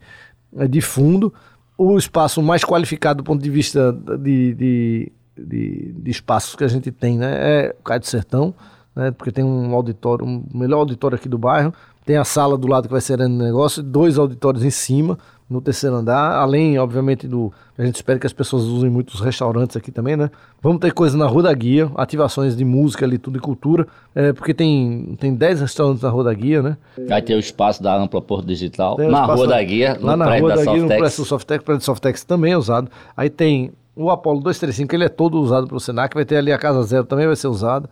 é, 0.56 0.66
de 0.66 0.80
fundo. 0.80 1.32
o 1.76 1.98
espaço 1.98 2.42
mais 2.42 2.64
qualificado 2.64 3.22
do 3.22 3.24
ponto 3.24 3.42
de 3.42 3.50
vista 3.50 3.92
de, 3.92 4.54
de, 4.54 5.12
de, 5.36 5.92
de 5.92 6.10
espaços 6.10 6.54
que 6.54 6.64
a 6.64 6.68
gente 6.68 6.90
tem, 6.90 7.18
né? 7.18 7.36
É 7.40 7.76
o 7.78 7.82
Caio 7.82 8.00
do 8.00 8.06
Sertão, 8.06 8.54
né? 8.94 9.10
Porque 9.10 9.32
tem 9.32 9.44
um 9.44 9.74
auditório, 9.74 10.24
um 10.26 10.44
melhor 10.52 10.78
auditório 10.78 11.16
aqui 11.16 11.28
do 11.28 11.38
bairro. 11.38 11.72
Tem 12.04 12.16
a 12.16 12.24
sala 12.24 12.58
do 12.58 12.66
lado 12.66 12.88
que 12.88 12.92
vai 12.92 13.00
ser 13.00 13.20
o 13.20 13.28
negócio, 13.28 13.82
dois 13.82 14.18
auditórios 14.18 14.64
em 14.64 14.70
cima, 14.70 15.16
no 15.48 15.60
terceiro 15.60 15.94
andar, 15.94 16.32
além, 16.36 16.78
obviamente, 16.78 17.28
do. 17.28 17.52
A 17.78 17.84
gente 17.84 17.96
espera 17.96 18.18
que 18.18 18.26
as 18.26 18.32
pessoas 18.32 18.64
usem 18.64 18.90
muitos 18.90 19.20
restaurantes 19.20 19.76
aqui 19.76 19.92
também, 19.92 20.16
né? 20.16 20.30
Vamos 20.60 20.80
ter 20.80 20.92
coisa 20.92 21.16
na 21.16 21.26
Rua 21.26 21.44
da 21.44 21.52
Guia, 21.52 21.90
ativações 21.94 22.56
de 22.56 22.64
música 22.64 23.04
ali, 23.04 23.18
tudo 23.18 23.38
e 23.38 23.40
cultura, 23.40 23.86
é, 24.14 24.32
porque 24.32 24.52
tem, 24.52 25.16
tem 25.20 25.34
10 25.34 25.60
restaurantes 25.60 26.02
na 26.02 26.08
Rua 26.08 26.24
da 26.24 26.34
Guia, 26.34 26.62
né? 26.62 26.76
Vai 27.06 27.22
ter 27.22 27.34
o 27.34 27.38
espaço 27.38 27.82
da 27.82 27.96
Ampla 27.96 28.20
Porto 28.20 28.46
Digital, 28.46 28.96
na 28.98 29.24
Rua 29.24 29.46
da 29.46 29.62
Guia, 29.62 29.96
lá 30.00 30.16
na 30.16 30.38
Rua 30.38 30.48
da, 30.50 30.56
da 30.56 30.72
Guia, 30.72 30.82
no 30.82 30.88
prédio 30.88 31.16
do 31.16 31.24
Softex, 31.24 31.62
o 31.62 31.64
prédio 31.64 31.80
do 31.80 31.84
Softex 31.84 32.24
também 32.24 32.52
é 32.52 32.58
usado. 32.58 32.90
Aí 33.16 33.30
tem 33.30 33.72
o 33.94 34.10
Apollo 34.10 34.40
235, 34.40 34.94
ele 34.94 35.04
é 35.04 35.08
todo 35.08 35.40
usado 35.40 35.66
pelo 35.66 35.80
Senac, 35.80 36.14
vai 36.14 36.24
ter 36.24 36.36
ali 36.36 36.52
a 36.52 36.58
Casa 36.58 36.82
Zero, 36.82 37.04
também 37.04 37.26
vai 37.26 37.36
ser 37.36 37.48
usado. 37.48 37.88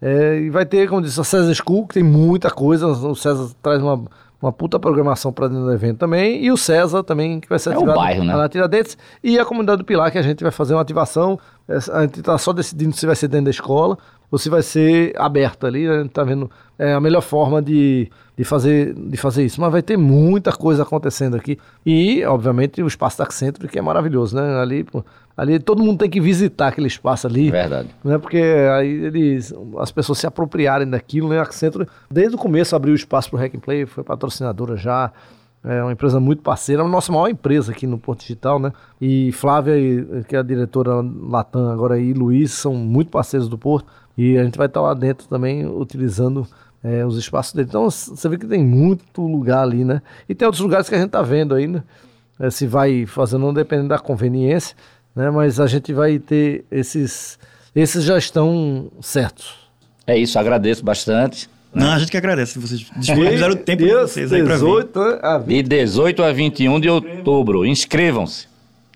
É, 0.00 0.40
e 0.40 0.50
vai 0.50 0.66
ter, 0.66 0.88
como 0.88 1.00
disse, 1.00 1.20
a 1.20 1.24
César 1.24 1.54
School, 1.54 1.86
que 1.86 1.94
tem 1.94 2.02
muita 2.02 2.50
coisa, 2.50 2.86
o 2.86 3.14
César 3.14 3.50
traz 3.62 3.82
uma 3.82 4.04
uma 4.40 4.52
puta 4.52 4.78
programação 4.78 5.32
para 5.32 5.48
dentro 5.48 5.64
do 5.64 5.72
evento 5.72 5.98
também. 5.98 6.44
E 6.44 6.52
o 6.52 6.56
César 6.56 7.02
também, 7.02 7.40
que 7.40 7.48
vai 7.48 7.58
ser 7.58 7.70
é 7.70 7.72
ativado 7.72 7.98
o 7.98 8.00
bairro, 8.00 8.24
né? 8.24 8.36
na 8.36 8.48
Tiradentes. 8.48 8.96
E 9.22 9.38
a 9.38 9.44
comunidade 9.44 9.78
do 9.78 9.84
Pilar, 9.84 10.10
que 10.10 10.18
a 10.18 10.22
gente 10.22 10.42
vai 10.42 10.52
fazer 10.52 10.74
uma 10.74 10.82
ativação. 10.82 11.38
A 11.68 12.02
gente 12.02 12.20
está 12.20 12.36
só 12.38 12.52
decidindo 12.52 12.94
se 12.94 13.06
vai 13.06 13.16
ser 13.16 13.28
dentro 13.28 13.46
da 13.46 13.50
escola 13.50 13.98
ou 14.30 14.38
se 14.38 14.48
vai 14.48 14.62
ser 14.62 15.14
aberto 15.16 15.66
ali. 15.66 15.88
A 15.88 15.98
gente 15.98 16.08
está 16.08 16.22
vendo 16.22 16.50
é, 16.78 16.92
a 16.92 17.00
melhor 17.00 17.22
forma 17.22 17.62
de, 17.62 18.10
de, 18.36 18.44
fazer, 18.44 18.94
de 18.94 19.16
fazer 19.16 19.44
isso. 19.44 19.60
Mas 19.60 19.72
vai 19.72 19.82
ter 19.82 19.96
muita 19.96 20.52
coisa 20.52 20.82
acontecendo 20.82 21.36
aqui. 21.36 21.58
E, 21.84 22.24
obviamente, 22.24 22.82
o 22.82 22.86
Espaço 22.86 23.18
Taxcentro, 23.18 23.66
que 23.68 23.78
é 23.78 23.82
maravilhoso, 23.82 24.36
né? 24.36 24.60
Ali, 24.60 24.84
pô, 24.84 25.04
Ali 25.36 25.58
todo 25.58 25.82
mundo 25.82 25.98
tem 25.98 26.08
que 26.08 26.20
visitar 26.20 26.68
aquele 26.68 26.86
espaço 26.86 27.26
ali. 27.26 27.50
Verdade. 27.50 27.90
Né? 28.02 28.16
Porque 28.16 28.38
aí 28.38 28.88
eles, 28.88 29.52
as 29.78 29.92
pessoas 29.92 30.18
se 30.18 30.26
apropriarem 30.26 30.88
daquilo, 30.88 31.28
né? 31.28 31.38
A 31.38 31.42
Accenture, 31.42 31.86
desde 32.10 32.34
o 32.36 32.38
começo, 32.38 32.74
abriu 32.74 32.94
espaço 32.94 33.28
para 33.28 33.36
o 33.36 33.40
Hack 33.40 33.54
and 33.54 33.60
Play, 33.60 33.84
foi 33.84 34.02
patrocinadora 34.02 34.76
já. 34.76 35.12
É 35.62 35.82
uma 35.82 35.92
empresa 35.92 36.20
muito 36.20 36.42
parceira, 36.42 36.82
a 36.82 36.88
nossa 36.88 37.10
maior 37.10 37.28
empresa 37.28 37.72
aqui 37.72 37.88
no 37.88 37.98
Porto 37.98 38.20
Digital, 38.20 38.58
né? 38.58 38.72
E 39.00 39.32
Flávia, 39.32 39.74
que 40.28 40.36
é 40.36 40.38
a 40.38 40.42
diretora 40.42 41.02
Latam 41.02 41.68
agora, 41.68 41.98
e 41.98 42.12
Luiz 42.12 42.52
são 42.52 42.72
muito 42.72 43.10
parceiros 43.10 43.48
do 43.48 43.58
Porto. 43.58 43.86
E 44.16 44.38
a 44.38 44.44
gente 44.44 44.56
vai 44.56 44.68
estar 44.68 44.80
lá 44.80 44.94
dentro 44.94 45.26
também 45.28 45.66
utilizando 45.66 46.46
é, 46.86 47.04
os 47.04 47.18
espaços 47.18 47.52
dele. 47.52 47.68
Então 47.68 47.90
você 47.90 48.28
vê 48.28 48.38
que 48.38 48.46
tem 48.46 48.64
muito 48.64 49.22
lugar 49.22 49.62
ali, 49.62 49.84
né? 49.84 50.00
E 50.28 50.34
tem 50.34 50.46
outros 50.46 50.62
lugares 50.62 50.88
que 50.88 50.94
a 50.94 50.98
gente 50.98 51.08
está 51.08 51.22
vendo 51.22 51.54
ainda. 51.54 51.84
É, 52.38 52.50
se 52.50 52.66
vai 52.66 53.06
fazendo, 53.06 53.42
não 53.42 53.54
dependendo 53.54 53.88
da 53.88 53.98
conveniência 53.98 54.76
né? 55.16 55.30
Mas 55.30 55.58
a 55.58 55.66
gente 55.66 55.94
vai 55.94 56.18
ter 56.18 56.66
esses, 56.70 57.38
esses 57.74 58.04
já 58.04 58.18
estão 58.18 58.92
certos. 59.00 59.54
É 60.06 60.16
isso, 60.16 60.38
agradeço 60.38 60.84
bastante. 60.84 61.48
Não, 61.74 61.90
a 61.90 61.98
gente 61.98 62.10
que 62.10 62.16
agradece. 62.16 62.58
Vocês 62.58 62.86
disponibilizaram 62.96 63.54
o 63.54 63.56
tempo 63.56 63.84
de 63.84 63.92
vocês 63.92 64.32
aí 64.32 64.42
para 64.42 64.56
vir. 64.56 64.88
A 65.22 65.38
De 65.38 65.62
18 65.62 66.22
a 66.22 66.32
21 66.32 66.80
de 66.80 66.88
outubro. 66.88 67.66
Inscrevam-se. 67.66 68.46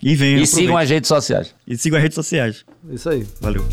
E 0.03 0.14
venham. 0.14 0.42
E 0.42 0.46
sigam 0.46 0.79
as 0.79 0.88
redes 0.88 1.09
sociais. 1.09 1.55
E 1.66 1.76
sigam 1.76 1.98
as 1.98 2.03
redes 2.03 2.14
sociais. 2.14 2.64
Isso 2.90 3.11
aí. 3.11 3.26
Valeu. 3.40 3.66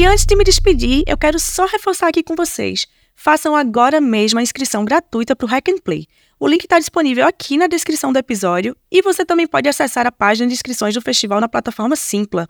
E 0.00 0.06
antes 0.06 0.24
de 0.24 0.34
me 0.34 0.42
despedir, 0.42 1.02
eu 1.06 1.18
quero 1.18 1.38
só 1.38 1.66
reforçar 1.66 2.08
aqui 2.08 2.22
com 2.22 2.34
vocês. 2.34 2.86
Façam 3.14 3.54
agora 3.54 4.00
mesmo 4.00 4.38
a 4.38 4.42
inscrição 4.42 4.82
gratuita 4.82 5.36
para 5.36 5.44
o 5.44 5.46
Hack 5.46 5.68
and 5.68 5.76
Play. 5.84 6.06
O 6.38 6.48
link 6.48 6.64
está 6.64 6.78
disponível 6.78 7.26
aqui 7.26 7.58
na 7.58 7.66
descrição 7.66 8.10
do 8.10 8.18
episódio 8.18 8.74
e 8.90 9.02
você 9.02 9.26
também 9.26 9.46
pode 9.46 9.68
acessar 9.68 10.06
a 10.06 10.10
página 10.10 10.48
de 10.48 10.54
inscrições 10.54 10.94
do 10.94 11.02
festival 11.02 11.38
na 11.38 11.50
plataforma 11.50 11.96
Simpla. 11.96 12.48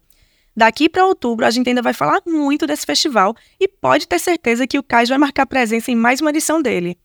Daqui 0.57 0.89
para 0.89 1.05
outubro, 1.05 1.45
a 1.45 1.51
gente 1.51 1.69
ainda 1.69 1.83
vai 1.83 1.93
falar 1.93 2.23
muito 2.25 2.69
desse 2.69 2.87
festival 2.87 3.35
e 3.59 3.67
pode 3.67 4.07
ter 4.07 4.21
certeza 4.21 4.65
que 4.65 4.79
o 4.79 4.83
Cais 4.85 5.09
vai 5.09 5.19
marcar 5.19 5.45
presença 5.45 5.91
em 5.91 5.97
mais 5.97 6.21
uma 6.21 6.31
edição 6.31 6.63
dele. 6.63 6.97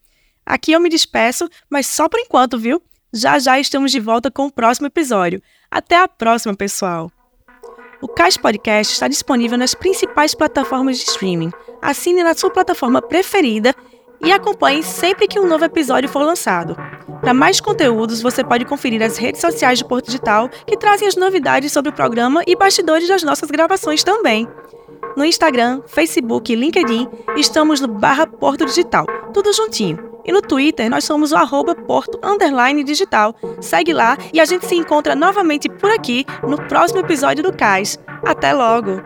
Aqui 0.46 0.74
eu 0.74 0.80
me 0.80 0.90
despeço, 0.90 1.50
mas 1.68 1.88
só 1.88 2.08
por 2.08 2.20
enquanto, 2.20 2.56
viu? 2.60 2.80
Já 3.12 3.40
já 3.40 3.60
estamos 3.60 3.92
de 3.92 4.00
volta 4.00 4.30
com 4.30 4.46
o 4.46 4.52
próximo 4.52 4.86
episódio. 4.86 5.42
Até 5.72 5.98
a 5.98 6.08
próxima, 6.08 6.56
pessoal! 6.56 7.15
O 8.02 8.08
Cais 8.08 8.38
Podcast 8.38 8.94
está 8.94 9.08
disponível 9.08 9.58
nas 9.58 9.74
principais 9.74 10.36
plataformas 10.36 10.98
de 10.98 11.04
streaming. 11.04 11.52
Assine 11.82 12.24
na 12.24 12.34
sua 12.34 12.50
plataforma 12.50 13.02
preferida 13.02 13.74
e 14.22 14.32
acompanhe 14.32 14.84
sempre 14.84 15.28
que 15.28 15.40
um 15.40 15.48
novo 15.48 15.64
episódio 15.66 16.10
for 16.10 16.24
lançado. 16.24 16.76
Para 17.22 17.34
mais 17.34 17.60
conteúdos, 17.60 18.22
você 18.22 18.44
pode 18.44 18.66
conferir 18.66 19.02
as 19.02 19.18
redes 19.18 19.42
sociais 19.42 19.80
do 19.80 19.88
Porto 19.88 20.08
Digital, 20.08 20.50
que 20.66 20.78
trazem 20.78 21.08
as 21.08 21.16
novidades 21.16 21.72
sobre 21.72 21.90
o 21.90 21.94
programa 21.94 22.44
e 22.46 22.56
bastidores 22.56 23.08
das 23.08 23.24
nossas 23.24 23.50
gravações 23.50 24.04
também. 24.04 24.48
No 25.16 25.24
Instagram, 25.24 25.82
Facebook 25.86 26.52
e 26.52 26.56
LinkedIn, 26.56 27.08
estamos 27.38 27.80
no 27.80 27.88
barra 27.88 28.28
Porto 28.28 28.66
Digital, 28.66 29.06
tudo 29.34 29.54
juntinho. 29.54 30.15
E 30.26 30.32
no 30.32 30.42
Twitter 30.42 30.90
nós 30.90 31.04
somos 31.04 31.32
o 31.32 31.36
arroba 31.36 31.76
Porto 31.76 32.20
Underline 32.24 32.84
Digital. 32.84 33.36
Segue 33.62 33.94
lá 33.94 34.18
e 34.34 34.40
a 34.40 34.46
gente 34.46 34.66
se 34.66 34.76
encontra 34.76 35.16
novamente 35.16 35.70
por 35.70 35.92
aqui 35.92 36.26
no 36.48 36.58
próximo 36.68 37.00
episódio 37.02 37.44
do 37.44 37.54
CAIS. 37.54 38.00
Até 38.26 38.54
logo! 38.54 39.02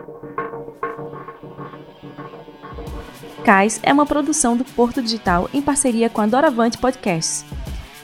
CAIS 3.44 3.80
é 3.82 3.92
uma 3.92 4.06
produção 4.06 4.56
do 4.56 4.64
Porto 4.64 5.02
Digital 5.02 5.48
em 5.52 5.60
parceria 5.60 6.08
com 6.08 6.20
a 6.20 6.26
Doravante 6.26 6.78
Podcasts. 6.78 7.44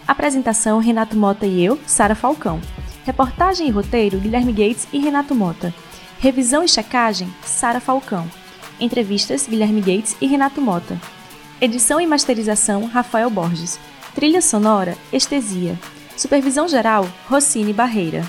Apresentação 0.06 0.78
Renato 0.78 1.16
Mota 1.16 1.46
e 1.46 1.64
eu, 1.64 1.78
Sara 1.86 2.14
Falcão. 2.14 2.60
Reportagem 3.04 3.68
e 3.68 3.70
roteiro 3.70 4.18
Guilherme 4.18 4.52
Gates 4.52 4.86
e 4.92 4.98
Renato 4.98 5.34
Mota. 5.34 5.74
Revisão 6.18 6.62
e 6.64 6.68
checagem 6.68 7.32
Sara 7.42 7.80
Falcão. 7.80 8.26
Entrevistas 8.80 9.46
Guilherme 9.46 9.80
Gates 9.80 10.16
e 10.20 10.26
Renato 10.26 10.60
Mota. 10.60 10.98
Edição 11.58 11.98
e 11.98 12.06
masterização 12.06 12.84
Rafael 12.84 13.30
Borges. 13.30 13.80
Trilha 14.14 14.42
sonora 14.42 14.94
Estesia. 15.10 15.78
Supervisão 16.14 16.68
geral 16.68 17.08
Rossini 17.30 17.72
Barreira. 17.72 18.22